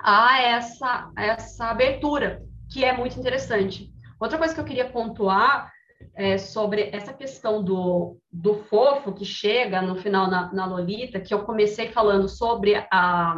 há 0.00 0.42
essa, 0.42 1.12
essa 1.16 1.66
abertura, 1.66 2.42
que 2.72 2.84
é 2.84 2.92
muito 2.92 3.16
interessante. 3.16 3.88
Outra 4.18 4.36
coisa 4.36 4.52
que 4.52 4.60
eu 4.60 4.64
queria 4.64 4.90
pontuar 4.90 5.75
é 6.16 6.38
sobre 6.38 6.90
essa 6.92 7.12
questão 7.12 7.62
do, 7.62 8.18
do 8.32 8.64
fofo 8.64 9.12
que 9.12 9.24
chega 9.24 9.82
no 9.82 9.96
final 9.96 10.30
na, 10.30 10.52
na 10.52 10.66
Lolita, 10.66 11.20
que 11.20 11.34
eu 11.34 11.44
comecei 11.44 11.90
falando 11.90 12.28
sobre 12.28 12.74
a, 12.90 13.36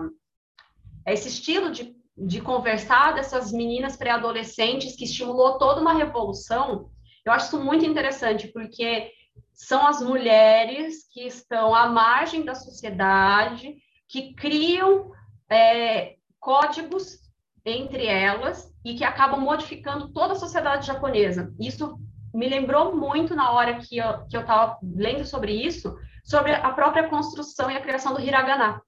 esse 1.07 1.29
estilo 1.29 1.70
de 1.70 1.99
de 2.18 2.41
conversar 2.41 3.14
dessas 3.14 3.53
meninas 3.53 3.97
pré-adolescentes 3.97 4.97
que 4.97 5.05
estimulou 5.05 5.57
toda 5.57 5.81
uma 5.81 5.93
revolução, 5.93 6.91
eu 7.24 7.33
acho 7.33 7.47
isso 7.47 7.64
muito 7.64 7.85
interessante, 7.85 8.49
porque 8.49 9.12
são 9.53 9.87
as 9.87 10.01
mulheres 10.01 11.07
que 11.12 11.26
estão 11.26 11.74
à 11.74 11.87
margem 11.87 12.45
da 12.45 12.55
sociedade, 12.55 13.76
que 14.09 14.35
criam 14.35 15.12
é, 15.49 16.16
códigos 16.41 17.18
entre 17.64 18.07
elas 18.07 18.72
e 18.85 18.95
que 18.95 19.05
acabam 19.05 19.41
modificando 19.41 20.12
toda 20.12 20.33
a 20.33 20.37
sociedade 20.37 20.87
japonesa. 20.87 21.55
Isso 21.61 21.99
me 22.35 22.49
lembrou 22.49 22.95
muito 22.95 23.35
na 23.35 23.51
hora 23.53 23.79
que 23.79 23.99
eu 23.99 24.26
que 24.26 24.37
eu 24.37 24.43
estava 24.43 24.79
lendo 24.83 25.24
sobre 25.24 25.53
isso, 25.53 25.97
sobre 26.24 26.53
a 26.53 26.70
própria 26.70 27.09
construção 27.09 27.70
e 27.70 27.76
a 27.76 27.81
criação 27.81 28.14
do 28.14 28.20
hiragana, 28.20 28.83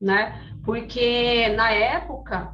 né? 0.00 0.54
Porque 0.64 1.48
na 1.50 1.70
época 1.70 2.52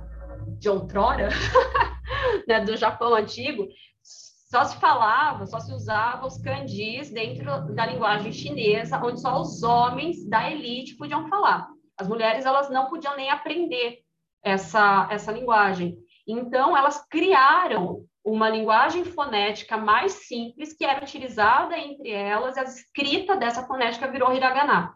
de 0.59 0.69
outrora, 0.69 1.29
né, 2.47 2.61
do 2.61 2.77
Japão 2.77 3.15
antigo, 3.15 3.67
só 4.03 4.65
se 4.65 4.77
falava, 4.79 5.45
só 5.47 5.59
se 5.59 5.73
usava 5.73 6.27
os 6.27 6.39
kanjis 6.39 7.11
dentro 7.11 7.75
da 7.75 7.87
linguagem 7.87 8.33
chinesa, 8.33 9.01
onde 9.05 9.21
só 9.21 9.41
os 9.41 9.63
homens 9.63 10.27
da 10.29 10.51
elite 10.51 10.97
podiam 10.97 11.29
falar. 11.29 11.69
As 11.99 12.09
mulheres 12.09 12.47
elas 12.47 12.71
não 12.71 12.87
podiam 12.87 13.17
nem 13.17 13.29
aprender 13.29 13.99
essa, 14.43 15.09
essa 15.11 15.33
linguagem. 15.33 15.99
Então, 16.27 16.77
elas 16.77 17.05
criaram 17.09 18.05
uma 18.27 18.51
linguagem 18.51 19.05
fonética 19.05 19.77
mais 19.77 20.13
simples, 20.27 20.77
que 20.77 20.85
era 20.85 21.03
utilizada 21.03 21.79
entre 21.79 22.11
elas, 22.11 22.59
a 22.59 22.65
escrita 22.65 23.37
dessa 23.37 23.67
fonética 23.67 24.11
virou 24.11 24.35
hiragana. 24.35 24.93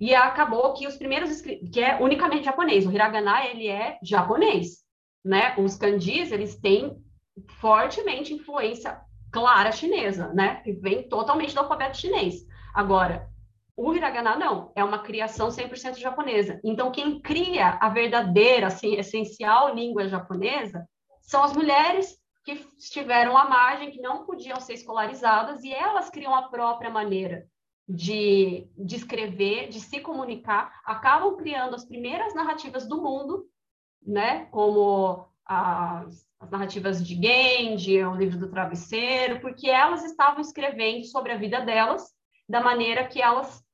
E 0.00 0.14
acabou 0.14 0.72
que 0.72 0.86
os 0.86 0.96
primeiros 0.96 1.40
que 1.40 1.80
é 1.80 2.02
unicamente 2.02 2.46
japonês, 2.46 2.86
o 2.86 2.90
hiragana 2.90 3.46
ele 3.46 3.68
é 3.68 3.98
japonês 4.02 4.84
né? 5.24 5.54
Os 5.56 5.76
kanjis, 5.76 6.30
eles 6.30 6.56
têm 6.56 7.02
fortemente 7.58 8.34
influência 8.34 9.00
clara 9.32 9.72
chinesa, 9.72 10.32
né? 10.34 10.56
Que 10.56 10.72
vem 10.72 11.08
totalmente 11.08 11.54
do 11.54 11.60
alfabeto 11.60 11.96
chinês. 11.96 12.46
Agora, 12.74 13.28
o 13.76 13.92
hiragana 13.94 14.36
não, 14.36 14.70
é 14.76 14.84
uma 14.84 15.00
criação 15.00 15.48
100% 15.48 15.98
japonesa. 15.98 16.60
Então, 16.62 16.92
quem 16.92 17.20
cria 17.20 17.78
a 17.80 17.88
verdadeira, 17.88 18.68
assim, 18.68 18.94
essencial 18.96 19.74
língua 19.74 20.06
japonesa 20.06 20.86
são 21.22 21.42
as 21.42 21.52
mulheres 21.54 22.16
que 22.44 22.52
estiveram 22.78 23.36
à 23.36 23.48
margem, 23.48 23.90
que 23.90 24.00
não 24.00 24.24
podiam 24.24 24.60
ser 24.60 24.74
escolarizadas, 24.74 25.64
e 25.64 25.72
elas 25.72 26.10
criam 26.10 26.34
a 26.34 26.48
própria 26.48 26.90
maneira 26.90 27.46
de, 27.88 28.68
de 28.76 28.96
escrever, 28.96 29.68
de 29.68 29.80
se 29.80 30.00
comunicar, 30.00 30.80
acabam 30.84 31.36
criando 31.36 31.74
as 31.74 31.84
primeiras 31.84 32.34
narrativas 32.34 32.86
do 32.86 33.00
mundo 33.02 33.48
né? 34.06 34.46
Como 34.46 35.26
as, 35.44 36.26
as 36.38 36.50
narrativas 36.50 37.04
de 37.04 37.14
Genji, 37.14 38.02
o 38.02 38.14
livro 38.14 38.38
do 38.38 38.50
travesseiro, 38.50 39.40
porque 39.40 39.68
elas 39.68 40.04
estavam 40.04 40.40
escrevendo 40.40 41.04
sobre 41.06 41.32
a 41.32 41.38
vida 41.38 41.60
delas 41.60 42.12
da 42.48 42.60
maneira 42.60 43.06
que 43.06 43.22
elas 43.22 43.64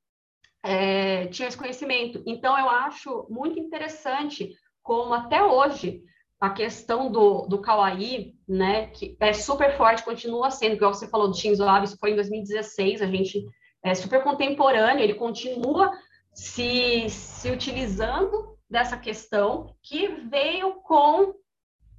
é, 0.63 1.27
tinham 1.27 1.49
esse 1.49 1.59
conhecimento. 1.59 2.23
Então, 2.27 2.57
eu 2.59 2.69
acho 2.69 3.27
muito 3.29 3.59
interessante 3.59 4.55
como 4.83 5.13
até 5.13 5.43
hoje 5.43 6.03
a 6.41 6.49
questão 6.49 7.13
do, 7.13 7.47
do 7.47 7.61
kawaii, 7.61 8.35
né, 8.49 8.87
que 8.87 9.15
é 9.21 9.33
super 9.35 9.77
forte, 9.77 10.03
continua 10.03 10.51
sendo, 10.51 10.75
igual 10.75 10.95
você 10.95 11.07
falou 11.07 11.29
do 11.29 11.37
Shinzo 11.37 11.69
Abe, 11.69 11.85
isso 11.85 11.99
foi 11.99 12.13
em 12.13 12.17
2016, 12.17 13.03
a 13.03 13.07
gente 13.07 13.45
é 13.83 13.95
super 13.95 14.23
contemporâneo, 14.25 15.05
ele 15.05 15.15
continua 15.15 15.93
se, 16.33 17.11
se 17.11 17.51
utilizando 17.51 18.57
dessa 18.69 18.97
questão 18.97 19.77
que 19.83 20.09
veio 20.31 20.77
com 20.83 21.35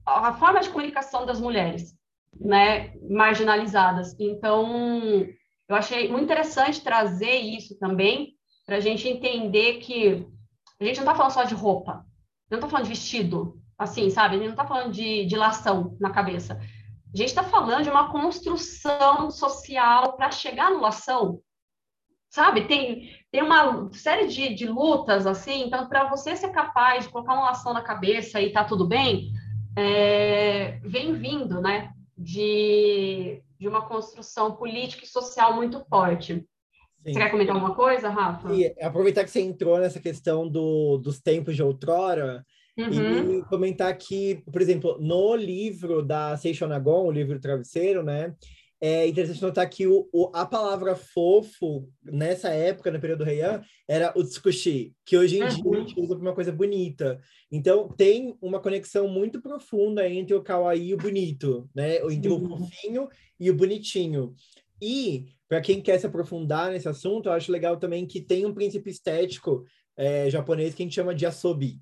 a 0.03 0.33
forma 0.33 0.59
de 0.59 0.69
comunicação 0.69 1.23
das 1.25 1.39
mulheres, 1.39 1.93
né, 2.39 2.95
marginalizadas. 3.07 4.15
Então, 4.19 5.27
eu 5.69 5.75
achei 5.75 6.09
muito 6.09 6.23
interessante 6.23 6.81
trazer 6.81 7.35
isso 7.35 7.77
também, 7.77 8.35
para 8.65 8.77
a 8.77 8.79
gente 8.79 9.07
entender 9.07 9.79
que 9.79 10.25
a 10.79 10.83
gente 10.83 10.97
não 10.97 11.03
está 11.03 11.15
falando 11.15 11.33
só 11.33 11.43
de 11.43 11.53
roupa, 11.53 12.03
não 12.49 12.57
está 12.57 12.67
falando 12.67 12.85
de 12.85 12.89
vestido, 12.89 13.61
assim, 13.82 14.11
sabe? 14.11 14.36
A 14.36 14.38
gente 14.38 14.47
não 14.47 14.53
está 14.53 14.67
falando 14.67 14.91
de, 14.91 15.25
de 15.25 15.36
lação 15.36 15.97
na 15.99 16.11
cabeça. 16.11 16.53
A 16.53 17.17
gente 17.17 17.29
está 17.29 17.43
falando 17.43 17.84
de 17.84 17.89
uma 17.89 18.11
construção 18.11 19.32
social 19.32 20.15
para 20.15 20.29
chegar 20.29 20.69
no 20.69 20.79
lação, 20.79 21.41
sabe? 22.29 22.65
Tem, 22.67 23.09
tem 23.32 23.41
uma 23.41 23.91
série 23.91 24.27
de, 24.27 24.53
de 24.53 24.67
lutas, 24.67 25.25
assim, 25.25 25.63
então, 25.63 25.89
para 25.89 26.07
você 26.07 26.36
ser 26.36 26.49
capaz 26.49 27.05
de 27.05 27.09
colocar 27.09 27.34
uma 27.34 27.49
ação 27.49 27.73
na 27.73 27.82
cabeça 27.82 28.39
e 28.39 28.53
tá 28.53 28.63
tudo 28.63 28.88
bem, 28.88 29.32
é, 29.75 30.79
vem 30.84 31.13
vindo, 31.13 31.59
né, 31.59 31.91
de, 32.15 33.41
de 33.59 33.67
uma 33.67 33.82
construção 33.88 34.55
política 34.55 35.03
e 35.03 35.07
social 35.07 35.55
muito 35.55 35.84
forte. 35.89 36.36
Sim. 36.36 37.13
Você 37.13 37.19
quer 37.19 37.32
comentar 37.32 37.55
alguma 37.55 37.73
coisa, 37.73 38.09
Rafa? 38.09 38.53
E 38.53 38.75
aproveitar 38.79 39.23
que 39.23 39.32
você 39.32 39.41
entrou 39.41 39.79
nessa 39.79 39.99
questão 39.99 40.47
do, 40.47 40.99
dos 40.99 41.19
tempos 41.19 41.55
de 41.55 41.63
outrora, 41.63 42.45
Uhum. 42.78 43.39
E 43.39 43.43
comentar 43.43 43.95
que, 43.97 44.41
por 44.51 44.61
exemplo, 44.61 44.97
no 44.99 45.36
livro 45.36 46.01
da 46.01 46.38
Seishon 46.38 46.67
Nagon, 46.67 47.05
o 47.05 47.11
livro 47.11 47.39
Travesseiro, 47.39 48.03
né? 48.03 48.34
é 48.84 49.07
interessante 49.07 49.43
notar 49.43 49.69
que 49.69 49.86
o, 49.86 50.09
o, 50.11 50.32
a 50.34 50.43
palavra 50.43 50.95
fofo, 50.95 51.88
nessa 52.03 52.49
época, 52.49 52.89
no 52.89 52.99
período 52.99 53.30
Heian, 53.30 53.61
era 53.88 54.11
o 54.17 54.24
tsukushi, 54.24 54.95
que 55.05 55.15
hoje 55.15 55.38
em 55.38 55.43
uhum. 55.43 55.49
dia 55.49 55.72
a 55.72 55.76
gente 55.76 55.99
usa 55.99 56.15
para 56.15 56.22
uma 56.24 56.34
coisa 56.34 56.51
bonita. 56.51 57.22
Então, 57.51 57.88
tem 57.89 58.36
uma 58.41 58.59
conexão 58.59 59.07
muito 59.07 59.39
profunda 59.39 60.09
entre 60.09 60.34
o 60.34 60.41
kawaii 60.41 60.89
e 60.89 60.93
o 60.95 60.97
bonito, 60.97 61.69
né? 61.76 61.97
Entre 62.11 62.32
uhum. 62.32 62.53
o 62.53 62.57
fofinho 62.57 63.07
e 63.39 63.51
o 63.51 63.55
bonitinho. 63.55 64.34
E, 64.82 65.26
para 65.47 65.61
quem 65.61 65.80
quer 65.80 65.99
se 65.99 66.07
aprofundar 66.07 66.72
nesse 66.72 66.89
assunto, 66.89 67.30
eu 67.30 67.34
acho 67.34 67.51
legal 67.51 67.78
também 67.78 68.07
que 68.07 68.19
tem 68.19 68.47
um 68.47 68.53
princípio 68.53 68.89
estético 68.89 69.63
é, 69.95 70.28
japonês 70.28 70.74
que 70.74 70.82
a 70.82 70.86
gente 70.86 70.95
chama 70.95 71.13
de 71.13 71.28
asobi, 71.28 71.80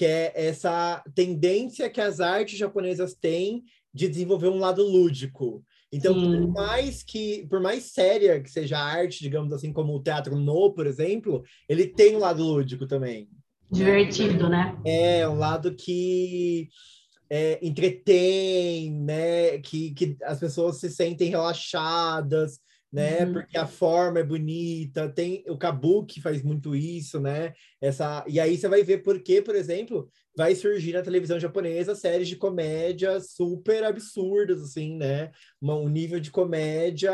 que 0.00 0.06
é 0.06 0.32
essa 0.34 1.04
tendência 1.14 1.90
que 1.90 2.00
as 2.00 2.20
artes 2.20 2.58
japonesas 2.58 3.12
têm 3.12 3.64
de 3.92 4.08
desenvolver 4.08 4.48
um 4.48 4.58
lado 4.58 4.82
lúdico. 4.82 5.62
Então, 5.92 6.14
Sim. 6.14 6.22
por 6.22 6.52
mais 6.54 7.02
que, 7.02 7.46
por 7.50 7.60
mais 7.60 7.92
séria 7.92 8.40
que 8.40 8.50
seja 8.50 8.78
a 8.78 8.82
arte, 8.82 9.20
digamos 9.20 9.52
assim, 9.52 9.74
como 9.74 9.94
o 9.94 10.02
teatro 10.02 10.36
no, 10.36 10.72
por 10.72 10.86
exemplo, 10.86 11.44
ele 11.68 11.86
tem 11.86 12.16
um 12.16 12.20
lado 12.20 12.42
lúdico 12.42 12.86
também. 12.86 13.28
Divertido, 13.70 14.48
né? 14.48 14.74
É, 14.86 15.28
um 15.28 15.36
lado 15.36 15.74
que 15.74 16.70
é, 17.28 17.58
entretém, 17.60 18.90
né? 18.90 19.58
Que, 19.58 19.90
que 19.90 20.16
as 20.22 20.40
pessoas 20.40 20.78
se 20.78 20.88
sentem 20.88 21.28
relaxadas, 21.28 22.58
né? 22.92 23.24
Uhum. 23.24 23.32
Porque 23.32 23.56
a 23.56 23.66
forma 23.66 24.18
é 24.18 24.24
bonita, 24.24 25.08
tem 25.08 25.44
o 25.48 25.56
kabuki 25.56 26.20
faz 26.20 26.42
muito 26.42 26.74
isso, 26.74 27.20
né? 27.20 27.52
Essa 27.80 28.24
e 28.26 28.40
aí 28.40 28.56
você 28.56 28.68
vai 28.68 28.82
ver 28.82 28.98
por 28.98 29.22
que, 29.22 29.40
por 29.40 29.54
exemplo, 29.54 30.10
vai 30.36 30.54
surgir 30.54 30.92
na 30.92 31.02
televisão 31.02 31.38
japonesa 31.38 31.94
séries 31.94 32.28
de 32.28 32.36
comédia 32.36 33.20
super 33.20 33.84
absurdas, 33.84 34.60
assim, 34.62 34.96
né? 34.96 35.30
Um 35.62 35.88
nível 35.88 36.18
de 36.18 36.30
comédia 36.30 37.12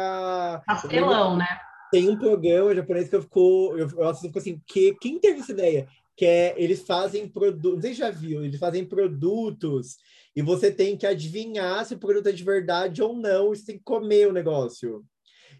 pastelão, 0.66 1.36
né? 1.36 1.46
Tem 1.90 2.08
um 2.08 2.18
programa 2.18 2.74
japonês 2.74 3.08
que 3.08 3.16
eu 3.16 3.22
fico, 3.22 3.74
eu, 3.76 3.88
eu 3.88 4.14
fico 4.14 4.38
assim, 4.38 4.60
que 4.66 4.94
quem 5.00 5.18
teve 5.18 5.40
essa 5.40 5.52
ideia? 5.52 5.86
Que 6.16 6.24
é 6.24 6.54
eles 6.56 6.82
fazem 6.82 7.28
produtos, 7.28 7.74
não 7.74 7.82
sei 7.82 7.92
se 7.92 8.00
já 8.00 8.10
viu, 8.10 8.42
eles 8.44 8.58
fazem 8.58 8.84
produtos 8.84 9.96
e 10.34 10.42
você 10.42 10.70
tem 10.70 10.96
que 10.96 11.06
adivinhar 11.06 11.84
se 11.84 11.94
o 11.94 11.98
produto 11.98 12.28
é 12.28 12.32
de 12.32 12.44
verdade 12.44 13.02
ou 13.02 13.14
não, 13.14 13.52
e 13.52 13.56
você 13.56 13.66
tem 13.66 13.78
que 13.78 13.84
comer 13.84 14.28
o 14.28 14.32
negócio. 14.32 15.04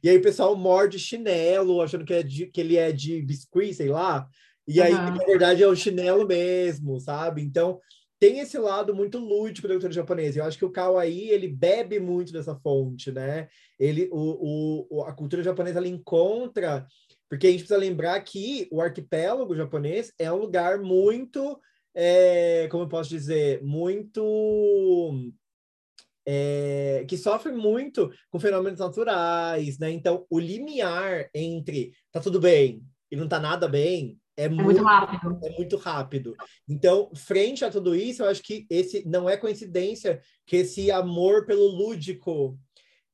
E 0.07 0.09
aí 0.09 0.19
o 0.19 0.23
pessoal 0.23 0.55
morde 0.55 1.01
chinelo, 1.01 1.83
achando 1.83 2.05
que, 2.05 2.15
é 2.15 2.23
de, 2.23 2.47
que 2.47 2.61
ele 2.61 2.77
é 2.77 2.93
de 2.93 3.21
biscuit, 3.23 3.75
sei 3.75 3.89
lá. 3.89 4.29
E 4.65 4.81
aí, 4.81 4.95
uhum. 4.95 5.17
na 5.17 5.25
verdade, 5.25 5.65
é 5.65 5.67
o 5.67 5.75
chinelo 5.75 6.25
mesmo, 6.25 7.01
sabe? 7.01 7.43
Então, 7.43 7.81
tem 8.17 8.39
esse 8.39 8.57
lado 8.57 8.95
muito 8.95 9.19
lúdico 9.19 9.67
da 9.67 9.75
cultura 9.75 9.93
japonesa. 9.93 10.39
Eu 10.39 10.45
acho 10.45 10.59
que 10.59 10.65
o 10.65 10.71
kawaii, 10.71 11.31
ele 11.31 11.49
bebe 11.49 11.99
muito 11.99 12.33
dessa 12.33 12.55
fonte, 12.55 13.11
né? 13.11 13.49
Ele, 13.81 14.09
o, 14.13 14.87
o, 14.89 15.03
a 15.03 15.13
cultura 15.13 15.43
japonesa, 15.43 15.81
ela 15.81 15.89
encontra... 15.89 16.87
Porque 17.29 17.49
a 17.49 17.51
gente 17.51 17.63
precisa 17.63 17.77
lembrar 17.77 18.21
que 18.21 18.69
o 18.71 18.81
arquipélago 18.81 19.57
japonês 19.57 20.13
é 20.21 20.31
um 20.31 20.37
lugar 20.37 20.79
muito... 20.79 21.59
É, 21.93 22.69
como 22.71 22.85
eu 22.85 22.89
posso 22.89 23.11
dizer? 23.11 23.61
Muito 23.61 25.33
é, 26.27 27.05
que 27.09 27.17
sofre 27.17 27.53
muito 27.53 28.11
com 28.31 28.41
fenômenos 28.41 28.81
naturais, 28.81 29.79
né? 29.79 29.91
Então, 29.91 30.27
o 30.29 30.39
limiar 30.39 31.29
entre 31.33 31.93
tá 32.11 32.21
tudo 32.21 32.41
bem 32.41 32.83
e 33.11 33.17
não 33.17 33.29
tá 33.29 33.39
nada 33.39 33.69
bem 33.69 34.19
é, 34.37 34.45
é 34.45 34.49
muito, 34.49 34.65
muito, 34.65 34.83
rápido. 34.83 35.39
É 35.43 35.51
muito 35.51 35.77
rápido. 35.77 36.37
Então, 36.69 37.11
frente 37.15 37.65
a 37.65 37.71
tudo 37.71 37.95
isso, 37.95 38.23
eu 38.23 38.29
acho 38.29 38.43
que 38.43 38.67
esse 38.69 39.07
não 39.09 39.29
é 39.31 39.37
coincidência 39.37 40.21
que 40.47 40.57
esse 40.57 40.91
amor 40.91 41.47
pelo 41.47 41.67
lúdico 41.67 42.59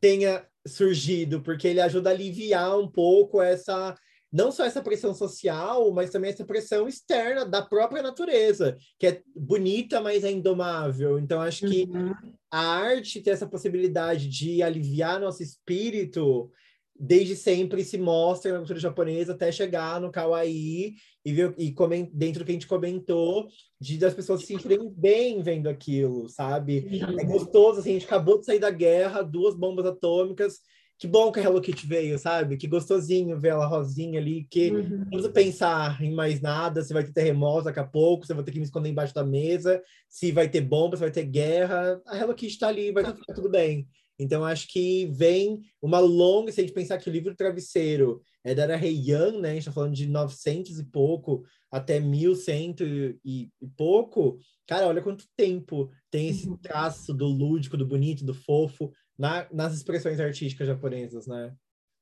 tenha 0.01 0.45
surgido, 0.67 1.41
porque 1.41 1.69
ele 1.69 1.81
ajuda 1.81 2.11
a 2.11 2.13
aliviar 2.13 2.79
um 2.79 2.91
pouco 2.91 3.41
essa 3.41 3.95
não 4.33 4.51
só 4.51 4.65
essa 4.65 4.83
pressão 4.83 5.15
social, 5.15 5.93
mas 5.93 6.11
também 6.11 6.31
essa 6.31 6.45
pressão 6.45 6.89
externa 6.89 7.45
da 7.45 7.61
própria 7.61 8.03
natureza, 8.03 8.77
que 8.99 9.07
é 9.07 9.23
bonita, 9.37 10.01
mas 10.01 10.25
é 10.25 10.31
indomável. 10.31 11.19
Então, 11.19 11.41
acho 11.41 11.67
que 11.67 11.83
uhum. 11.83 12.15
a 12.51 12.61
arte 12.61 13.21
tem 13.21 13.33
essa 13.33 13.47
possibilidade 13.47 14.29
de 14.29 14.63
aliviar 14.63 15.21
nosso 15.21 15.43
espírito 15.43 16.51
desde 17.05 17.35
sempre 17.35 17.83
se 17.85 17.99
mostra 17.99 18.53
na 18.53 18.59
cultura 18.59 18.79
japonesa 18.79 19.33
até 19.33 19.51
chegar 19.51 20.01
no 20.01 20.13
kawaii 20.13 20.95
e, 21.25 21.33
ver, 21.33 21.53
e 21.59 21.73
coment, 21.73 22.09
dentro 22.13 22.41
do 22.41 22.45
que 22.45 22.53
a 22.53 22.55
gente 22.55 22.67
comentou, 22.67 23.49
de 23.81 23.99
das 23.99 24.15
pessoas 24.15 24.41
se 24.41 24.47
sentirem 24.47 24.89
bem 24.89 25.43
vendo 25.43 25.69
aquilo, 25.69 26.29
sabe? 26.29 27.01
É 27.19 27.25
gostoso, 27.25 27.81
assim, 27.81 27.91
a 27.91 27.93
gente 27.95 28.07
acabou 28.07 28.39
de 28.39 28.47
sair 28.47 28.61
da 28.61 28.71
guerra, 28.71 29.23
duas 29.23 29.57
bombas 29.57 29.87
atômicas, 29.87 30.61
que 31.03 31.09
bom 31.09 31.33
que 31.33 31.41
a 31.41 31.43
Hello 31.43 31.61
Kitty 31.61 31.85
veio, 31.85 32.17
sabe? 32.17 32.57
Que 32.57 32.69
gostosinho 32.69 33.37
ver 33.37 33.49
ela 33.49 33.67
rosinha 33.67 34.21
ali, 34.21 34.47
que 34.49 34.71
uhum. 34.71 34.99
não 34.99 35.07
precisa 35.07 35.33
pensar 35.33 36.01
em 36.01 36.15
mais 36.15 36.41
nada, 36.41 36.81
se 36.81 36.95
vai 36.95 37.03
ter 37.03 37.13
terremoto 37.13 37.65
daqui 37.65 37.81
a 37.81 37.85
pouco, 37.85 38.25
se 38.25 38.33
vai 38.33 38.45
ter 38.45 38.53
que 38.53 38.59
me 38.61 38.65
esconder 38.65 38.89
embaixo 38.89 39.13
da 39.13 39.25
mesa, 39.25 39.83
se 40.09 40.31
vai 40.31 40.49
ter 40.49 40.61
bomba, 40.61 40.97
se 40.97 41.01
vai 41.01 41.11
ter 41.11 41.25
guerra, 41.25 42.01
a 42.07 42.17
Hello 42.17 42.33
Kitty 42.33 42.57
tá 42.57 42.69
ali, 42.69 42.93
vai 42.93 43.05
ficar 43.05 43.35
tudo 43.35 43.51
bem. 43.51 43.89
Então, 44.17 44.45
acho 44.45 44.69
que 44.69 45.07
vem 45.07 45.63
uma 45.83 45.99
longa, 45.99 46.53
se 46.53 46.61
a 46.61 46.63
gente 46.63 46.73
pensar 46.73 46.99
que 46.99 47.11
o 47.11 47.13
livro 47.13 47.35
Travesseiro 47.35 48.23
é 48.45 48.55
da 48.55 48.63
Era 48.63 48.87
Heian, 48.87 49.41
né? 49.41 49.51
A 49.51 49.55
gente 49.55 49.65
tá 49.65 49.73
falando 49.73 49.95
de 49.95 50.07
900 50.07 50.79
e 50.79 50.85
pouco 50.85 51.43
até 51.69 51.99
1100 51.99 52.77
e, 52.79 53.19
e, 53.25 53.51
e 53.61 53.67
pouco. 53.77 54.39
Cara, 54.69 54.87
olha 54.87 55.03
quanto 55.03 55.25
tempo 55.37 55.91
tem 56.13 56.29
esse 56.29 56.49
uhum. 56.49 56.57
traço 56.59 57.13
do 57.13 57.27
lúdico, 57.27 57.77
do 57.77 57.87
bonito, 57.87 58.25
do 58.25 58.35
fofo 58.35 58.93
na, 59.23 59.47
nas 59.53 59.73
expressões 59.73 60.19
artísticas 60.19 60.67
japonesas, 60.67 61.29
né? 61.29 61.55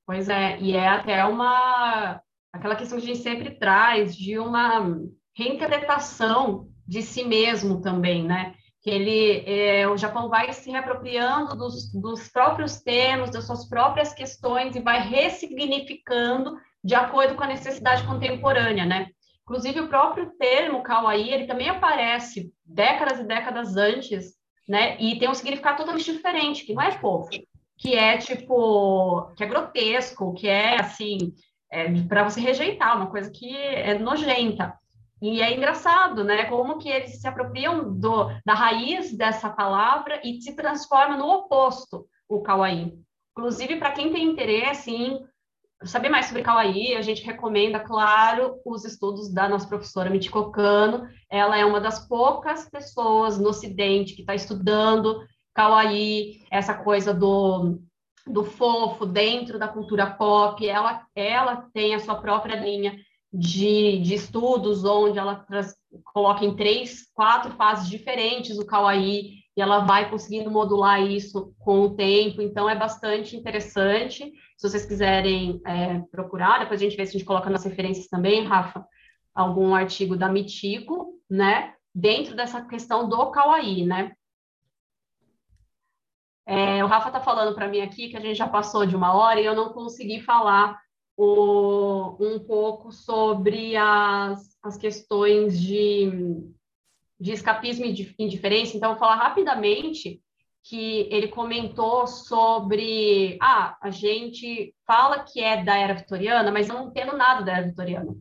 Pois 0.06 0.30
é, 0.30 0.58
e 0.58 0.74
é 0.74 0.88
até 0.88 1.22
uma 1.26 2.18
aquela 2.50 2.74
questão 2.74 2.98
que 2.98 3.04
a 3.04 3.06
gente 3.06 3.22
sempre 3.22 3.50
traz 3.58 4.16
de 4.16 4.38
uma 4.38 4.98
reinterpretação 5.36 6.66
de 6.88 7.02
si 7.02 7.22
mesmo 7.22 7.82
também, 7.82 8.24
né? 8.24 8.54
Que 8.82 8.88
ele, 8.88 9.44
é, 9.46 9.86
o 9.86 9.98
Japão 9.98 10.30
vai 10.30 10.50
se 10.54 10.70
reapropriando 10.70 11.54
dos, 11.54 11.92
dos 11.92 12.26
próprios 12.28 12.80
termos, 12.80 13.30
das 13.30 13.44
suas 13.44 13.68
próprias 13.68 14.14
questões 14.14 14.74
e 14.74 14.80
vai 14.80 15.06
ressignificando 15.06 16.56
de 16.82 16.94
acordo 16.94 17.34
com 17.34 17.44
a 17.44 17.48
necessidade 17.48 18.02
contemporânea, 18.04 18.86
né? 18.86 19.08
Inclusive 19.42 19.80
o 19.80 19.88
próprio 19.88 20.30
termo 20.38 20.82
kawaii, 20.82 21.30
ele 21.30 21.46
também 21.46 21.68
aparece 21.68 22.50
décadas 22.64 23.20
e 23.20 23.24
décadas 23.24 23.76
antes 23.76 24.39
né? 24.68 24.96
E 25.00 25.18
tem 25.18 25.28
um 25.28 25.34
significado 25.34 25.78
totalmente 25.78 26.12
diferente, 26.12 26.64
que 26.64 26.74
não 26.74 26.82
é 26.82 26.92
fofo, 26.92 27.30
que 27.76 27.94
é 27.94 28.18
tipo, 28.18 29.32
que 29.36 29.44
é 29.44 29.46
grotesco, 29.46 30.34
que 30.34 30.48
é 30.48 30.80
assim, 30.80 31.32
é, 31.70 31.90
para 32.02 32.24
você 32.24 32.40
rejeitar, 32.40 32.96
uma 32.96 33.10
coisa 33.10 33.30
que 33.30 33.56
é 33.56 33.98
nojenta. 33.98 34.74
E 35.22 35.42
é 35.42 35.54
engraçado, 35.54 36.24
né? 36.24 36.44
Como 36.44 36.78
que 36.78 36.88
eles 36.88 37.20
se 37.20 37.28
apropriam 37.28 37.92
do, 37.94 38.30
da 38.44 38.54
raiz 38.54 39.12
dessa 39.16 39.50
palavra 39.50 40.20
e 40.24 40.40
se 40.40 40.54
transforma 40.56 41.16
no 41.16 41.28
oposto, 41.28 42.06
o 42.28 42.40
kawaii. 42.40 42.98
Inclusive, 43.36 43.76
para 43.76 43.92
quem 43.92 44.12
tem 44.12 44.24
interesse 44.24 44.90
em 44.90 45.20
saber 45.84 46.08
mais 46.08 46.26
sobre 46.26 46.42
Kawaii, 46.42 46.94
a 46.94 47.02
gente 47.02 47.24
recomenda, 47.24 47.80
claro, 47.80 48.60
os 48.64 48.84
estudos 48.84 49.32
da 49.32 49.48
nossa 49.48 49.66
professora 49.66 50.10
Michiko 50.10 50.50
Kano. 50.50 51.08
Ela 51.30 51.56
é 51.56 51.64
uma 51.64 51.80
das 51.80 52.06
poucas 52.06 52.68
pessoas 52.68 53.38
no 53.38 53.48
Ocidente 53.48 54.14
que 54.14 54.20
está 54.20 54.34
estudando 54.34 55.20
Kawaii, 55.54 56.44
essa 56.50 56.74
coisa 56.74 57.14
do, 57.14 57.80
do 58.26 58.44
fofo 58.44 59.06
dentro 59.06 59.58
da 59.58 59.68
cultura 59.68 60.06
pop. 60.06 60.66
Ela, 60.66 61.06
ela 61.14 61.66
tem 61.72 61.94
a 61.94 61.98
sua 61.98 62.16
própria 62.16 62.56
linha 62.56 62.98
de, 63.32 63.98
de 64.00 64.14
estudos, 64.14 64.84
onde 64.84 65.18
ela 65.18 65.46
coloca 66.12 66.44
em 66.44 66.54
três, 66.54 67.10
quatro 67.14 67.52
fases 67.52 67.88
diferentes 67.88 68.58
o 68.58 68.66
Kawaii, 68.66 69.39
e 69.56 69.60
ela 69.60 69.80
vai 69.80 70.08
conseguindo 70.08 70.50
modular 70.50 71.02
isso 71.02 71.54
com 71.58 71.82
o 71.82 71.96
tempo, 71.96 72.40
então 72.40 72.68
é 72.68 72.76
bastante 72.76 73.36
interessante. 73.36 74.32
Se 74.56 74.68
vocês 74.68 74.86
quiserem 74.86 75.60
é, 75.66 76.00
procurar, 76.10 76.60
depois 76.60 76.80
a 76.80 76.84
gente 76.84 76.96
vê 76.96 77.04
se 77.04 77.16
a 77.16 77.18
gente 77.18 77.26
coloca 77.26 77.50
nas 77.50 77.64
referências 77.64 78.06
também, 78.06 78.44
Rafa, 78.44 78.84
algum 79.34 79.74
artigo 79.74 80.16
da 80.16 80.28
Mitico, 80.28 81.18
né, 81.28 81.74
dentro 81.94 82.36
dessa 82.36 82.64
questão 82.64 83.08
do 83.08 83.30
Kawaii, 83.30 83.84
né. 83.84 84.12
É, 86.46 86.82
o 86.84 86.88
Rafa 86.88 87.08
está 87.08 87.20
falando 87.20 87.54
para 87.54 87.68
mim 87.68 87.80
aqui 87.80 88.08
que 88.08 88.16
a 88.16 88.20
gente 88.20 88.36
já 88.36 88.48
passou 88.48 88.84
de 88.84 88.96
uma 88.96 89.14
hora 89.14 89.40
e 89.40 89.44
eu 89.44 89.54
não 89.54 89.72
consegui 89.72 90.20
falar 90.20 90.80
o, 91.16 92.16
um 92.18 92.38
pouco 92.40 92.90
sobre 92.90 93.76
as, 93.76 94.56
as 94.62 94.76
questões 94.76 95.60
de 95.60 96.10
de 97.20 97.32
escapismo 97.32 97.84
e 97.84 98.14
indiferença. 98.18 98.76
Então, 98.76 98.90
vou 98.90 98.98
falar 98.98 99.16
rapidamente 99.16 100.20
que 100.62 101.08
ele 101.10 101.28
comentou 101.28 102.06
sobre 102.06 103.38
ah, 103.40 103.76
a 103.80 103.90
gente 103.90 104.74
fala 104.86 105.24
que 105.24 105.40
é 105.40 105.62
da 105.62 105.76
era 105.76 105.94
vitoriana, 105.94 106.50
mas 106.50 106.68
eu 106.68 106.74
não 106.74 106.88
entendo 106.88 107.16
nada 107.16 107.42
da 107.42 107.52
era 107.52 107.66
vitoriana, 107.66 108.14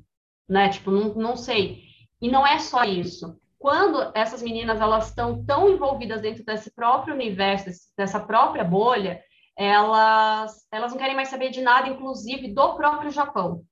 né? 0.47 0.69
Tipo, 0.69 0.91
não, 0.91 1.13
não 1.15 1.35
sei. 1.35 1.83
E 2.21 2.29
não 2.29 2.45
é 2.45 2.59
só 2.59 2.83
isso. 2.83 3.37
Quando 3.57 4.11
essas 4.15 4.41
meninas 4.41 4.79
elas 4.79 5.09
estão 5.09 5.43
tão 5.45 5.69
envolvidas 5.69 6.21
dentro 6.21 6.45
desse 6.45 6.73
próprio 6.73 7.13
universo, 7.13 7.69
dessa 7.97 8.19
própria 8.19 8.63
bolha, 8.63 9.21
elas, 9.57 10.65
elas 10.71 10.91
não 10.91 10.97
querem 10.97 11.15
mais 11.15 11.27
saber 11.27 11.49
de 11.49 11.61
nada, 11.61 11.89
inclusive 11.89 12.53
do 12.53 12.75
próprio 12.75 13.11
Japão. 13.11 13.63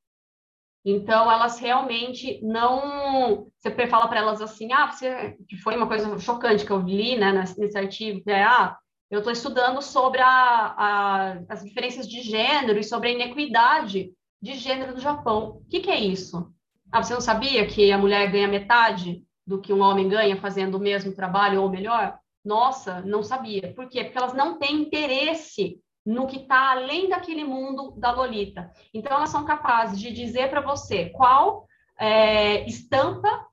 Então, 0.89 1.29
elas 1.29 1.59
realmente 1.59 2.39
não. 2.41 3.47
Você 3.59 3.87
fala 3.87 4.07
para 4.07 4.19
elas 4.19 4.41
assim, 4.41 4.71
ah, 4.71 4.89
você. 4.89 5.35
Que 5.45 5.57
foi 5.57 5.75
uma 5.75 5.85
coisa 5.85 6.17
chocante 6.17 6.65
que 6.65 6.71
eu 6.71 6.79
li 6.79 7.17
né, 7.17 7.33
nesse 7.57 7.77
artigo, 7.77 8.23
que 8.23 8.31
é, 8.31 8.41
ah, 8.41 8.77
eu 9.11 9.19
estou 9.19 9.33
estudando 9.33 9.81
sobre 9.81 10.21
a, 10.21 10.29
a, 10.29 11.39
as 11.49 11.61
diferenças 11.61 12.07
de 12.07 12.21
gênero 12.21 12.79
e 12.79 12.85
sobre 12.85 13.09
a 13.09 13.11
inequidade 13.11 14.13
de 14.41 14.53
gênero 14.53 14.93
no 14.93 15.01
Japão. 15.01 15.57
O 15.57 15.65
que, 15.69 15.81
que 15.81 15.91
é 15.91 15.99
isso? 15.99 16.53
Ah, 16.89 17.03
você 17.03 17.13
não 17.13 17.19
sabia 17.19 17.67
que 17.67 17.91
a 17.91 17.97
mulher 17.97 18.31
ganha 18.31 18.47
metade 18.47 19.25
do 19.45 19.59
que 19.59 19.73
um 19.73 19.81
homem 19.81 20.07
ganha 20.07 20.37
fazendo 20.37 20.75
o 20.75 20.79
mesmo 20.79 21.13
trabalho 21.13 21.61
ou 21.63 21.69
melhor? 21.69 22.17
Nossa, 22.45 23.01
não 23.01 23.21
sabia. 23.23 23.73
Por 23.75 23.89
quê? 23.89 24.05
Porque 24.05 24.17
elas 24.17 24.33
não 24.33 24.57
têm 24.57 24.83
interesse 24.83 25.81
no 26.07 26.25
que 26.25 26.37
está 26.37 26.71
além 26.71 27.09
daquele 27.09 27.43
mundo 27.43 27.93
da 27.97 28.11
Lolita. 28.11 28.71
Então, 28.93 29.11
elas 29.11 29.29
são 29.29 29.43
capazes 29.43 29.99
de 29.99 30.09
dizer 30.09 30.49
para 30.49 30.61
você 30.61 31.09
qual 31.09 31.67
é, 31.99 32.65
estampa 32.65 33.45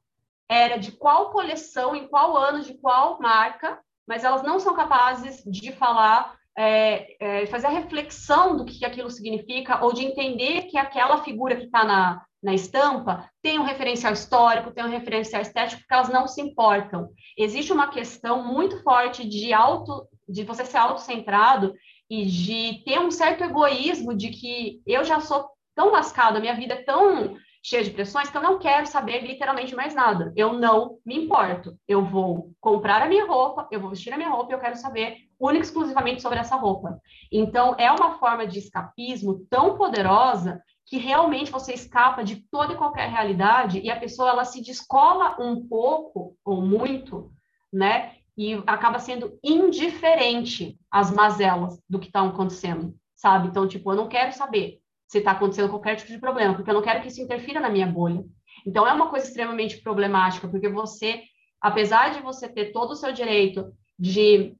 era 0.49 0.77
de 0.77 0.93
qual 0.93 1.31
coleção, 1.31 1.97
em 1.97 2.07
qual 2.07 2.37
ano, 2.37 2.63
de 2.63 2.75
qual 2.75 3.19
marca, 3.21 3.81
mas 4.07 4.23
elas 4.23 4.45
não 4.45 4.61
são 4.61 4.73
capazes 4.73 5.43
de 5.45 5.73
falar, 5.73 6.37
é, 6.57 7.17
é, 7.19 7.47
fazer 7.47 7.67
a 7.67 7.71
reflexão 7.71 8.57
do 8.57 8.65
que 8.65 8.85
aquilo 8.85 9.11
significa 9.11 9.85
ou 9.85 9.93
de 9.93 10.05
entender 10.05 10.67
que 10.67 10.79
aquela 10.79 11.25
figura 11.25 11.57
que 11.57 11.65
está 11.65 11.85
na, 11.85 12.23
na 12.41 12.55
estampa 12.55 13.29
tem 13.43 13.59
um 13.59 13.65
referencial 13.65 14.13
histórico, 14.13 14.71
tem 14.71 14.85
um 14.85 14.91
referencial 14.91 15.43
estético, 15.43 15.81
porque 15.81 15.95
elas 15.95 16.09
não 16.09 16.29
se 16.29 16.41
importam. 16.41 17.09
Existe 17.37 17.73
uma 17.73 17.89
questão 17.89 18.45
muito 18.45 18.81
forte 18.85 19.29
de 19.29 19.53
auto, 19.53 20.07
de 20.29 20.45
você 20.45 20.65
ser 20.65 20.77
autocentrado 20.77 21.75
e 22.11 22.27
de 22.27 22.83
ter 22.85 22.99
um 23.01 23.11
certo 23.11 23.45
egoísmo 23.45 24.15
de 24.15 24.31
que 24.31 24.83
eu 24.87 25.05
já 25.05 25.21
sou 25.21 25.49
tão 25.75 25.91
lascada, 25.91 26.41
minha 26.41 26.55
vida 26.55 26.75
é 26.75 26.83
tão 26.83 27.37
cheia 27.65 27.83
de 27.83 27.91
pressões 27.91 28.29
que 28.29 28.37
eu 28.37 28.43
não 28.43 28.59
quero 28.59 28.87
saber 28.87 29.23
literalmente 29.23 29.75
mais 29.75 29.95
nada. 29.95 30.33
Eu 30.37 30.53
não 30.53 30.99
me 31.05 31.17
importo. 31.17 31.75
Eu 31.89 32.05
vou 32.05 32.53
comprar 32.61 33.01
a 33.01 33.09
minha 33.09 33.27
roupa, 33.27 33.67
eu 33.71 33.81
vou 33.81 33.89
vestir 33.89 34.13
a 34.13 34.19
minha 34.19 34.29
roupa 34.29 34.53
e 34.53 34.55
eu 34.55 34.61
quero 34.61 34.77
saber 34.77 35.17
única 35.41 35.65
e 35.65 35.67
exclusivamente 35.67 36.21
sobre 36.21 36.39
essa 36.39 36.57
roupa. 36.57 37.01
Então, 37.33 37.75
é 37.79 37.91
uma 37.91 38.19
forma 38.19 38.47
de 38.47 38.59
escapismo 38.59 39.47
tão 39.49 39.79
poderosa 39.79 40.63
que 40.87 40.99
realmente 40.99 41.51
você 41.51 41.73
escapa 41.73 42.23
de 42.23 42.37
toda 42.51 42.75
e 42.75 42.77
qualquer 42.77 43.09
realidade 43.09 43.81
e 43.81 43.91
a 43.91 43.99
pessoa 43.99 44.29
ela 44.29 44.45
se 44.45 44.63
descola 44.63 45.35
um 45.41 45.67
pouco 45.67 46.37
ou 46.45 46.61
muito, 46.61 47.33
né? 47.73 48.13
E 48.37 48.55
acaba 48.67 48.99
sendo 48.99 49.39
indiferente 49.43 50.79
às 50.91 51.11
mazelas 51.11 51.79
do 51.89 51.99
que 51.99 52.07
está 52.07 52.23
acontecendo, 52.27 52.95
sabe? 53.15 53.49
Então, 53.49 53.69
tipo, 53.69 53.93
eu 53.93 53.97
não 53.97 54.09
quero 54.09 54.33
saber 54.33 54.81
se 55.07 55.19
está 55.19 55.33
acontecendo 55.33 55.69
qualquer 55.69 55.97
tipo 55.97 56.11
de 56.11 56.19
problema, 56.19 56.55
porque 56.55 56.71
eu 56.71 56.75
não 56.75 56.83
quero 56.83 57.01
que 57.01 57.09
isso 57.09 57.21
interfira 57.21 57.61
na 57.61 57.71
minha 57.71 57.87
bolha. 57.87 58.25
Então, 58.67 58.87
é 58.87 58.93
uma 58.93 59.09
coisa 59.09 59.27
extremamente 59.27 59.81
problemática, 59.83 60.49
porque 60.49 60.69
você, 60.69 61.23
apesar 61.61 62.13
de 62.13 62.21
você 62.21 62.49
ter 62.49 62.73
todo 62.73 62.93
o 62.93 62.97
seu 62.97 63.13
direito 63.13 63.73
de 63.99 64.57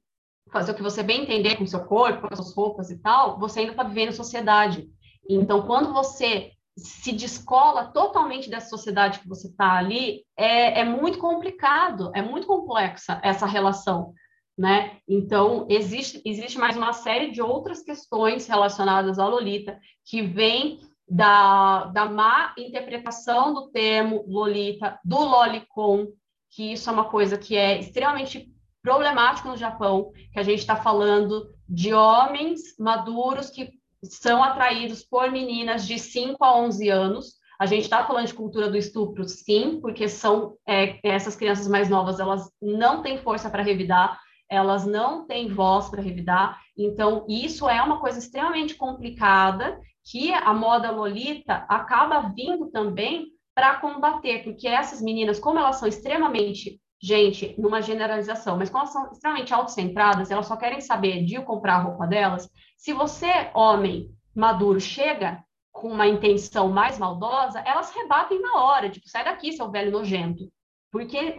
fazer 0.53 0.73
o 0.73 0.75
que 0.75 0.83
você 0.83 1.03
bem 1.03 1.23
entender 1.23 1.57
com 1.57 1.65
o 1.65 1.69
seu 1.69 1.85
corpo, 1.85 2.29
com 2.29 2.29
as 2.31 2.39
suas 2.39 2.55
roupas 2.55 2.91
e 2.91 2.99
tal, 2.99 3.39
você 3.39 3.61
ainda 3.61 3.73
está 3.73 3.83
vivendo 3.83 4.11
em 4.11 4.13
sociedade. 4.13 4.89
Então, 5.29 5.63
quando 5.67 5.93
você 5.93 6.53
se 6.77 7.13
descola 7.13 7.93
totalmente 7.93 8.51
dessa 8.51 8.69
sociedade 8.69 9.21
que 9.21 9.29
você 9.29 9.49
está 9.49 9.75
ali, 9.75 10.25
é, 10.37 10.81
é 10.81 10.85
muito 10.85 11.19
complicado, 11.19 12.11
é 12.15 12.23
muito 12.23 12.47
complexa 12.47 13.21
essa 13.23 13.47
relação 13.47 14.13
né? 14.57 14.99
Então, 15.09 15.67
existe, 15.69 16.23
existe 16.25 16.59
mais 16.59 16.77
uma 16.77 16.93
série 16.93 17.33
de 17.33 17.43
outras 17.43 17.83
questões 17.83 18.47
relacionadas 18.47 19.19
à 19.19 19.27
Lolita 19.27 19.79
que 20.05 20.23
vem 20.23 20.81
da, 21.09 21.87
da 21.87 22.07
má 22.07 22.55
interpretação 22.57 23.53
do 23.53 23.71
termo 23.71 24.25
Lolita, 24.27 24.99
do 25.05 25.19
lolicon, 25.19 26.07
que 26.51 26.73
isso 26.73 26.89
é 26.89 26.93
uma 26.93 27.11
coisa 27.11 27.37
que 27.37 27.57
é 27.57 27.79
extremamente 27.79 28.49
problemático 28.81 29.49
no 29.49 29.57
Japão, 29.57 30.13
que 30.33 30.39
a 30.39 30.43
gente 30.43 30.61
está 30.61 30.77
falando 30.77 31.53
de 31.69 31.93
homens 31.93 32.79
maduros 32.79 33.51
que 33.51 33.73
são 34.05 34.43
atraídos 34.43 35.05
por 35.05 35.31
meninas 35.31 35.87
de 35.87 35.99
5 35.99 36.43
a 36.45 36.57
11 36.57 36.89
anos. 36.89 37.35
A 37.59 37.67
gente 37.67 37.85
está 37.85 38.05
falando 38.05 38.27
de 38.27 38.35
cultura 38.35 38.69
do 38.69 38.77
estupro, 38.77 39.25
sim, 39.29 39.79
porque 39.81 40.09
são 40.09 40.57
é, 40.67 40.99
essas 41.05 41.37
crianças 41.37 41.69
mais 41.69 41.89
novas, 41.89 42.19
elas 42.19 42.51
não 42.61 43.03
têm 43.03 43.19
força 43.19 43.49
para 43.49 43.63
revidar, 43.63 44.19
elas 44.49 44.85
não 44.85 45.27
têm 45.27 45.49
voz 45.49 45.89
para 45.89 46.03
revidar, 46.03 46.61
então 46.77 47.25
isso 47.29 47.69
é 47.69 47.81
uma 47.83 48.01
coisa 48.01 48.19
extremamente 48.19 48.75
complicada 48.75 49.81
que 50.05 50.33
a 50.33 50.53
moda 50.53 50.91
lolita 50.91 51.65
acaba 51.69 52.33
vindo 52.35 52.71
também 52.71 53.29
para 53.55 53.77
combater, 53.77 54.43
porque 54.43 54.69
essas 54.69 55.01
meninas, 55.01 55.39
como 55.39 55.59
elas 55.59 55.77
são 55.77 55.89
extremamente, 55.89 56.81
gente, 57.01 57.55
numa 57.59 57.81
generalização, 57.81 58.57
mas 58.57 58.69
como 58.69 58.83
elas 58.83 58.93
são 58.93 59.11
extremamente 59.13 59.55
autocentradas, 59.55 60.31
elas 60.31 60.47
só 60.47 60.57
querem 60.57 60.81
saber 60.81 61.25
de 61.25 61.41
comprar 61.41 61.77
a 61.77 61.83
roupa 61.83 62.07
delas, 62.07 62.49
se 62.85 62.93
você, 62.93 63.51
homem 63.55 64.15
maduro, 64.37 64.79
chega 64.79 65.43
com 65.73 65.89
uma 65.89 66.07
intenção 66.07 66.69
mais 66.69 66.99
maldosa, 66.99 67.61
elas 67.61 67.91
rebatem 67.91 68.39
na 68.43 68.63
hora, 68.63 68.91
tipo, 68.91 69.09
sai 69.09 69.25
daqui, 69.25 69.55
seu 69.55 69.71
velho 69.71 69.91
nojento. 69.91 70.53
Porque 70.93 71.35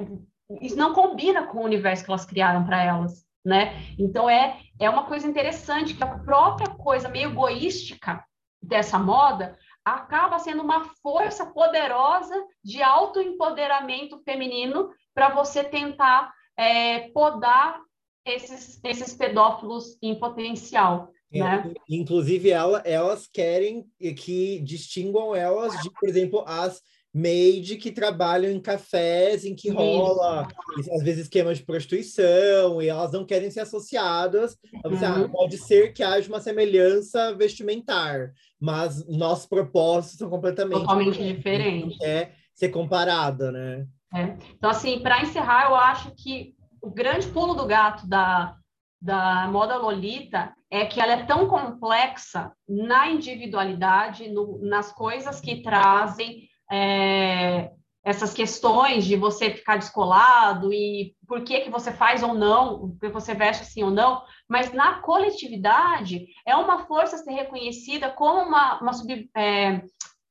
isso 0.60 0.76
não 0.76 0.92
combina 0.92 1.46
com 1.46 1.60
o 1.60 1.64
universo 1.64 2.04
que 2.04 2.10
elas 2.10 2.26
criaram 2.26 2.66
para 2.66 2.84
elas, 2.84 3.24
né? 3.46 3.76
Então 4.00 4.28
é 4.28 4.60
é 4.80 4.90
uma 4.90 5.06
coisa 5.06 5.28
interessante 5.28 5.94
que 5.94 6.04
a 6.04 6.18
própria 6.18 6.68
coisa 6.68 7.10
meio 7.10 7.30
egoística 7.30 8.26
dessa 8.60 8.98
moda 8.98 9.56
acaba 9.86 10.40
sendo 10.40 10.64
uma 10.64 10.86
força 11.04 11.46
poderosa 11.46 12.44
de 12.64 12.82
autoempoderamento 12.82 14.20
feminino 14.24 14.90
para 15.14 15.30
você 15.30 15.64
tentar 15.64 16.34
é, 16.58 17.10
podar 17.10 17.80
esses, 18.26 18.84
esses 18.84 19.14
pedófilos 19.14 19.96
em 20.02 20.20
potencial. 20.20 21.14
É, 21.32 21.40
né? 21.40 21.74
Inclusive, 21.90 22.50
ela, 22.50 22.82
elas 22.86 23.28
querem 23.28 23.86
que 24.18 24.60
distinguam 24.60 25.36
elas 25.36 25.74
de, 25.82 25.90
por 25.92 26.08
exemplo, 26.08 26.44
as 26.48 26.82
maid 27.16 27.78
que 27.78 27.94
trabalham 27.94 28.52
em 28.52 28.60
cafés 28.60 29.46
em 29.46 29.56
que 29.56 29.70
rola 29.70 30.46
às 30.92 31.02
vezes 31.02 31.24
esquema 31.24 31.56
de 31.56 31.64
prostituição 31.64 32.82
e 32.82 32.90
elas 32.90 33.14
não 33.14 33.26
querem 33.26 33.50
ser 33.50 33.62
associadas 33.62 34.58
uhum. 34.84 34.98
ah, 35.02 35.30
pode 35.30 35.58
ser 35.58 35.94
que 35.94 36.04
haja 36.04 36.28
uma 36.28 36.42
semelhança 36.42 37.34
vestimentar 37.34 38.34
mas 38.60 39.08
nossos 39.08 39.46
propósitos 39.46 40.18
são 40.18 40.30
completamente 40.30 40.82
totalmente 40.82 41.24
diferentes 41.24 41.98
é 42.02 42.34
ser 42.54 42.68
comparada 42.68 43.50
né 43.50 43.88
é. 44.14 44.36
então 44.54 44.70
assim 44.70 45.00
para 45.00 45.22
encerrar 45.22 45.70
eu 45.70 45.76
acho 45.76 46.12
que 46.18 46.54
o 46.82 46.92
grande 46.92 47.28
pulo 47.28 47.54
do 47.54 47.66
gato 47.66 48.06
da 48.10 48.58
da 49.06 49.48
moda 49.48 49.78
lolita 49.78 50.52
é 50.70 50.84
que 50.84 51.00
ela 51.00 51.14
é 51.14 51.26
tão 51.26 51.48
complexa 51.48 52.52
na 52.68 53.08
individualidade 53.08 54.30
no, 54.30 54.58
nas 54.64 54.92
coisas 54.92 55.40
que 55.40 55.62
trazem 55.62 56.50
é, 56.72 57.70
essas 58.04 58.34
questões 58.34 59.06
de 59.06 59.16
você 59.16 59.52
ficar 59.52 59.78
descolado 59.78 60.74
e 60.74 61.16
por 61.28 61.44
que, 61.44 61.62
que 61.62 61.70
você 61.70 61.92
faz 61.92 62.24
ou 62.24 62.34
não, 62.34 62.90
porque 62.90 63.10
você 63.10 63.36
veste 63.36 63.62
assim 63.62 63.84
ou 63.84 63.92
não, 63.92 64.24
mas 64.50 64.74
na 64.74 64.96
coletividade 65.02 66.26
é 66.44 66.56
uma 66.56 66.88
força 66.88 67.20
ser 67.20 67.32
reconhecida 67.32 68.10
como 68.10 68.42
uma, 68.42 68.82
uma 68.82 68.94
sub, 68.94 69.30
é, 69.38 69.84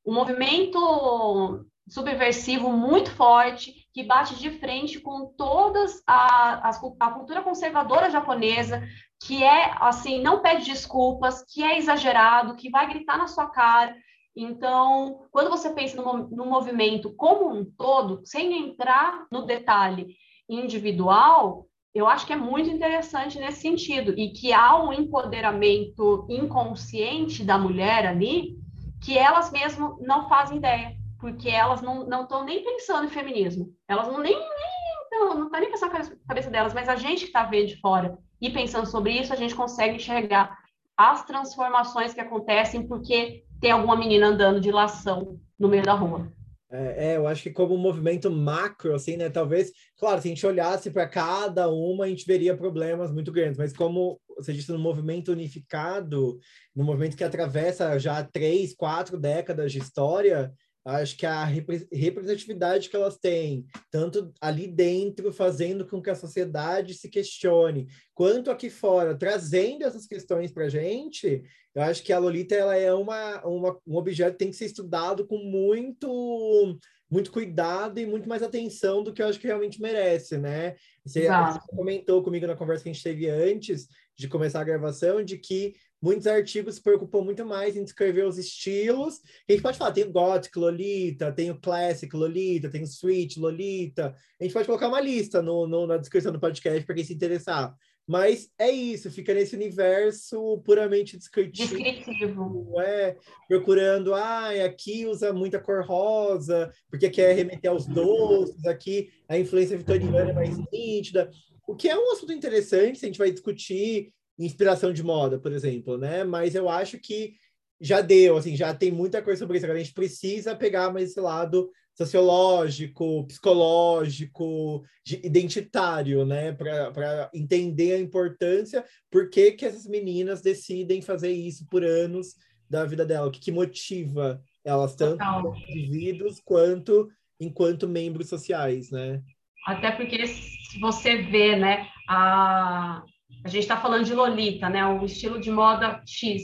um 0.05 0.13
movimento 0.13 1.65
subversivo 1.87 2.73
muito 2.73 3.09
forte 3.09 3.84
que 3.95 4.03
bate 4.03 4.35
de 4.35 4.51
frente 4.59 4.99
com 4.99 5.33
todas 5.37 6.03
a, 6.05 6.67
a, 6.67 6.71
a 6.99 7.11
cultura 7.11 7.41
conservadora 7.41 8.09
japonesa, 8.09 8.83
que 9.25 9.41
é 9.41 9.73
assim, 9.79 10.21
não 10.21 10.41
pede 10.41 10.65
desculpas, 10.65 11.45
que 11.47 11.63
é 11.63 11.77
exagerado, 11.77 12.57
que 12.57 12.69
vai 12.69 12.89
gritar 12.89 13.17
na 13.17 13.27
sua 13.27 13.49
cara, 13.49 13.95
então, 14.35 15.21
quando 15.31 15.49
você 15.49 15.69
pensa 15.69 15.95
no, 15.95 16.27
no 16.27 16.45
movimento 16.45 17.13
como 17.15 17.49
um 17.49 17.63
todo, 17.63 18.21
sem 18.25 18.67
entrar 18.67 19.25
no 19.31 19.45
detalhe 19.45 20.17
individual, 20.49 21.65
eu 21.93 22.05
acho 22.05 22.27
que 22.27 22.33
é 22.33 22.35
muito 22.35 22.69
interessante 22.69 23.39
nesse 23.39 23.61
sentido, 23.61 24.13
e 24.17 24.31
que 24.31 24.51
há 24.51 24.75
um 24.83 24.91
empoderamento 24.91 26.27
inconsciente 26.29 27.45
da 27.45 27.57
mulher 27.57 28.05
ali, 28.05 28.57
que 29.01 29.17
elas 29.17 29.51
mesmas 29.51 29.97
não 30.01 30.27
fazem 30.27 30.57
ideia, 30.57 30.94
porque 31.25 31.49
elas 31.49 31.81
não 31.81 32.21
estão 32.21 32.45
nem 32.45 32.63
pensando 32.63 33.05
em 33.05 33.09
feminismo, 33.09 33.73
elas 33.87 34.07
não 34.07 34.19
nem, 34.19 34.35
nem 34.35 35.19
não 35.19 35.47
está 35.47 35.59
nem 35.59 35.71
pensando 35.71 35.91
na 35.91 36.05
cabeça 36.27 36.51
delas, 36.51 36.71
mas 36.71 36.87
a 36.87 36.95
gente 36.95 37.21
que 37.21 37.25
está 37.25 37.45
vendo 37.45 37.69
de 37.69 37.77
fora 37.77 38.15
e 38.39 38.51
pensando 38.51 38.85
sobre 38.85 39.13
isso, 39.13 39.33
a 39.33 39.35
gente 39.35 39.55
consegue 39.55 39.95
enxergar 39.95 40.55
as 40.95 41.25
transformações 41.25 42.13
que 42.13 42.21
acontecem, 42.21 42.87
porque 42.87 43.43
tem 43.59 43.71
alguma 43.71 43.95
menina 43.95 44.27
andando 44.27 44.61
de 44.61 44.71
lação 44.71 45.39
no 45.57 45.67
meio 45.67 45.81
da 45.81 45.95
rua. 45.95 46.31
É, 46.71 47.13
é, 47.13 47.17
eu 47.17 47.25
acho 47.25 47.41
que 47.41 47.51
como 47.51 47.73
um 47.73 47.79
movimento 47.79 48.29
macro, 48.29 48.93
assim, 48.93 49.17
né? 49.17 49.27
Talvez, 49.27 49.71
claro, 49.97 50.21
se 50.21 50.27
a 50.27 50.29
gente 50.29 50.45
olhasse 50.45 50.91
para 50.91 51.07
cada 51.07 51.69
uma, 51.69 52.05
a 52.05 52.07
gente 52.07 52.25
veria 52.25 52.55
problemas 52.55 53.11
muito 53.11 53.31
grandes, 53.31 53.57
mas 53.57 53.73
como 53.73 54.19
você 54.35 54.53
disse, 54.53 54.71
no 54.71 54.77
movimento 54.77 55.31
unificado, 55.31 56.37
no 56.75 56.83
movimento 56.83 57.15
que 57.15 57.23
atravessa 57.23 57.97
já 57.97 58.23
três, 58.23 58.75
quatro 58.75 59.17
décadas 59.17 59.71
de 59.71 59.79
história, 59.79 60.53
acho 60.85 61.17
que 61.17 61.25
a 61.25 61.43
representatividade 61.43 62.89
que 62.89 62.95
elas 62.95 63.17
têm, 63.17 63.65
tanto 63.89 64.31
ali 64.39 64.67
dentro, 64.67 65.33
fazendo 65.33 65.87
com 65.87 65.99
que 65.99 66.11
a 66.11 66.15
sociedade 66.15 66.93
se 66.93 67.09
questione, 67.09 67.87
quanto 68.13 68.51
aqui 68.51 68.69
fora, 68.69 69.17
trazendo 69.17 69.83
essas 69.83 70.05
questões 70.05 70.51
para 70.51 70.65
a 70.65 70.69
gente, 70.69 71.43
eu 71.73 71.81
acho 71.81 72.03
que 72.03 72.13
a 72.13 72.19
Lolita 72.19 72.53
ela 72.53 72.75
é 72.75 72.93
uma, 72.93 73.43
uma, 73.43 73.77
um 73.87 73.95
objeto 73.95 74.33
que 74.33 74.39
tem 74.39 74.51
que 74.51 74.55
ser 74.55 74.65
estudado 74.65 75.25
com 75.25 75.37
muito 75.37 76.77
muito 77.09 77.31
cuidado 77.31 77.99
e 77.99 78.05
muito 78.05 78.27
mais 78.27 78.41
atenção 78.41 79.03
do 79.03 79.13
que 79.13 79.21
eu 79.21 79.27
acho 79.27 79.39
que 79.39 79.47
realmente 79.47 79.79
merece, 79.79 80.37
né? 80.37 80.75
Você, 81.05 81.27
você 81.27 81.59
comentou 81.69 82.23
comigo 82.23 82.47
na 82.47 82.55
conversa 82.55 82.83
que 82.83 82.89
a 82.89 82.93
gente 82.93 83.03
teve 83.03 83.29
antes 83.29 83.87
de 84.17 84.27
começar 84.27 84.61
a 84.61 84.65
gravação 84.65 85.23
de 85.23 85.37
que 85.37 85.75
muitos 86.01 86.27
artigos 86.27 86.75
se 86.75 86.81
preocupam 86.81 87.21
muito 87.21 87.45
mais 87.45 87.75
em 87.75 87.83
descrever 87.83 88.25
os 88.25 88.37
estilos. 88.37 89.21
A 89.47 89.51
gente 89.51 89.61
pode 89.61 89.77
falar, 89.77 89.91
tem 89.91 90.03
o 90.03 90.11
Gothic 90.11 90.57
Lolita, 90.57 91.31
tem 91.31 91.51
o 91.51 91.59
Classic 91.59 92.13
Lolita, 92.15 92.69
tem 92.69 92.81
o 92.81 92.85
Sweet 92.85 93.39
Lolita. 93.39 94.15
A 94.39 94.43
gente 94.43 94.53
pode 94.53 94.67
colocar 94.67 94.87
uma 94.87 95.01
lista 95.01 95.41
no, 95.41 95.67
no 95.67 95.87
na 95.87 95.97
descrição 95.97 96.31
do 96.31 96.39
podcast 96.39 96.85
para 96.85 96.95
quem 96.95 97.03
se 97.03 97.13
interessar. 97.13 97.75
Mas 98.07 98.51
é 98.59 98.69
isso, 98.69 99.09
fica 99.09 99.33
nesse 99.33 99.55
universo 99.55 100.61
puramente 100.63 101.17
descritivo. 101.17 101.75
Descritivo. 101.75 102.79
É, 102.79 103.17
procurando, 103.47 104.13
ah, 104.13 104.49
aqui 104.63 105.07
usa 105.07 105.33
muita 105.33 105.59
cor 105.59 105.83
rosa, 105.83 106.71
porque 106.87 107.09
quer 107.09 107.35
remeter 107.35 107.71
aos 107.71 107.87
doces, 107.87 108.63
aqui 108.65 109.09
a 109.27 109.39
influência 109.39 109.75
vitoriana 109.75 110.29
é 110.29 110.33
mais 110.33 110.55
nítida. 110.71 111.31
O 111.67 111.75
que 111.75 111.89
é 111.89 111.97
um 111.97 112.11
assunto 112.11 112.31
interessante, 112.31 112.99
se 112.99 113.05
a 113.05 113.07
gente 113.07 113.17
vai 113.17 113.31
discutir 113.31 114.13
inspiração 114.37 114.91
de 114.91 115.03
moda, 115.03 115.39
por 115.39 115.51
exemplo, 115.51 115.97
né? 115.97 116.23
Mas 116.23 116.55
eu 116.55 116.69
acho 116.69 116.99
que 116.99 117.33
já 117.79 118.01
deu, 118.01 118.37
assim, 118.37 118.55
já 118.55 118.73
tem 118.73 118.91
muita 118.91 119.21
coisa 119.21 119.39
sobre 119.39 119.57
isso. 119.57 119.65
Agora 119.65 119.79
a 119.79 119.83
gente 119.83 119.93
precisa 119.93 120.55
pegar 120.55 120.91
mais 120.91 121.11
esse 121.11 121.19
lado 121.19 121.69
sociológico, 121.93 123.25
psicológico, 123.27 124.83
identitário, 125.23 126.25
né? 126.25 126.51
Para 126.51 127.29
entender 127.33 127.93
a 127.93 127.99
importância, 127.99 128.83
por 129.09 129.29
que, 129.29 129.53
que 129.53 129.65
essas 129.65 129.85
meninas 129.85 130.41
decidem 130.41 131.01
fazer 131.01 131.31
isso 131.31 131.65
por 131.67 131.83
anos 131.83 132.35
da 132.69 132.83
vida 132.85 133.05
dela, 133.05 133.27
o 133.27 133.31
que, 133.31 133.39
que 133.39 133.51
motiva 133.51 134.41
elas, 134.63 134.95
tanto 134.95 135.23
como 135.23 135.55
indivíduos 135.55 136.41
quanto 136.43 137.09
enquanto 137.39 137.87
membros 137.87 138.29
sociais, 138.29 138.89
né? 138.91 139.21
Até 139.67 139.91
porque 139.91 140.25
se 140.27 140.79
você 140.79 141.23
vê, 141.23 141.55
né, 141.55 141.87
a, 142.07 143.03
a 143.45 143.47
gente 143.47 143.61
está 143.61 143.77
falando 143.77 144.03
de 144.03 144.13
Lolita, 144.15 144.67
né? 144.67 144.83
Um 144.87 145.05
estilo 145.05 145.39
de 145.39 145.51
moda 145.51 146.01
X. 146.03 146.41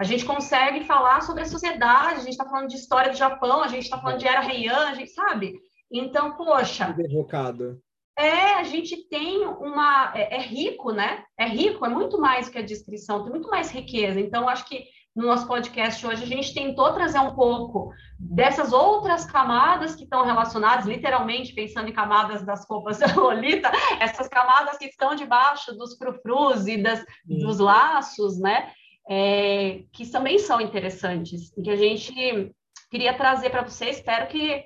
A 0.00 0.04
gente 0.04 0.24
consegue 0.24 0.84
falar 0.84 1.20
sobre 1.20 1.42
a 1.42 1.46
sociedade, 1.46 2.20
a 2.20 2.22
gente 2.22 2.30
está 2.30 2.44
falando 2.44 2.68
de 2.68 2.76
história 2.76 3.10
do 3.10 3.18
Japão, 3.18 3.60
a 3.60 3.66
gente 3.66 3.82
está 3.82 3.98
falando 3.98 4.20
de 4.20 4.28
Era 4.28 4.46
Heian, 4.46 4.86
a 4.86 4.94
gente 4.94 5.10
sabe. 5.10 5.58
Então, 5.90 6.36
poxa. 6.36 6.92
Derrocado. 6.92 7.82
É, 8.16 8.54
a 8.54 8.62
gente 8.62 9.08
tem 9.08 9.44
uma. 9.44 10.12
É, 10.14 10.36
é, 10.36 10.40
rico, 10.40 10.92
né? 10.92 11.24
É 11.36 11.44
rico, 11.44 11.84
é 11.84 11.88
muito 11.88 12.20
mais 12.20 12.48
que 12.48 12.56
a 12.56 12.62
descrição, 12.62 13.24
tem 13.24 13.32
muito 13.32 13.50
mais 13.50 13.72
riqueza. 13.72 14.20
Então, 14.20 14.48
acho 14.48 14.64
que 14.68 14.84
no 15.14 15.26
nosso 15.26 15.46
podcast 15.46 16.04
hoje 16.04 16.24
a 16.24 16.26
gente 16.26 16.52
tentou 16.52 16.92
trazer 16.92 17.20
um 17.20 17.34
pouco 17.34 17.92
dessas 18.18 18.72
outras 18.72 19.24
camadas 19.24 19.94
que 19.94 20.02
estão 20.02 20.24
relacionadas, 20.24 20.86
literalmente 20.86 21.54
pensando 21.54 21.88
em 21.88 21.92
camadas 21.92 22.44
das 22.44 22.66
roupas 22.68 22.98
da 22.98 23.14
Lolita, 23.14 23.70
essas 24.00 24.28
camadas 24.28 24.76
que 24.76 24.86
estão 24.86 25.14
debaixo 25.14 25.72
dos 25.74 25.96
frufrus 25.96 26.66
e 26.66 26.82
das, 26.82 27.04
dos 27.24 27.58
laços, 27.58 28.38
né? 28.38 28.72
É, 29.08 29.82
que 29.92 30.10
também 30.10 30.38
são 30.38 30.60
interessantes, 30.60 31.52
e 31.56 31.62
que 31.62 31.70
a 31.70 31.76
gente 31.76 32.54
queria 32.90 33.12
trazer 33.14 33.50
para 33.50 33.62
vocês. 33.62 33.96
Espero 33.96 34.26
que 34.28 34.64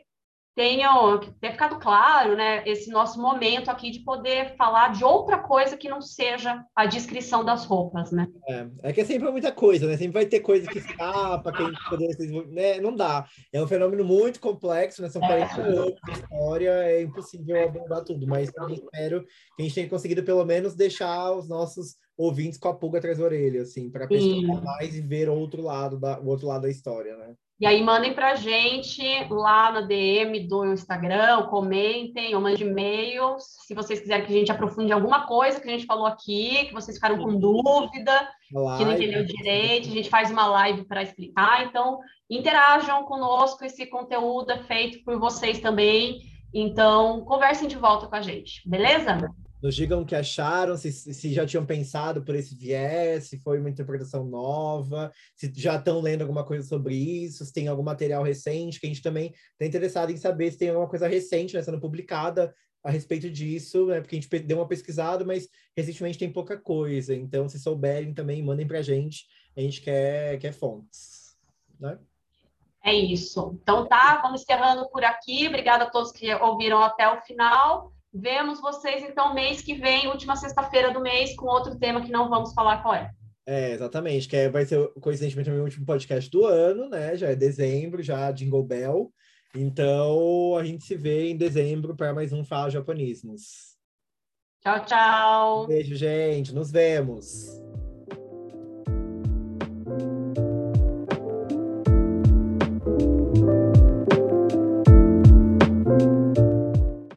tenham 0.58 1.20
tenha 1.40 1.52
ficado 1.52 1.78
claro, 1.78 2.36
né, 2.36 2.64
esse 2.66 2.90
nosso 2.90 3.22
momento 3.22 3.70
aqui 3.70 3.92
de 3.92 4.00
poder 4.00 4.56
falar 4.56 4.88
de 4.88 5.04
outra 5.04 5.38
coisa 5.38 5.76
que 5.76 5.88
não 5.88 6.02
seja 6.02 6.64
a 6.74 6.84
descrição 6.84 7.44
das 7.44 7.64
roupas, 7.64 8.10
né? 8.10 8.26
É, 8.48 8.66
é 8.82 8.92
que 8.92 9.00
é 9.00 9.04
sempre 9.04 9.30
muita 9.30 9.52
coisa, 9.52 9.86
né? 9.86 9.96
Sempre 9.96 10.14
vai 10.14 10.26
ter 10.26 10.40
coisa 10.40 10.68
que 10.68 10.78
escapa, 10.78 11.52
que 11.52 11.62
a 11.62 11.66
gente 11.66 11.88
poder 11.88 12.08
né? 12.48 12.80
Não 12.80 12.92
dá. 12.92 13.24
É 13.52 13.62
um 13.62 13.68
fenômeno 13.68 14.04
muito 14.04 14.40
complexo, 14.40 15.00
né? 15.00 15.08
São 15.08 15.22
40 15.22 15.60
é. 15.60 15.64
anos 15.64 15.94
de 16.04 16.12
história, 16.12 16.70
é 16.70 17.02
impossível 17.02 17.64
abordar 17.64 18.02
tudo, 18.02 18.26
mas 18.26 18.50
também 18.50 18.74
espero 18.74 19.24
que 19.54 19.62
a 19.62 19.64
gente 19.64 19.74
tenha 19.76 19.88
conseguido 19.88 20.24
pelo 20.24 20.44
menos 20.44 20.74
deixar 20.74 21.30
os 21.34 21.48
nossos 21.48 21.94
ouvintes 22.16 22.58
com 22.58 22.66
a 22.66 22.74
pulga 22.74 22.98
atrás 22.98 23.18
da 23.18 23.24
orelha, 23.24 23.62
assim, 23.62 23.88
para 23.88 24.08
pesquisar 24.08 24.60
mais 24.60 24.96
e 24.96 25.00
ver 25.00 25.28
outro 25.28 25.62
lado 25.62 26.00
da, 26.00 26.18
o 26.18 26.26
outro 26.26 26.48
lado 26.48 26.62
da 26.62 26.68
história, 26.68 27.16
né? 27.16 27.36
E 27.60 27.66
aí 27.66 27.82
mandem 27.82 28.14
para 28.14 28.30
a 28.30 28.34
gente 28.36 29.02
lá 29.28 29.72
na 29.72 29.80
DM 29.80 30.46
do 30.46 30.64
Instagram, 30.64 31.42
comentem 31.46 32.32
ou 32.32 32.40
mandem 32.40 32.64
e-mail, 32.64 33.36
se 33.40 33.74
vocês 33.74 33.98
quiserem 33.98 34.24
que 34.24 34.32
a 34.32 34.36
gente 34.36 34.52
aprofunde 34.52 34.92
alguma 34.92 35.26
coisa 35.26 35.60
que 35.60 35.68
a 35.68 35.72
gente 35.72 35.84
falou 35.84 36.06
aqui, 36.06 36.66
que 36.66 36.72
vocês 36.72 36.96
ficaram 36.96 37.18
com 37.18 37.36
dúvida, 37.36 38.28
live, 38.52 38.78
que 38.78 38.84
não 38.84 38.92
entendeu 38.92 39.24
direito, 39.24 39.88
a 39.88 39.92
gente 39.92 40.08
faz 40.08 40.30
uma 40.30 40.46
live 40.46 40.84
para 40.84 41.02
explicar. 41.02 41.64
Então, 41.64 41.98
interajam 42.30 43.02
conosco, 43.02 43.64
esse 43.64 43.86
conteúdo 43.86 44.52
é 44.52 44.58
feito 44.58 45.02
por 45.02 45.18
vocês 45.18 45.58
também. 45.58 46.20
Então, 46.54 47.22
conversem 47.22 47.66
de 47.66 47.76
volta 47.76 48.06
com 48.06 48.14
a 48.14 48.22
gente, 48.22 48.62
beleza? 48.68 49.18
Nos 49.60 49.74
digam 49.74 50.02
o 50.02 50.06
que 50.06 50.14
acharam, 50.14 50.76
se, 50.76 50.92
se 50.92 51.32
já 51.32 51.44
tinham 51.44 51.66
pensado 51.66 52.22
por 52.22 52.36
esse 52.36 52.54
viés, 52.54 53.24
se 53.24 53.38
foi 53.38 53.58
uma 53.58 53.68
interpretação 53.68 54.24
nova, 54.24 55.12
se 55.34 55.52
já 55.56 55.76
estão 55.76 56.00
lendo 56.00 56.22
alguma 56.22 56.44
coisa 56.44 56.66
sobre 56.66 56.94
isso, 56.94 57.44
se 57.44 57.52
tem 57.52 57.66
algum 57.66 57.82
material 57.82 58.22
recente, 58.22 58.78
que 58.78 58.86
a 58.86 58.88
gente 58.88 59.02
também 59.02 59.34
está 59.52 59.66
interessado 59.66 60.10
em 60.12 60.16
saber 60.16 60.52
se 60.52 60.58
tem 60.58 60.68
alguma 60.68 60.88
coisa 60.88 61.08
recente 61.08 61.54
né, 61.54 61.62
sendo 61.62 61.80
publicada 61.80 62.54
a 62.84 62.90
respeito 62.90 63.28
disso, 63.28 63.86
né, 63.86 64.00
porque 64.00 64.14
a 64.16 64.20
gente 64.20 64.38
deu 64.40 64.58
uma 64.58 64.68
pesquisada, 64.68 65.24
mas 65.24 65.48
recentemente 65.76 66.18
tem 66.18 66.32
pouca 66.32 66.56
coisa. 66.56 67.12
Então, 67.12 67.48
se 67.48 67.58
souberem 67.58 68.14
também, 68.14 68.42
mandem 68.42 68.66
para 68.66 68.78
a 68.78 68.82
gente, 68.82 69.26
a 69.56 69.60
gente 69.60 69.80
quer, 69.80 70.38
quer 70.38 70.52
fontes. 70.52 71.36
Né? 71.80 71.98
É 72.84 72.94
isso. 72.94 73.58
Então 73.60 73.86
tá, 73.86 74.20
vamos 74.22 74.42
encerrando 74.42 74.88
por 74.88 75.04
aqui. 75.04 75.48
Obrigada 75.48 75.84
a 75.84 75.90
todos 75.90 76.12
que 76.12 76.32
ouviram 76.36 76.80
até 76.80 77.08
o 77.08 77.20
final. 77.22 77.92
Vemos 78.12 78.60
vocês, 78.60 79.02
então, 79.04 79.34
mês 79.34 79.60
que 79.60 79.74
vem, 79.74 80.08
última 80.08 80.34
sexta-feira 80.36 80.92
do 80.92 81.00
mês, 81.00 81.36
com 81.36 81.46
outro 81.46 81.78
tema 81.78 82.00
que 82.00 82.10
não 82.10 82.28
vamos 82.28 82.54
falar 82.54 82.82
qual 82.82 82.94
é. 82.94 83.10
É, 83.46 83.72
exatamente, 83.72 84.28
que 84.28 84.36
é, 84.36 84.48
vai 84.48 84.66
ser, 84.66 84.86
coincidentemente, 85.00 85.50
o 85.50 85.62
último 85.62 85.86
podcast 85.86 86.30
do 86.30 86.44
ano, 86.44 86.88
né? 86.88 87.16
Já 87.16 87.28
é 87.28 87.34
dezembro, 87.34 88.02
já 88.02 88.30
Jingle 88.30 88.62
Bell. 88.62 89.12
Então, 89.54 90.56
a 90.56 90.64
gente 90.64 90.84
se 90.84 90.94
vê 90.94 91.30
em 91.30 91.36
dezembro 91.36 91.96
para 91.96 92.12
mais 92.12 92.32
um 92.32 92.44
Fala 92.44 92.70
Japonismos. 92.70 93.76
Tchau, 94.60 94.84
tchau. 94.84 95.66
Beijo, 95.66 95.94
gente. 95.94 96.54
Nos 96.54 96.70
vemos. 96.70 97.67